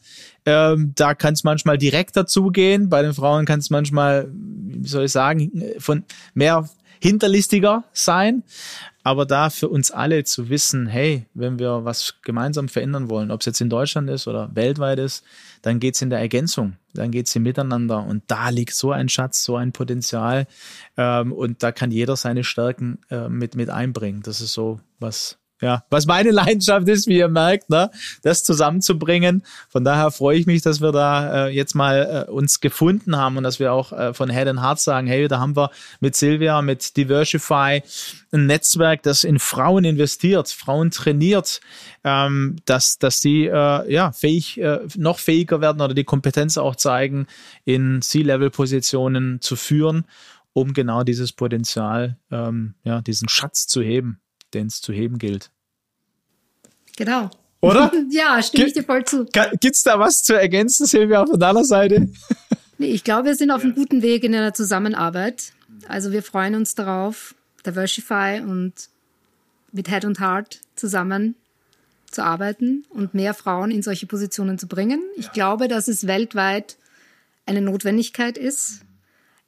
Ähm, 0.47 0.93
da 0.95 1.15
kann 1.15 1.35
es 1.35 1.45
manchmal 1.45 1.77
direkter 1.77 2.27
zugehen. 2.27 2.89
Bei 2.89 3.03
den 3.03 3.13
Frauen 3.13 3.45
kann 3.45 3.59
es 3.59 3.69
manchmal, 3.69 4.29
wie 4.33 4.89
soll 4.89 5.05
ich 5.05 5.13
sagen, 5.13 5.53
von 5.79 6.05
mehr 6.33 6.69
hinterlistiger 7.01 7.85
sein. 7.93 8.43
Aber 9.03 9.25
da 9.25 9.49
für 9.49 9.69
uns 9.69 9.91
alle 9.91 10.25
zu 10.25 10.51
wissen, 10.51 10.87
hey, 10.87 11.27
wenn 11.33 11.59
wir 11.59 11.85
was 11.85 12.17
gemeinsam 12.23 12.69
verändern 12.69 13.09
wollen, 13.09 13.31
ob 13.31 13.41
es 13.41 13.47
jetzt 13.47 13.61
in 13.61 13.71
Deutschland 13.71 14.11
ist 14.11 14.27
oder 14.27 14.51
weltweit 14.55 14.99
ist, 14.99 15.25
dann 15.63 15.81
geht's 15.81 16.03
in 16.03 16.11
der 16.11 16.19
Ergänzung, 16.19 16.77
dann 16.93 17.11
geht's 17.11 17.35
im 17.35 17.43
Miteinander. 17.43 18.05
Und 18.05 18.25
da 18.27 18.51
liegt 18.51 18.75
so 18.75 18.93
ein 18.93 19.09
Schatz, 19.09 19.45
so 19.45 19.57
ein 19.57 19.73
Potenzial. 19.73 20.47
Ähm, 20.97 21.33
und 21.33 21.63
da 21.63 21.73
kann 21.73 21.91
jeder 21.91 22.17
seine 22.17 22.45
Stärken 22.45 22.99
äh, 23.11 23.29
mit, 23.29 23.55
mit 23.55 23.71
einbringen. 23.71 24.23
Das 24.23 24.41
ist 24.41 24.53
so 24.53 24.81
was, 24.99 25.39
ja, 25.61 25.85
was 25.91 26.07
meine 26.07 26.31
Leidenschaft 26.31 26.89
ist, 26.89 27.09
wie 27.09 27.19
ihr 27.19 27.29
merkt, 27.29 27.69
ne, 27.69 27.91
das 28.23 28.45
zusammenzubringen. 28.45 29.43
Von 29.69 29.85
daher 29.85 30.11
freue 30.11 30.39
ich 30.39 30.47
mich, 30.47 30.63
dass 30.63 30.81
wir 30.81 30.93
da 30.93 31.47
äh, 31.47 31.49
jetzt 31.49 31.75
mal 31.75 32.27
äh, 32.29 32.31
uns 32.31 32.61
gefunden 32.61 33.17
haben 33.17 33.37
und 33.37 33.43
dass 33.43 33.59
wir 33.59 33.73
auch 33.73 33.93
äh, 33.93 34.15
von 34.15 34.31
Head 34.31 34.49
and 34.49 34.63
Heart 34.63 34.81
sagen, 34.81 35.07
hey, 35.09 35.27
da 35.27 35.41
haben 35.41 35.57
wir 35.57 35.71
mit 36.01 36.15
Silvia, 36.15 36.63
mit 36.63 36.97
Diversify 36.97 37.83
ein 38.31 38.47
Netzwerk, 38.47 39.03
das 39.03 39.25
in 39.25 39.39
Frauen 39.39 39.85
investiert, 39.85 40.49
Frauen 40.49 40.91
trainiert, 40.91 41.61
ähm, 42.05 42.57
dass, 42.65 42.99
dass 42.99 43.21
die 43.21 43.47
äh, 43.47 43.93
ja, 43.93 44.13
fähig, 44.13 44.61
äh, 44.61 44.81
noch 44.97 45.19
fähiger 45.19 45.61
werden 45.61 45.81
oder 45.81 45.95
die 45.95 46.05
Kompetenz 46.05 46.57
auch 46.57 46.77
zeigen, 46.77 47.27
in 47.65 48.01
C-Level-Positionen 48.01 49.41
zu 49.41 49.57
führen, 49.57 50.05
um 50.53 50.73
genau 50.73 51.03
dieses 51.03 51.33
Potenzial, 51.33 52.17
ähm, 52.31 52.75
ja, 52.85 53.01
diesen 53.01 53.29
Schatz 53.29 53.67
zu 53.67 53.83
heben 53.83 54.21
den 54.55 54.67
es 54.67 54.81
zu 54.81 54.93
heben 54.93 55.19
gilt. 55.19 55.51
Genau. 56.97 57.31
Oder? 57.61 57.93
ja, 58.11 58.43
stimme 58.43 58.67
ich 58.67 58.73
dir 58.73 58.85
voll 58.85 59.05
zu. 59.05 59.25
Gibt 59.25 59.77
es 59.77 59.83
da 59.83 59.99
was 59.99 60.23
zu 60.23 60.35
ergänzen, 60.35 60.87
Silvia, 60.87 61.27
von 61.27 61.39
deiner 61.39 61.65
Seite? 61.65 62.09
nee, 62.79 62.89
ich 62.89 63.05
glaube, 63.05 63.27
wir 63.27 63.35
sind 63.35 63.51
auf 63.51 63.63
einem 63.63 63.75
guten 63.75 64.03
Weg 64.03 64.25
in 64.25 64.35
einer 64.35 64.55
Zusammenarbeit. 64.55 65.53
Also 65.87 66.13
wir 66.13 66.23
freuen 66.23 66.55
uns 66.55 66.75
darauf, 66.75 67.35
Diversify 67.67 68.41
und 68.43 68.73
mit 69.73 69.89
Head 69.89 70.05
und 70.05 70.21
Heart 70.21 70.61
zusammen 70.77 71.35
zu 72.11 72.25
arbeiten 72.25 72.85
und 72.91 73.15
mehr 73.15 73.35
Frauen 73.35 73.71
in 73.71 73.83
solche 73.83 74.07
Positionen 74.07 74.59
zu 74.59 74.67
bringen. 74.67 75.03
Ich 75.17 75.33
glaube, 75.33 75.69
dass 75.69 75.89
es 75.89 76.07
weltweit 76.07 76.77
eine 77.45 77.61
Notwendigkeit 77.61 78.39
ist. 78.39 78.81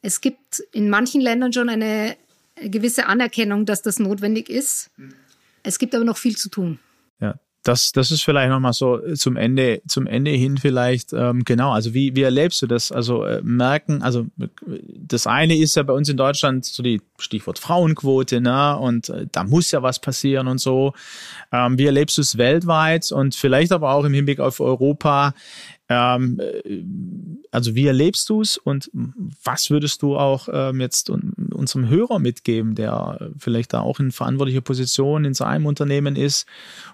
Es 0.03 0.21
gibt 0.21 0.61
in 0.73 0.91
manchen 0.91 1.21
Ländern 1.21 1.53
schon 1.53 1.69
eine 1.69 2.17
gewisse 2.69 3.07
Anerkennung, 3.07 3.67
dass 3.67 3.83
das 3.83 3.99
notwendig 3.99 4.49
ist. 4.49 4.91
Es 5.63 5.79
gibt 5.79 5.95
aber 5.95 6.05
noch 6.05 6.17
viel 6.17 6.37
zu 6.37 6.49
tun. 6.49 6.79
Ja, 7.21 7.35
das, 7.63 7.93
das 7.93 8.11
ist 8.11 8.23
vielleicht 8.23 8.49
nochmal 8.49 8.73
so 8.73 9.01
zum 9.15 9.37
Ende, 9.37 9.83
zum 9.87 10.07
Ende 10.07 10.31
hin 10.31 10.57
vielleicht, 10.57 11.13
ähm, 11.13 11.45
genau, 11.45 11.73
also 11.73 11.93
wie, 11.93 12.17
wie 12.17 12.23
erlebst 12.23 12.63
du 12.63 12.67
das? 12.67 12.91
Also 12.91 13.25
äh, 13.25 13.43
merken, 13.43 14.03
also 14.03 14.27
das 14.97 15.27
eine 15.27 15.57
ist 15.57 15.77
ja 15.77 15.83
bei 15.83 15.93
uns 15.93 16.09
in 16.09 16.17
Deutschland 16.17 16.65
so 16.65 16.83
die 16.83 17.03
Stichwort 17.19 17.59
Frauenquote, 17.59 18.41
ne? 18.41 18.79
Und 18.79 19.11
äh, 19.11 19.27
da 19.31 19.45
muss 19.45 19.71
ja 19.73 19.83
was 19.83 19.99
passieren 19.99 20.49
und 20.49 20.59
so. 20.59 20.95
Ähm, 21.53 21.79
wie 21.79 21.87
erlebst 21.87 22.17
du 22.17 22.23
es 22.23 22.39
weltweit 22.39 23.13
und 23.13 23.35
vielleicht 23.35 23.73
aber 23.73 23.93
auch 23.93 24.05
im 24.05 24.15
Hinblick 24.15 24.41
auf 24.41 24.61
Europa? 24.61 25.35
Ähm, 25.91 26.41
also 27.51 27.75
wie 27.75 27.89
erlebst 27.89 28.29
du 28.29 28.41
es 28.41 28.57
und 28.57 28.91
was 29.43 29.71
würdest 29.71 30.03
du 30.03 30.17
auch 30.17 30.49
ähm, 30.53 30.81
jetzt 30.81 31.11
unserem 31.11 31.89
Hörer 31.89 32.21
mitgeben, 32.21 32.77
der 32.77 33.33
vielleicht 33.37 33.73
da 33.73 33.81
auch 33.81 33.99
in 33.99 34.13
verantwortlicher 34.13 34.61
Position 34.61 35.25
in 35.25 35.35
seinem 35.35 35.67
Unternehmen 35.67 36.15
ist 36.15 36.47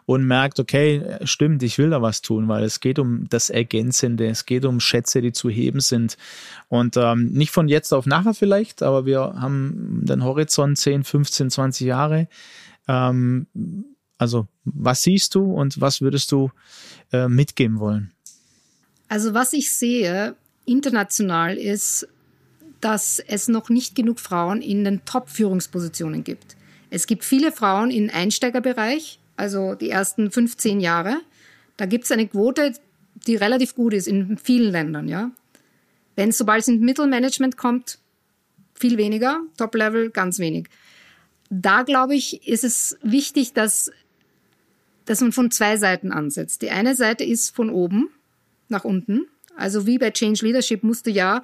und 0.06 0.24
merkt, 0.24 0.58
okay, 0.58 1.18
stimmt, 1.24 1.62
ich 1.62 1.76
will 1.76 1.90
da 1.90 2.00
was 2.00 2.22
tun, 2.22 2.48
weil 2.48 2.64
es 2.64 2.80
geht 2.80 2.98
um 2.98 3.28
das 3.28 3.50
Ergänzende, 3.50 4.28
es 4.28 4.46
geht 4.46 4.64
um 4.64 4.80
Schätze, 4.80 5.20
die 5.20 5.32
zu 5.32 5.50
heben 5.50 5.80
sind 5.80 6.16
und 6.68 6.96
ähm, 6.96 7.26
nicht 7.32 7.50
von 7.50 7.68
jetzt 7.68 7.92
auf 7.92 8.06
nachher 8.06 8.32
vielleicht, 8.32 8.82
aber 8.82 9.04
wir 9.04 9.20
haben 9.20 10.00
den 10.04 10.24
Horizont 10.24 10.78
10, 10.78 11.04
15, 11.04 11.50
20 11.50 11.86
Jahre. 11.86 12.28
Ähm, 12.88 13.46
also 14.16 14.48
was 14.64 15.02
siehst 15.02 15.34
du 15.34 15.52
und 15.52 15.82
was 15.82 16.00
würdest 16.00 16.32
du 16.32 16.50
äh, 17.12 17.28
mitgeben 17.28 17.78
wollen? 17.78 18.15
Also 19.08 19.34
was 19.34 19.52
ich 19.52 19.72
sehe 19.72 20.34
international 20.64 21.56
ist, 21.56 22.08
dass 22.80 23.18
es 23.18 23.48
noch 23.48 23.68
nicht 23.68 23.94
genug 23.94 24.20
Frauen 24.20 24.60
in 24.60 24.84
den 24.84 25.04
Top-Führungspositionen 25.04 26.24
gibt. 26.24 26.56
Es 26.90 27.06
gibt 27.06 27.24
viele 27.24 27.52
Frauen 27.52 27.90
im 27.90 28.10
Einsteigerbereich, 28.12 29.18
also 29.36 29.74
die 29.74 29.90
ersten 29.90 30.30
15 30.30 30.80
Jahre. 30.80 31.20
Da 31.76 31.86
gibt 31.86 32.04
es 32.04 32.12
eine 32.12 32.26
Quote, 32.26 32.72
die 33.26 33.36
relativ 33.36 33.74
gut 33.74 33.94
ist 33.94 34.06
in 34.06 34.38
vielen 34.38 34.70
Ländern. 34.70 35.08
Ja? 35.08 35.30
Wenn 36.16 36.32
sobald 36.32 36.62
es 36.62 36.68
ins 36.68 36.80
Mittelmanagement 36.80 37.56
kommt, 37.56 37.98
viel 38.74 38.98
weniger, 38.98 39.40
Top-Level 39.56 40.10
ganz 40.10 40.38
wenig. 40.38 40.68
Da 41.48 41.82
glaube 41.82 42.14
ich, 42.14 42.46
ist 42.46 42.64
es 42.64 42.98
wichtig, 43.02 43.52
dass, 43.52 43.90
dass 45.06 45.20
man 45.20 45.32
von 45.32 45.50
zwei 45.50 45.76
Seiten 45.76 46.12
ansetzt. 46.12 46.62
Die 46.62 46.70
eine 46.70 46.94
Seite 46.94 47.24
ist 47.24 47.54
von 47.54 47.70
oben, 47.70 48.10
nach 48.68 48.84
unten. 48.84 49.26
Also 49.56 49.86
wie 49.86 49.98
bei 49.98 50.10
Change 50.10 50.44
Leadership 50.44 50.82
musst 50.82 51.06
du 51.06 51.10
ja 51.10 51.42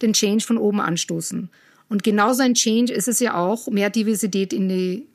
den 0.00 0.12
Change 0.12 0.44
von 0.44 0.58
oben 0.58 0.80
anstoßen. 0.80 1.48
Und 1.88 2.02
genauso 2.02 2.42
ein 2.42 2.54
Change 2.54 2.92
ist 2.92 3.08
es 3.08 3.20
ja 3.20 3.34
auch, 3.34 3.68
mehr 3.68 3.90
Diversität 3.90 4.52
in 4.52 4.68
die, 4.68 5.06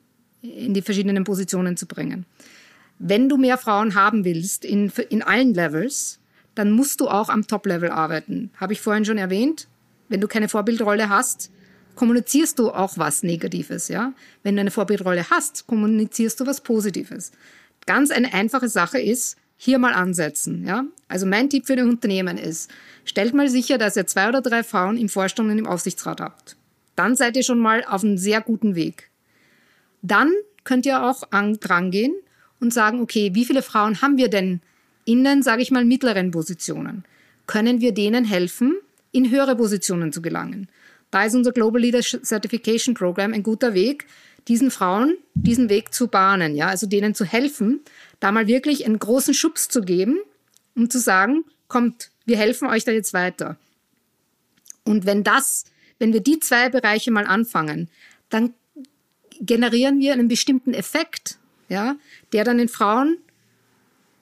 in 0.42 0.74
die 0.74 0.82
verschiedenen 0.82 1.24
Positionen 1.24 1.76
zu 1.76 1.88
bringen. 1.88 2.26
Wenn 3.00 3.30
du 3.30 3.38
mehr 3.38 3.58
Frauen 3.58 3.96
haben 3.96 4.26
willst 4.26 4.64
in, 4.64 4.92
in 5.10 5.22
allen 5.22 5.54
Levels, 5.54 6.20
dann 6.56 6.72
musst 6.72 7.02
du 7.02 7.08
auch 7.08 7.30
am 7.30 7.46
Top-Level 7.46 7.90
arbeiten. 7.90 8.50
Habe 8.58 8.74
ich 8.74 8.82
vorhin 8.82 9.06
schon 9.06 9.18
erwähnt. 9.18 9.68
Wenn 10.10 10.22
du 10.22 10.28
keine 10.28 10.50
Vorbildrolle 10.50 11.10
hast, 11.10 11.52
kommunizierst 11.96 12.58
du 12.60 12.72
auch 12.72 12.98
was 12.98 13.24
Negatives, 13.24 13.90
ja. 13.90 14.14
Wenn 14.44 14.56
du 14.56 14.62
eine 14.62 14.72
Vorbildrolle 14.72 15.30
hast, 15.30 15.68
kommunizierst 15.68 16.40
du 16.40 16.46
was 16.46 16.62
Positives. 16.62 17.32
Ganz 17.86 18.12
eine 18.12 18.34
einfache 18.34 18.70
Sache 18.70 19.00
ist, 19.00 19.38
hier 19.58 19.80
mal 19.80 19.94
ansetzen. 19.94 20.66
Ja? 20.66 20.86
Also 21.08 21.26
mein 21.26 21.50
Tipp 21.50 21.66
für 21.66 21.76
die 21.76 21.82
Unternehmen 21.82 22.38
ist, 22.38 22.72
stellt 23.04 23.34
mal 23.34 23.50
sicher, 23.50 23.78
dass 23.78 23.98
ihr 23.98 24.08
zwei 24.08 24.30
oder 24.30 24.42
drei 24.42 24.64
Frauen 24.64 24.98
im 24.98 25.10
Vorstand 25.10 25.50
und 25.50 25.58
im 25.58 25.68
Aufsichtsrat 25.68 26.22
habt. 26.22 26.56
Dann 26.96 27.16
seid 27.16 27.36
ihr 27.36 27.44
schon 27.44 27.60
mal 27.60 27.84
auf 27.84 28.04
einem 28.04 28.18
sehr 28.18 28.42
guten 28.42 28.76
Weg. 28.76 29.10
Dann 30.02 30.32
könnt 30.64 30.86
ihr 30.86 31.04
auch 31.04 31.24
an, 31.32 31.60
dran 31.60 31.92
gehen 31.92 32.14
und 32.60 32.74
sagen, 32.74 33.02
okay, 33.02 33.32
wie 33.34 33.46
viele 33.46 33.62
Frauen 33.62 34.02
haben 34.02 34.18
wir 34.18 34.30
denn 34.30 34.62
in 35.06 35.24
den, 35.24 35.42
sage 35.42 35.62
ich 35.62 35.72
mal, 35.72 35.86
mittleren 35.86 36.32
Positionen? 36.32 37.04
Können 37.46 37.82
wir 37.82 37.94
denen 37.94 38.26
helfen, 38.26 38.78
in 39.12 39.32
höhere 39.32 39.56
Positionen 39.56 40.12
zu 40.12 40.22
gelangen? 40.22 40.68
Da 41.12 41.24
ist 41.24 41.36
unser 41.36 41.54
Global 41.54 41.82
Leadership 41.82 42.26
Certification 42.26 42.94
Program 42.94 43.34
ein 43.34 43.44
guter 43.44 43.74
Weg, 43.74 44.06
diesen 44.48 44.72
Frauen 44.72 45.18
diesen 45.42 45.70
Weg 45.70 45.94
zu 45.94 46.08
bahnen, 46.08 46.56
ja, 46.56 46.68
also 46.68 46.88
denen 46.88 47.14
zu 47.14 47.26
helfen, 47.26 47.82
da 48.20 48.32
mal 48.32 48.48
wirklich 48.48 48.86
einen 48.86 49.00
großen 49.00 49.34
Schubs 49.34 49.70
zu 49.70 49.82
geben, 49.82 50.18
um 50.76 50.90
zu 50.90 51.00
sagen, 51.00 51.44
kommt, 51.68 52.12
wir 52.26 52.38
helfen 52.38 52.68
euch 52.68 52.84
da 52.84 52.92
jetzt 52.92 53.14
weiter. 53.14 53.58
Und 54.84 55.06
wenn 55.06 55.24
das, 55.24 55.66
wenn 56.00 56.14
wir 56.14 56.22
die 56.22 56.40
zwei 56.40 56.70
Bereiche 56.70 57.12
mal 57.12 57.26
anfangen, 57.26 57.90
dann 58.30 58.54
generieren 59.40 60.00
wir 60.00 60.14
einen 60.14 60.28
bestimmten 60.28 60.74
Effekt, 60.74 61.38
ja, 61.70 61.96
der 62.34 62.44
dann 62.44 62.58
den 62.58 62.70
Frauen 62.70 63.18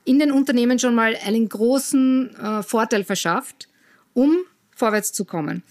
in 0.04 0.20
den 0.20 0.32
Unternehmen 0.32 0.80
schon 0.80 0.96
mal 0.96 1.16
einen 1.16 1.48
großen 1.48 2.36
äh, 2.36 2.64
Vorteil 2.64 3.04
verschafft, 3.04 3.68
um 4.14 4.38
vorwärts 4.76 5.14
zu 5.14 5.26
kommen. 5.26 5.64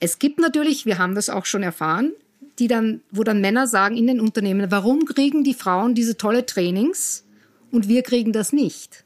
Es 0.00 0.18
gibt 0.18 0.38
natürlich, 0.38 0.86
wir 0.86 0.98
haben 0.98 1.14
das 1.14 1.28
auch 1.28 1.46
schon 1.46 1.62
erfahren, 1.62 2.12
die 2.58 2.68
dann, 2.68 3.02
wo 3.10 3.22
dann 3.22 3.40
Männer 3.40 3.66
sagen 3.66 3.96
in 3.96 4.06
den 4.06 4.20
Unternehmen, 4.20 4.70
warum 4.70 5.04
kriegen 5.04 5.44
die 5.44 5.54
Frauen 5.54 5.94
diese 5.94 6.16
tolle 6.16 6.44
Trainings 6.44 7.24
und 7.70 7.88
wir 7.88 8.02
kriegen 8.02 8.32
das 8.32 8.52
nicht? 8.52 9.04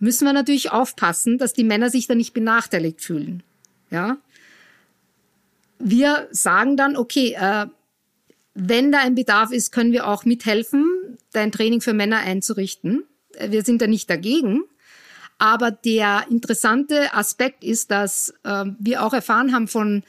Müssen 0.00 0.26
wir 0.26 0.32
natürlich 0.32 0.70
aufpassen, 0.70 1.38
dass 1.38 1.52
die 1.52 1.64
Männer 1.64 1.90
sich 1.90 2.06
da 2.06 2.14
nicht 2.14 2.32
benachteiligt 2.32 3.00
fühlen. 3.00 3.42
Ja? 3.90 4.18
Wir 5.78 6.28
sagen 6.30 6.76
dann, 6.76 6.96
okay, 6.96 7.36
äh, 7.38 7.66
wenn 8.54 8.92
da 8.92 9.00
ein 9.00 9.14
Bedarf 9.14 9.52
ist, 9.52 9.72
können 9.72 9.92
wir 9.92 10.06
auch 10.06 10.24
mithelfen, 10.24 11.18
dein 11.32 11.52
Training 11.52 11.80
für 11.80 11.94
Männer 11.94 12.18
einzurichten. 12.18 13.04
Äh, 13.34 13.50
wir 13.50 13.62
sind 13.62 13.82
da 13.82 13.86
nicht 13.86 14.10
dagegen. 14.10 14.64
Aber 15.38 15.70
der 15.70 16.26
interessante 16.30 17.14
Aspekt 17.14 17.62
ist, 17.62 17.92
dass 17.92 18.34
äh, 18.42 18.64
wir 18.78 19.04
auch 19.04 19.14
erfahren 19.14 19.54
haben 19.54 19.68
von 19.68 20.02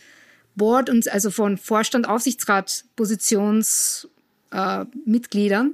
Board 0.55 0.89
und 0.89 1.11
also 1.11 1.29
von 1.29 1.57
Vorstand, 1.57 2.07
Aufsichtsrat, 2.07 2.85
Positionsmitgliedern, 2.95 5.67
äh, 5.67 5.71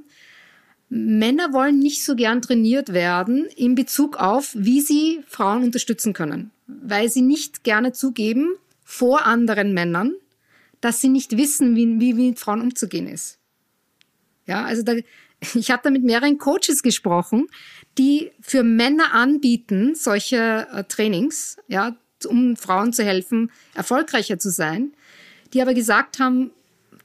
Männer 0.89 1.51
wollen 1.51 1.79
nicht 1.79 2.03
so 2.03 2.15
gern 2.15 2.41
trainiert 2.41 2.93
werden 2.93 3.45
in 3.55 3.75
Bezug 3.75 4.17
auf, 4.17 4.53
wie 4.55 4.81
sie 4.81 5.23
Frauen 5.27 5.63
unterstützen 5.63 6.13
können, 6.13 6.51
weil 6.67 7.09
sie 7.09 7.21
nicht 7.21 7.63
gerne 7.63 7.91
zugeben 7.91 8.55
vor 8.83 9.25
anderen 9.25 9.73
Männern, 9.73 10.13
dass 10.81 11.01
sie 11.01 11.09
nicht 11.09 11.37
wissen, 11.37 11.75
wie, 11.75 11.99
wie, 11.99 12.17
wie 12.17 12.29
mit 12.29 12.39
Frauen 12.39 12.61
umzugehen 12.61 13.07
ist. 13.07 13.39
Ja, 14.45 14.63
also 14.63 14.83
da, 14.83 14.93
ich 15.55 15.71
habe 15.71 15.81
da 15.83 15.89
mit 15.89 16.03
mehreren 16.03 16.37
Coaches 16.37 16.83
gesprochen, 16.83 17.47
die 17.97 18.31
für 18.39 18.63
Männer 18.63 19.13
anbieten 19.13 19.95
solche 19.95 20.67
äh, 20.71 20.83
Trainings, 20.83 21.57
ja, 21.67 21.95
um 22.27 22.55
Frauen 22.55 22.93
zu 22.93 23.03
helfen, 23.03 23.51
erfolgreicher 23.73 24.39
zu 24.39 24.49
sein, 24.49 24.93
die 25.53 25.61
aber 25.61 25.73
gesagt 25.73 26.19
haben, 26.19 26.51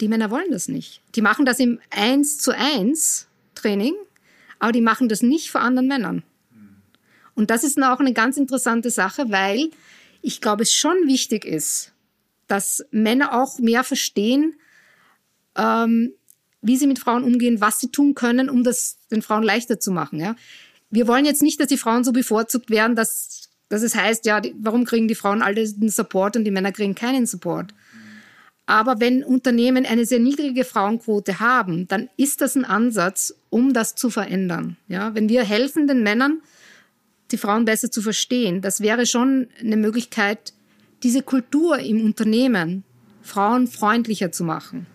die 0.00 0.08
Männer 0.08 0.30
wollen 0.30 0.50
das 0.50 0.68
nicht. 0.68 1.02
Die 1.14 1.22
machen 1.22 1.44
das 1.44 1.58
im 1.58 1.78
Eins 1.90 2.38
zu 2.38 2.56
Eins 2.56 3.26
Training, 3.60 3.94
aber 4.58 4.72
die 4.72 4.80
machen 4.80 5.08
das 5.08 5.22
nicht 5.22 5.50
vor 5.50 5.60
anderen 5.60 5.88
Männern. 5.88 6.22
Und 7.34 7.50
das 7.50 7.64
ist 7.64 7.82
auch 7.82 8.00
eine 8.00 8.12
ganz 8.12 8.36
interessante 8.36 8.90
Sache, 8.90 9.30
weil 9.30 9.70
ich 10.22 10.40
glaube, 10.40 10.62
es 10.62 10.74
schon 10.74 11.06
wichtig 11.06 11.44
ist, 11.44 11.92
dass 12.46 12.84
Männer 12.90 13.40
auch 13.40 13.58
mehr 13.58 13.84
verstehen, 13.84 14.54
ähm, 15.56 16.12
wie 16.62 16.76
sie 16.76 16.86
mit 16.86 16.98
Frauen 16.98 17.24
umgehen, 17.24 17.60
was 17.60 17.80
sie 17.80 17.90
tun 17.90 18.14
können, 18.14 18.50
um 18.50 18.64
das 18.64 18.98
den 19.10 19.22
Frauen 19.22 19.42
leichter 19.42 19.80
zu 19.80 19.92
machen. 19.92 20.20
Ja? 20.20 20.36
Wir 20.90 21.06
wollen 21.06 21.24
jetzt 21.24 21.42
nicht, 21.42 21.58
dass 21.60 21.68
die 21.68 21.78
Frauen 21.78 22.04
so 22.04 22.12
bevorzugt 22.12 22.68
werden, 22.70 22.96
dass, 22.96 23.48
dass 23.68 23.82
es 23.82 23.94
heißt, 23.94 24.26
ja, 24.26 24.40
die, 24.40 24.54
warum 24.58 24.84
kriegen 24.84 25.08
die 25.08 25.14
Frauen 25.14 25.42
alle 25.42 25.66
den 25.66 25.88
Support 25.88 26.36
und 26.36 26.44
die 26.44 26.50
Männer 26.50 26.72
kriegen 26.72 26.94
keinen 26.94 27.26
Support. 27.26 27.72
Aber 28.66 29.00
wenn 29.00 29.24
Unternehmen 29.24 29.84
eine 29.84 30.06
sehr 30.06 30.20
niedrige 30.20 30.64
Frauenquote 30.64 31.40
haben, 31.40 31.88
dann 31.88 32.08
ist 32.16 32.40
das 32.40 32.54
ein 32.54 32.64
Ansatz, 32.64 33.34
um 33.48 33.72
das 33.72 33.94
zu 33.96 34.10
verändern. 34.10 34.76
Ja, 34.86 35.14
wenn 35.14 35.28
wir 35.28 35.42
helfen 35.42 35.86
den 35.86 36.02
Männern, 36.02 36.40
die 37.32 37.36
Frauen 37.36 37.64
besser 37.64 37.90
zu 37.90 38.00
verstehen, 38.02 38.60
das 38.60 38.80
wäre 38.80 39.06
schon 39.06 39.48
eine 39.60 39.76
Möglichkeit, 39.76 40.52
diese 41.02 41.22
Kultur 41.22 41.78
im 41.78 42.04
Unternehmen 42.04 42.84
frauenfreundlicher 43.22 44.32
zu 44.32 44.44
machen. 44.44 44.86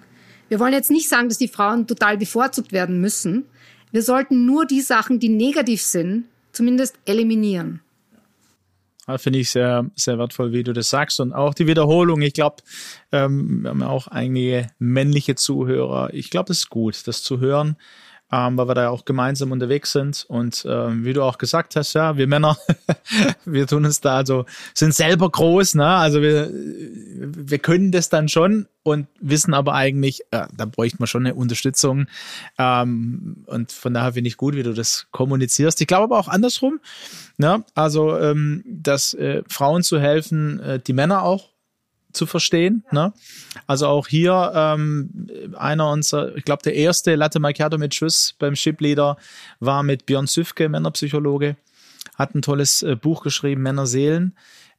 Wir 0.47 0.59
wollen 0.59 0.73
jetzt 0.73 0.91
nicht 0.91 1.09
sagen, 1.09 1.29
dass 1.29 1.37
die 1.37 1.47
Frauen 1.47 1.87
total 1.87 2.17
bevorzugt 2.17 2.71
werden 2.71 3.01
müssen. 3.01 3.45
Wir 3.91 4.03
sollten 4.03 4.45
nur 4.45 4.65
die 4.65 4.81
Sachen, 4.81 5.19
die 5.19 5.29
negativ 5.29 5.81
sind, 5.81 6.25
zumindest 6.51 6.95
eliminieren. 7.05 7.81
Finde 9.17 9.39
ich 9.39 9.51
sehr, 9.51 9.85
sehr 9.95 10.17
wertvoll, 10.17 10.51
wie 10.51 10.63
du 10.63 10.73
das 10.73 10.89
sagst. 10.89 11.19
Und 11.19 11.31
auch 11.31 11.53
die 11.53 11.67
Wiederholung. 11.67 12.21
Ich 12.21 12.33
glaube, 12.33 12.57
ähm, 13.11 13.61
wir 13.61 13.69
haben 13.69 13.83
auch 13.83 14.07
einige 14.07 14.67
männliche 14.79 15.35
Zuhörer. 15.35 16.13
Ich 16.13 16.31
glaube, 16.31 16.51
es 16.51 16.59
ist 16.59 16.69
gut, 16.69 17.07
das 17.07 17.21
zu 17.21 17.39
hören, 17.39 17.77
ähm, 18.31 18.57
weil 18.57 18.67
wir 18.67 18.75
da 18.75 18.89
auch 18.89 19.05
gemeinsam 19.05 19.51
unterwegs 19.51 19.91
sind. 19.91 20.25
Und 20.27 20.65
ähm, 20.67 21.05
wie 21.05 21.13
du 21.13 21.23
auch 21.23 21.37
gesagt 21.37 21.75
hast, 21.75 21.93
ja, 21.93 22.17
wir 22.17 22.27
Männer, 22.27 22.57
wir 23.45 23.67
tun 23.67 23.85
uns 23.85 24.01
da 24.01 24.17
also, 24.17 24.45
sind 24.73 24.93
selber 24.93 25.29
groß, 25.29 25.75
ne? 25.75 25.87
Also 25.87 26.21
wir, 26.21 26.49
wir 26.51 27.59
können 27.59 27.91
das 27.91 28.09
dann 28.09 28.27
schon 28.27 28.67
und 28.83 29.07
wissen 29.19 29.53
aber 29.53 29.73
eigentlich, 29.73 30.21
äh, 30.31 30.47
da 30.55 30.65
bräuchte 30.65 30.97
man 30.99 31.07
schon 31.07 31.25
eine 31.25 31.35
Unterstützung. 31.35 32.07
Ähm, 32.57 33.43
und 33.47 33.71
von 33.71 33.93
daher 33.93 34.13
finde 34.13 34.27
ich 34.27 34.37
gut, 34.37 34.55
wie 34.55 34.63
du 34.63 34.73
das 34.73 35.07
kommunizierst. 35.11 35.79
Ich 35.81 35.87
glaube 35.87 36.05
aber 36.05 36.19
auch 36.19 36.27
andersrum, 36.27 36.79
ne? 37.37 37.63
Also, 37.75 38.17
ähm, 38.17 38.63
dass 38.65 39.13
äh, 39.13 39.43
Frauen 39.47 39.83
zu 39.83 39.99
helfen, 39.99 40.59
äh, 40.59 40.79
die 40.79 40.93
Männer 40.93 41.23
auch 41.23 41.54
zu 42.15 42.25
verstehen. 42.25 42.83
Ne? 42.91 43.13
Also 43.67 43.87
auch 43.87 44.07
hier 44.07 44.51
ähm, 44.55 45.27
einer 45.57 45.91
unserer, 45.91 46.35
ich 46.35 46.45
glaube, 46.45 46.63
der 46.63 46.75
erste 46.75 47.15
Latte 47.15 47.39
Macchiato 47.39 47.77
mit 47.77 47.93
Schuss 47.93 48.35
beim 48.39 48.55
Shipleader 48.55 49.17
war 49.59 49.83
mit 49.83 50.05
Björn 50.05 50.27
Süfke, 50.27 50.69
Männerpsychologe. 50.69 51.55
hat 52.15 52.35
ein 52.35 52.41
tolles 52.41 52.83
äh, 52.83 52.95
Buch 52.95 53.23
geschrieben, 53.23 53.61
Männerseelen. 53.61 54.35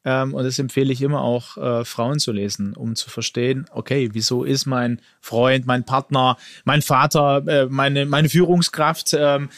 Ähm, 0.06 0.34
und 0.34 0.44
das 0.44 0.58
empfehle 0.60 0.92
ich 0.92 1.02
immer 1.02 1.20
auch 1.20 1.56
äh, 1.56 1.84
Frauen 1.84 2.20
zu 2.20 2.30
lesen, 2.30 2.74
um 2.74 2.94
zu 2.94 3.10
verstehen, 3.10 3.66
okay, 3.72 4.10
wieso 4.12 4.44
ist 4.44 4.64
mein 4.64 5.00
Freund, 5.20 5.66
mein 5.66 5.82
Partner, 5.82 6.36
mein 6.64 6.80
Vater, 6.80 7.42
äh, 7.48 7.66
meine, 7.66 8.06
meine 8.06 8.28
Führungskraft 8.28 9.14
ähm, 9.18 9.44
äh, 9.44 9.48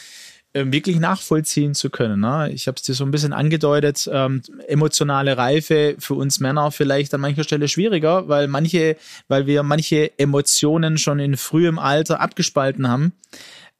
wirklich 0.53 0.99
nachvollziehen 0.99 1.75
zu 1.75 1.89
können. 1.89 2.21
Ne? 2.21 2.51
Ich 2.51 2.67
habe 2.67 2.75
es 2.75 2.81
dir 2.81 2.93
so 2.93 3.05
ein 3.05 3.11
bisschen 3.11 3.33
angedeutet, 3.33 4.09
ähm, 4.11 4.41
emotionale 4.67 5.37
Reife 5.37 5.95
für 5.99 6.15
uns 6.15 6.39
Männer 6.39 6.71
vielleicht 6.71 7.13
an 7.13 7.21
mancher 7.21 7.43
Stelle 7.43 7.67
schwieriger, 7.67 8.27
weil 8.27 8.47
manche, 8.47 8.97
weil 9.27 9.45
wir 9.45 9.63
manche 9.63 10.17
Emotionen 10.17 10.97
schon 10.97 11.19
in 11.19 11.37
frühem 11.37 11.77
Alter 11.77 12.19
abgespalten 12.19 12.87
haben, 12.87 13.13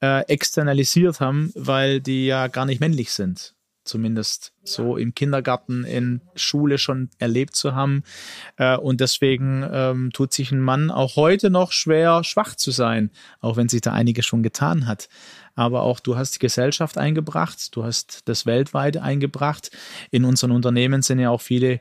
äh, 0.00 0.24
externalisiert 0.26 1.20
haben, 1.20 1.52
weil 1.54 2.00
die 2.00 2.26
ja 2.26 2.46
gar 2.46 2.66
nicht 2.66 2.80
männlich 2.80 3.10
sind 3.12 3.54
zumindest 3.90 4.54
so 4.62 4.96
im 4.96 5.14
Kindergarten, 5.14 5.84
in 5.84 6.22
Schule 6.34 6.78
schon 6.78 7.10
erlebt 7.18 7.56
zu 7.56 7.74
haben. 7.74 8.04
Äh, 8.56 8.76
und 8.76 9.00
deswegen 9.00 9.68
ähm, 9.70 10.10
tut 10.12 10.32
sich 10.32 10.52
ein 10.52 10.60
Mann 10.60 10.90
auch 10.90 11.16
heute 11.16 11.50
noch 11.50 11.72
schwer, 11.72 12.24
schwach 12.24 12.54
zu 12.54 12.70
sein, 12.70 13.10
auch 13.40 13.56
wenn 13.56 13.68
sich 13.68 13.80
da 13.80 13.92
einiges 13.92 14.24
schon 14.24 14.42
getan 14.42 14.86
hat. 14.86 15.08
Aber 15.54 15.82
auch 15.82 16.00
du 16.00 16.16
hast 16.16 16.36
die 16.36 16.38
Gesellschaft 16.38 16.96
eingebracht, 16.96 17.74
du 17.74 17.84
hast 17.84 18.28
das 18.28 18.46
weltweit 18.46 18.96
eingebracht. 18.96 19.70
In 20.10 20.24
unseren 20.24 20.52
Unternehmen 20.52 21.02
sind 21.02 21.18
ja 21.18 21.30
auch 21.30 21.42
viele 21.42 21.80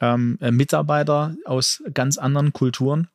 ähm, 0.00 0.38
Mitarbeiter 0.40 1.34
aus 1.44 1.82
ganz 1.92 2.16
anderen 2.18 2.52
Kulturen 2.52 3.08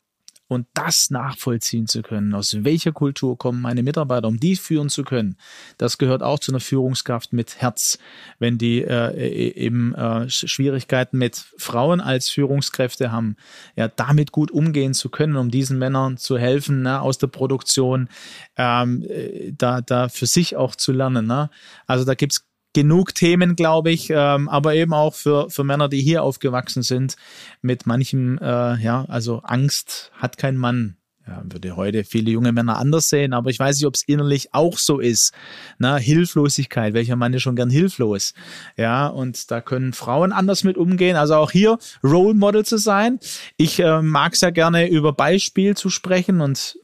und 0.54 0.68
das 0.74 1.10
nachvollziehen 1.10 1.88
zu 1.88 2.02
können, 2.02 2.34
aus 2.34 2.64
welcher 2.64 2.92
Kultur 2.92 3.38
kommen 3.38 3.62
meine 3.62 3.84
Mitarbeiter, 3.84 4.28
um 4.28 4.40
die 4.40 4.56
führen 4.56 4.90
zu 4.90 5.04
können, 5.04 5.36
das 5.78 5.98
gehört 5.98 6.24
auch 6.24 6.40
zu 6.40 6.52
einer 6.52 6.60
Führungskraft 6.60 7.34
mit 7.34 7.62
Herz. 7.62 7.98
Wenn 8.40 8.58
die 8.58 8.82
äh, 8.82 9.14
e, 9.16 9.50
eben 9.56 9.94
äh, 9.96 10.30
Schwierigkeiten 10.30 11.18
mit 11.18 11.38
Frauen 11.58 12.02
als 12.02 12.30
Führungskräfte 12.30 13.12
haben, 13.12 13.36
ja, 13.76 13.88
damit 13.88 14.32
gut 14.32 14.52
umgehen 14.52 14.94
zu 14.94 15.10
können, 15.10 15.36
um 15.36 15.52
diesen 15.52 15.78
Männern 15.78 16.18
zu 16.18 16.38
helfen, 16.38 16.84
ne, 16.84 17.02
aus 17.02 17.18
der 17.18 17.28
Produktion, 17.28 18.10
ähm, 18.58 19.04
äh, 19.04 19.52
da, 19.52 19.82
da 19.82 20.10
für 20.10 20.26
sich 20.26 20.56
auch 20.56 20.76
zu 20.76 20.92
lernen. 20.92 21.28
Ne? 21.28 21.50
Also 21.88 22.06
da 22.06 22.14
gibt's 22.16 22.46
genug 22.74 23.16
Themen, 23.16 23.56
glaube 23.56 23.92
ich, 23.92 24.10
ähm, 24.10 24.50
aber 24.50 24.76
eben 24.76 24.94
auch 24.94 25.14
für, 25.14 25.50
für 25.50 25.64
Männer, 25.64 25.90
die 25.90 26.02
hier 26.02 26.24
aufgewachsen 26.24 26.84
sind, 26.84 27.16
mit 27.62 27.86
manchem, 27.86 28.38
äh, 28.40 28.82
ja, 28.82 29.06
also 29.08 29.42
Angst 29.44 30.12
hat 30.18 30.38
kein 30.38 30.58
Mann. 30.58 30.98
Ja, 31.26 31.42
würde 31.46 31.78
heute 31.78 32.04
viele 32.04 32.32
junge 32.32 32.52
Männer 32.52 32.78
anders 32.78 33.08
sehen, 33.08 33.32
aber 33.32 33.50
ich 33.50 33.58
weiß 33.58 33.78
nicht, 33.78 33.88
ob 33.88 33.96
es 33.96 34.04
innerlich 34.04 34.54
auch 34.54 34.78
so 34.78 35.00
ist. 35.00 35.32
Na, 35.78 35.96
Hilflosigkeit, 35.96 36.94
welcher 36.94 37.16
Mann 37.16 37.34
ist 37.34 37.44
schon 37.44 37.56
gern 37.56 37.70
hilflos? 37.70 38.34
Ja, 38.76 39.08
und 39.08 39.50
da 39.50 39.62
können 39.62 39.94
Frauen 39.94 40.34
anders 40.34 40.66
mit 40.66 40.76
umgehen. 40.76 41.16
Also 41.16 41.36
auch 41.36 41.52
hier 41.52 41.78
Role 42.04 42.34
Model 42.34 42.66
zu 42.66 42.78
sein. 42.78 43.20
Ich 43.56 43.80
äh, 43.80 44.02
mag 44.02 44.34
es 44.34 44.42
ja 44.42 44.50
gerne 44.50 44.90
über 44.90 45.14
Beispiel 45.14 45.78
zu 45.78 45.90
sprechen 45.90 46.42
und 46.42 46.78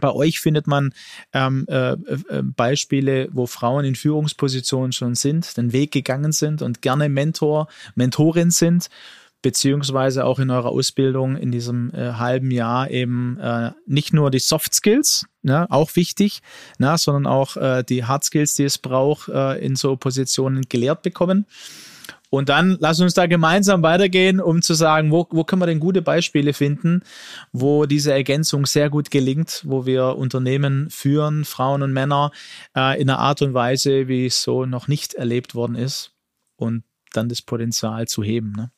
bei 0.00 0.12
euch 0.12 0.40
findet 0.40 0.66
man 0.66 0.94
ähm, 1.32 1.66
äh, 1.68 1.92
äh, 1.92 1.96
Beispiele, 2.42 3.28
wo 3.32 3.46
Frauen 3.46 3.84
in 3.84 3.94
Führungspositionen 3.94 4.92
schon 4.92 5.14
sind, 5.14 5.56
den 5.56 5.72
Weg 5.72 5.92
gegangen 5.92 6.32
sind 6.32 6.62
und 6.62 6.82
gerne 6.82 7.08
Mentor, 7.08 7.68
Mentorin 7.94 8.50
sind, 8.50 8.88
beziehungsweise 9.42 10.24
auch 10.24 10.38
in 10.38 10.50
eurer 10.50 10.70
Ausbildung 10.70 11.36
in 11.36 11.50
diesem 11.50 11.92
äh, 11.92 12.12
halben 12.12 12.50
Jahr 12.50 12.90
eben 12.90 13.38
äh, 13.40 13.72
nicht 13.86 14.12
nur 14.14 14.30
die 14.30 14.38
Soft 14.38 14.72
Skills, 14.74 15.26
ne, 15.42 15.66
auch 15.68 15.94
wichtig, 15.96 16.40
ne, 16.78 16.96
sondern 16.96 17.26
auch 17.26 17.56
äh, 17.56 17.82
die 17.82 18.04
Hard 18.04 18.24
Skills, 18.24 18.54
die 18.54 18.64
es 18.64 18.78
braucht, 18.78 19.28
äh, 19.28 19.58
in 19.58 19.74
so 19.76 19.96
Positionen 19.96 20.62
gelehrt 20.68 21.02
bekommen. 21.02 21.46
Und 22.32 22.48
dann 22.48 22.78
lass 22.80 22.98
uns 22.98 23.12
da 23.12 23.26
gemeinsam 23.26 23.82
weitergehen, 23.82 24.40
um 24.40 24.62
zu 24.62 24.72
sagen, 24.72 25.10
wo, 25.10 25.26
wo 25.28 25.44
können 25.44 25.60
wir 25.60 25.66
denn 25.66 25.80
gute 25.80 26.00
Beispiele 26.00 26.54
finden, 26.54 27.02
wo 27.52 27.84
diese 27.84 28.10
Ergänzung 28.14 28.64
sehr 28.64 28.88
gut 28.88 29.10
gelingt, 29.10 29.60
wo 29.66 29.84
wir 29.84 30.16
Unternehmen 30.16 30.88
führen, 30.88 31.44
Frauen 31.44 31.82
und 31.82 31.92
Männer, 31.92 32.32
äh, 32.74 32.98
in 32.98 33.10
einer 33.10 33.18
Art 33.18 33.42
und 33.42 33.52
Weise, 33.52 34.08
wie 34.08 34.24
es 34.24 34.42
so 34.42 34.64
noch 34.64 34.88
nicht 34.88 35.12
erlebt 35.12 35.54
worden 35.54 35.74
ist 35.74 36.12
und 36.56 36.84
dann 37.12 37.28
das 37.28 37.42
Potenzial 37.42 38.08
zu 38.08 38.22
heben. 38.22 38.52
Ne? 38.52 38.70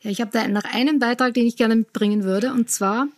Ja, 0.00 0.10
ich 0.10 0.22
habe 0.22 0.30
da 0.32 0.48
noch 0.48 0.64
einen 0.64 0.98
Beitrag, 0.98 1.34
den 1.34 1.46
ich 1.46 1.56
gerne 1.56 1.76
mitbringen 1.76 2.24
würde. 2.24 2.50
Und 2.54 2.70
zwar, 2.70 3.08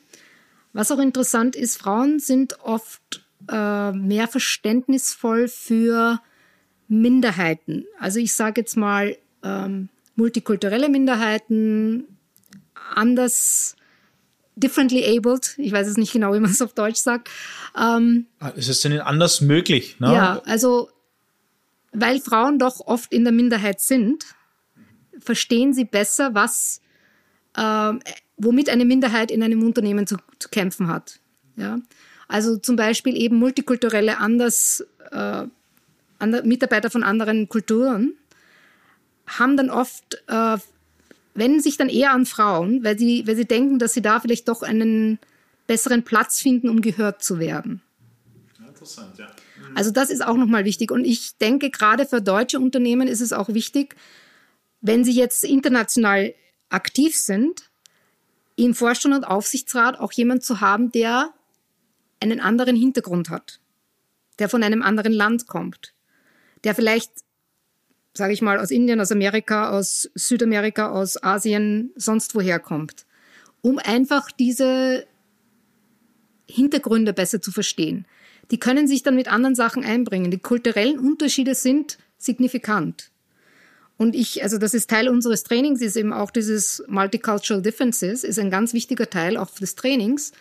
was 0.72 0.90
auch 0.90 0.98
interessant 0.98 1.54
ist, 1.54 1.76
Frauen 1.76 2.18
sind 2.18 2.58
oft 2.64 3.24
äh, 3.48 3.92
mehr 3.92 4.26
verständnisvoll 4.26 5.46
für 5.46 6.18
Minderheiten. 6.88 7.84
Also 8.00 8.18
ich 8.18 8.34
sage 8.34 8.62
jetzt 8.62 8.76
mal, 8.76 9.16
ähm, 9.44 9.88
multikulturelle 10.16 10.88
Minderheiten, 10.88 12.04
anders, 12.94 13.76
differently 14.56 15.16
abled, 15.16 15.54
ich 15.58 15.72
weiß 15.72 15.86
es 15.86 15.96
nicht 15.96 16.12
genau, 16.12 16.32
wie 16.32 16.40
man 16.40 16.50
es 16.50 16.62
auf 16.62 16.72
Deutsch 16.72 17.00
sagt. 17.00 17.28
Ähm, 17.76 18.26
ah, 18.40 18.52
es 18.56 18.68
ist 18.68 18.84
denn 18.84 19.00
anders 19.00 19.40
möglich, 19.40 20.00
ne? 20.00 20.12
Ja, 20.12 20.42
also, 20.46 20.90
weil 21.92 22.20
Frauen 22.20 22.58
doch 22.58 22.80
oft 22.80 23.12
in 23.12 23.24
der 23.24 23.32
Minderheit 23.32 23.80
sind, 23.80 24.24
verstehen 25.18 25.72
sie 25.72 25.84
besser, 25.84 26.34
was, 26.34 26.80
äh, 27.56 27.92
womit 28.36 28.68
eine 28.68 28.84
Minderheit 28.84 29.30
in 29.30 29.42
einem 29.42 29.62
Unternehmen 29.62 30.06
zu, 30.06 30.16
zu 30.38 30.48
kämpfen 30.48 30.88
hat. 30.88 31.20
Ja? 31.56 31.78
Also 32.28 32.56
zum 32.56 32.76
Beispiel 32.76 33.16
eben 33.16 33.36
multikulturelle 33.36 34.18
anders, 34.18 34.84
äh, 35.10 35.46
Mitarbeiter 36.42 36.90
von 36.90 37.02
anderen 37.02 37.48
Kulturen 37.48 38.14
haben 39.26 39.56
dann 39.56 39.70
oft, 39.70 40.22
äh, 40.28 40.58
wenden 41.34 41.60
sich 41.60 41.76
dann 41.76 41.88
eher 41.88 42.12
an 42.12 42.26
Frauen, 42.26 42.84
weil 42.84 42.98
sie, 42.98 43.26
weil 43.26 43.36
sie 43.36 43.46
denken, 43.46 43.78
dass 43.78 43.94
sie 43.94 44.02
da 44.02 44.20
vielleicht 44.20 44.48
doch 44.48 44.62
einen 44.62 45.18
besseren 45.66 46.04
Platz 46.04 46.40
finden, 46.40 46.68
um 46.68 46.80
gehört 46.80 47.22
zu 47.22 47.38
werden. 47.38 47.82
Interessant, 48.66 49.18
ja. 49.18 49.26
Mhm. 49.26 49.76
Also 49.76 49.90
das 49.90 50.10
ist 50.10 50.24
auch 50.24 50.36
nochmal 50.36 50.64
wichtig. 50.64 50.90
Und 50.90 51.04
ich 51.04 51.36
denke, 51.38 51.70
gerade 51.70 52.06
für 52.06 52.20
deutsche 52.20 52.60
Unternehmen 52.60 53.08
ist 53.08 53.20
es 53.20 53.32
auch 53.32 53.48
wichtig, 53.48 53.96
wenn 54.80 55.04
sie 55.04 55.12
jetzt 55.12 55.44
international 55.44 56.34
aktiv 56.68 57.16
sind, 57.16 57.70
im 58.56 58.74
Vorstand 58.74 59.14
und 59.14 59.24
Aufsichtsrat 59.24 59.98
auch 59.98 60.12
jemand 60.12 60.44
zu 60.44 60.60
haben, 60.60 60.92
der 60.92 61.32
einen 62.20 62.40
anderen 62.40 62.76
Hintergrund 62.76 63.30
hat, 63.30 63.60
der 64.38 64.48
von 64.48 64.62
einem 64.62 64.82
anderen 64.82 65.12
Land 65.12 65.46
kommt, 65.46 65.94
der 66.62 66.74
vielleicht 66.74 67.10
sage 68.16 68.32
ich 68.32 68.42
mal, 68.42 68.58
aus 68.58 68.70
Indien, 68.70 69.00
aus 69.00 69.12
Amerika, 69.12 69.70
aus 69.70 70.08
Südamerika, 70.14 70.90
aus 70.90 71.22
Asien, 71.22 71.92
sonst 71.96 72.34
woher 72.34 72.60
kommt, 72.60 73.06
um 73.60 73.78
einfach 73.78 74.30
diese 74.30 75.06
Hintergründe 76.48 77.12
besser 77.12 77.42
zu 77.42 77.50
verstehen. 77.50 78.06
Die 78.50 78.58
können 78.58 78.86
sich 78.86 79.02
dann 79.02 79.16
mit 79.16 79.28
anderen 79.28 79.54
Sachen 79.54 79.84
einbringen. 79.84 80.30
Die 80.30 80.38
kulturellen 80.38 80.98
Unterschiede 80.98 81.54
sind 81.54 81.98
signifikant. 82.18 83.10
Und 83.96 84.14
ich, 84.14 84.42
also 84.42 84.58
das 84.58 84.74
ist 84.74 84.90
Teil 84.90 85.08
unseres 85.08 85.44
Trainings, 85.44 85.80
ist 85.80 85.96
eben 85.96 86.12
auch 86.12 86.30
dieses 86.30 86.82
Multicultural 86.88 87.62
Differences, 87.62 88.24
ist 88.24 88.38
ein 88.38 88.50
ganz 88.50 88.74
wichtiger 88.74 89.08
Teil 89.08 89.36
auch 89.36 89.50
des 89.50 89.76
Trainings, 89.76 90.32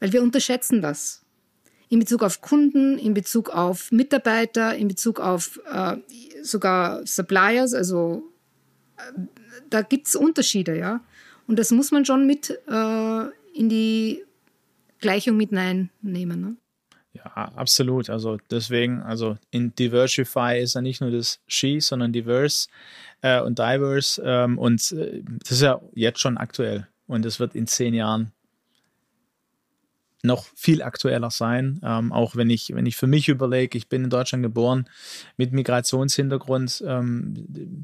weil 0.00 0.12
wir 0.12 0.22
unterschätzen 0.22 0.80
das 0.80 1.22
in 1.88 2.00
Bezug 2.00 2.22
auf 2.22 2.40
Kunden, 2.40 2.98
in 2.98 3.14
Bezug 3.14 3.50
auf 3.50 3.92
Mitarbeiter, 3.92 4.74
in 4.74 4.88
Bezug 4.88 5.20
auf 5.20 5.60
äh, 5.70 5.96
sogar 6.46 7.06
Suppliers. 7.06 7.74
Also 7.74 8.22
äh, 8.96 9.20
da 9.70 9.82
gibt 9.82 10.08
es 10.08 10.14
Unterschiede, 10.14 10.78
ja. 10.78 11.00
Und 11.46 11.58
das 11.58 11.70
muss 11.70 11.92
man 11.92 12.04
schon 12.04 12.26
mit 12.26 12.50
äh, 12.50 13.24
in 13.54 13.68
die 13.68 14.24
Gleichung 14.98 15.36
mit 15.36 15.52
Nein 15.52 15.90
nehmen. 16.02 16.40
Ne? 16.40 16.56
Ja, 17.12 17.52
absolut. 17.54 18.10
Also 18.10 18.38
deswegen, 18.50 19.00
also 19.00 19.36
in 19.50 19.74
Diversify 19.74 20.58
ist 20.60 20.74
ja 20.74 20.80
nicht 20.80 21.00
nur 21.00 21.10
das 21.10 21.40
She, 21.46 21.80
sondern 21.80 22.12
diverse 22.12 22.68
äh, 23.22 23.40
und 23.40 23.58
diverse. 23.58 24.20
Ähm, 24.24 24.58
und 24.58 24.92
äh, 24.92 25.22
das 25.40 25.52
ist 25.52 25.62
ja 25.62 25.80
jetzt 25.94 26.20
schon 26.20 26.36
aktuell. 26.36 26.88
Und 27.06 27.24
es 27.24 27.38
wird 27.38 27.54
in 27.54 27.66
zehn 27.66 27.94
Jahren 27.94 28.32
noch 30.26 30.46
viel 30.54 30.82
aktueller 30.82 31.30
sein. 31.30 31.80
Ähm, 31.82 32.12
auch 32.12 32.36
wenn 32.36 32.50
ich, 32.50 32.74
wenn 32.74 32.86
ich 32.86 32.96
für 32.96 33.06
mich 33.06 33.28
überlege, 33.28 33.78
ich 33.78 33.88
bin 33.88 34.04
in 34.04 34.10
Deutschland 34.10 34.42
geboren 34.42 34.88
mit 35.36 35.52
Migrationshintergrund. 35.52 36.84
Ähm, 36.86 37.34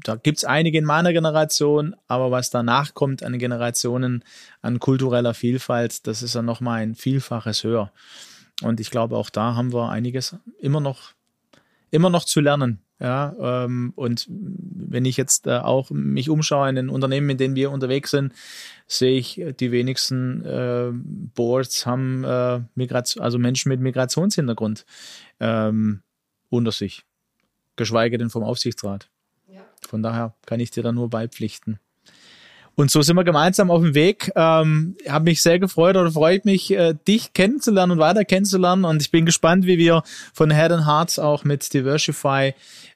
da 0.03 0.15
gibt 0.15 0.37
es 0.37 0.45
einige 0.45 0.77
in 0.77 0.85
meiner 0.85 1.13
Generation, 1.13 1.95
aber 2.07 2.31
was 2.31 2.49
danach 2.49 2.93
kommt 2.93 3.23
an 3.23 3.39
Generationen 3.39 4.23
an 4.61 4.79
kultureller 4.79 5.33
Vielfalt, 5.33 6.05
das 6.07 6.21
ist 6.21 6.35
ja 6.35 6.41
nochmal 6.41 6.81
ein 6.81 6.95
Vielfaches 6.95 7.63
höher. 7.63 7.91
Und 8.61 8.79
ich 8.79 8.91
glaube, 8.91 9.17
auch 9.17 9.29
da 9.29 9.55
haben 9.55 9.73
wir 9.73 9.89
einiges 9.89 10.35
immer 10.59 10.79
noch, 10.79 11.13
immer 11.91 12.09
noch 12.09 12.25
zu 12.25 12.39
lernen. 12.39 12.79
Ja, 13.03 13.35
ähm, 13.37 13.91
und 13.97 14.25
wenn 14.29 15.03
ich 15.03 15.17
jetzt 15.17 15.45
äh, 15.45 15.57
auch 15.57 15.89
mich 15.91 16.29
umschaue 16.29 16.69
in 16.69 16.75
den 16.75 16.87
Unternehmen, 16.87 17.31
in 17.31 17.37
denen 17.37 17.55
wir 17.55 17.69
unterwegs 17.69 18.11
sind, 18.11 18.31
sehe 18.87 19.19
ich, 19.19 19.41
äh, 19.41 19.51
die 19.51 19.73
wenigsten 19.73 20.45
äh, 20.45 20.89
Boards 20.93 21.85
haben 21.85 22.23
äh, 22.23 22.61
Migration, 22.75 23.21
also 23.21 23.37
Menschen 23.39 23.67
mit 23.67 23.81
Migrationshintergrund 23.81 24.85
ähm, 25.41 26.01
unter 26.49 26.71
sich, 26.71 27.03
geschweige 27.75 28.17
denn 28.17 28.29
vom 28.29 28.43
Aufsichtsrat. 28.43 29.09
Ja. 29.53 29.65
Von 29.85 30.01
daher 30.01 30.33
kann 30.45 30.61
ich 30.61 30.71
dir 30.71 30.81
da 30.81 30.93
nur 30.93 31.09
beipflichten. 31.09 31.79
Und 32.75 32.89
so 32.89 33.01
sind 33.01 33.15
wir 33.15 33.23
gemeinsam 33.23 33.69
auf 33.69 33.81
dem 33.81 33.93
Weg. 33.93 34.31
Ähm, 34.35 34.95
habe 35.07 35.25
mich 35.25 35.41
sehr 35.41 35.59
gefreut 35.59 35.95
oder 35.95 36.11
freut 36.11 36.45
mich, 36.45 36.71
äh, 36.71 36.95
dich 37.07 37.33
kennenzulernen 37.33 37.93
und 37.93 37.99
weiter 37.99 38.25
kennenzulernen. 38.25 38.83
Und 38.85 39.01
ich 39.01 39.11
bin 39.11 39.25
gespannt, 39.25 39.65
wie 39.67 39.77
wir 39.77 40.03
von 40.33 40.51
Head 40.51 40.71
and 40.71 40.87
Hearts 40.87 41.19
auch 41.19 41.43
mit 41.43 41.73
Diversify 41.73 42.53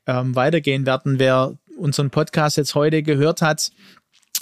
ähm, 0.07 0.35
weitergehen 0.35 0.85
werden. 0.85 1.19
Wer 1.19 1.53
unseren 1.77 2.09
Podcast 2.09 2.57
jetzt 2.57 2.75
heute 2.75 3.03
gehört 3.03 3.41
hat, 3.41 3.71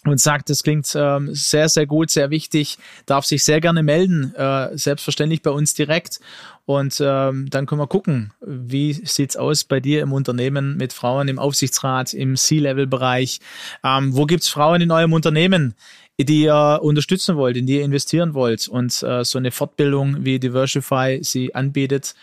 und 0.06 0.20
sagt, 0.20 0.50
das 0.50 0.64
klingt 0.64 0.92
ähm, 0.96 1.34
sehr, 1.34 1.70
sehr 1.70 1.86
gut, 1.86 2.12
sehr 2.12 2.30
wichtig, 2.30 2.78
darf 3.06 3.26
sich 3.26 3.44
sehr 3.44 3.62
gerne 3.62 3.84
melden, 3.84 4.34
äh, 4.36 4.78
selbstverständlich 4.78 5.42
bei 5.42 5.52
uns 5.52 5.74
direkt. 5.74 6.20
Und 6.66 7.00
ähm, 7.00 7.48
dann 7.50 7.66
können 7.66 7.82
wir 7.82 7.88
gucken, 7.88 8.34
wie 8.42 8.94
sieht's 8.94 9.38
aus 9.38 9.64
bei 9.64 9.80
dir 9.80 10.02
im 10.02 10.14
Unternehmen 10.14 10.78
mit 10.78 10.94
Frauen 10.94 11.28
im 11.28 11.38
Aufsichtsrat, 11.38 12.14
im 12.14 12.36
C-Level-Bereich. 12.36 13.40
Ähm, 13.84 14.16
wo 14.16 14.26
gibt's 14.26 14.50
Frauen 14.50 14.82
in 14.82 14.92
eurem 14.92 15.14
Unternehmen? 15.14 15.76
die 16.18 16.44
ihr 16.44 16.80
unterstützen 16.82 17.36
wollt, 17.36 17.58
in 17.58 17.66
die 17.66 17.76
ihr 17.76 17.84
investieren 17.84 18.34
wollt 18.34 18.70
und 18.70 19.04
äh, 19.04 19.26
so 19.26 19.38
eine 19.38 19.52
Fortbildung 19.52 20.24
wie 20.24 20.40
Diversify 20.40 21.20
sie 21.22 21.54
anbietet, 21.54 22.16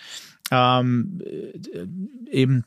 ähm, 0.51 1.21
äh, 1.23 1.87
eben 2.31 2.65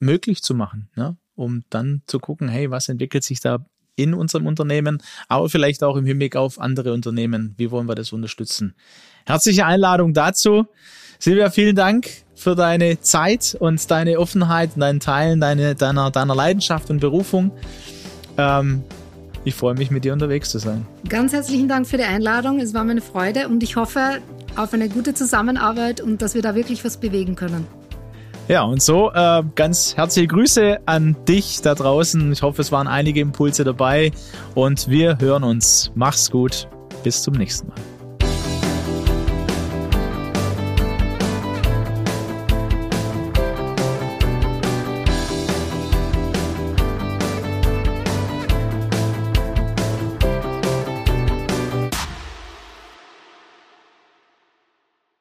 möglich 0.00 0.42
zu 0.42 0.54
machen, 0.54 0.88
ne? 0.96 1.16
um 1.36 1.64
dann 1.70 2.02
zu 2.06 2.18
gucken, 2.18 2.48
hey, 2.48 2.70
was 2.70 2.88
entwickelt 2.88 3.24
sich 3.24 3.40
da 3.40 3.64
in 3.96 4.14
unserem 4.14 4.46
Unternehmen, 4.46 5.02
aber 5.28 5.48
vielleicht 5.48 5.82
auch 5.82 5.96
im 5.96 6.04
Hinblick 6.04 6.36
auf 6.36 6.60
andere 6.60 6.92
Unternehmen. 6.92 7.54
Wie 7.56 7.70
wollen 7.70 7.88
wir 7.88 7.94
das 7.94 8.12
unterstützen? 8.12 8.74
Herzliche 9.26 9.66
Einladung 9.66 10.12
dazu. 10.12 10.66
Silvia, 11.18 11.50
vielen 11.50 11.76
Dank 11.76 12.08
für 12.34 12.54
deine 12.54 13.00
Zeit 13.00 13.56
und 13.58 13.90
deine 13.90 14.18
Offenheit 14.18 14.70
und 14.74 14.80
dein 14.80 15.00
Teilen 15.00 15.40
deine, 15.40 15.74
deiner, 15.74 16.10
deiner 16.10 16.34
Leidenschaft 16.34 16.90
und 16.90 17.00
Berufung. 17.00 17.52
Ähm, 18.36 18.82
ich 19.44 19.54
freue 19.54 19.74
mich, 19.74 19.90
mit 19.90 20.04
dir 20.04 20.12
unterwegs 20.12 20.50
zu 20.50 20.58
sein. 20.58 20.86
Ganz 21.08 21.32
herzlichen 21.32 21.68
Dank 21.68 21.86
für 21.86 21.98
die 21.98 22.04
Einladung. 22.04 22.60
Es 22.60 22.74
war 22.74 22.84
mir 22.84 22.92
eine 22.92 23.02
Freude 23.02 23.48
und 23.48 23.62
ich 23.62 23.76
hoffe 23.76 24.20
auf 24.56 24.72
eine 24.72 24.88
gute 24.88 25.14
Zusammenarbeit 25.14 26.00
und 26.00 26.22
dass 26.22 26.34
wir 26.34 26.42
da 26.42 26.54
wirklich 26.54 26.84
was 26.84 26.96
bewegen 26.96 27.36
können. 27.36 27.66
Ja, 28.46 28.62
und 28.64 28.82
so 28.82 29.10
äh, 29.10 29.42
ganz 29.54 29.96
herzliche 29.96 30.28
Grüße 30.28 30.80
an 30.84 31.16
dich 31.26 31.62
da 31.62 31.74
draußen. 31.74 32.30
Ich 32.32 32.42
hoffe, 32.42 32.60
es 32.60 32.70
waren 32.72 32.86
einige 32.86 33.20
Impulse 33.20 33.64
dabei 33.64 34.12
und 34.54 34.88
wir 34.88 35.18
hören 35.18 35.44
uns. 35.44 35.90
Mach's 35.94 36.30
gut. 36.30 36.68
Bis 37.02 37.22
zum 37.22 37.34
nächsten 37.34 37.68
Mal. 37.68 37.93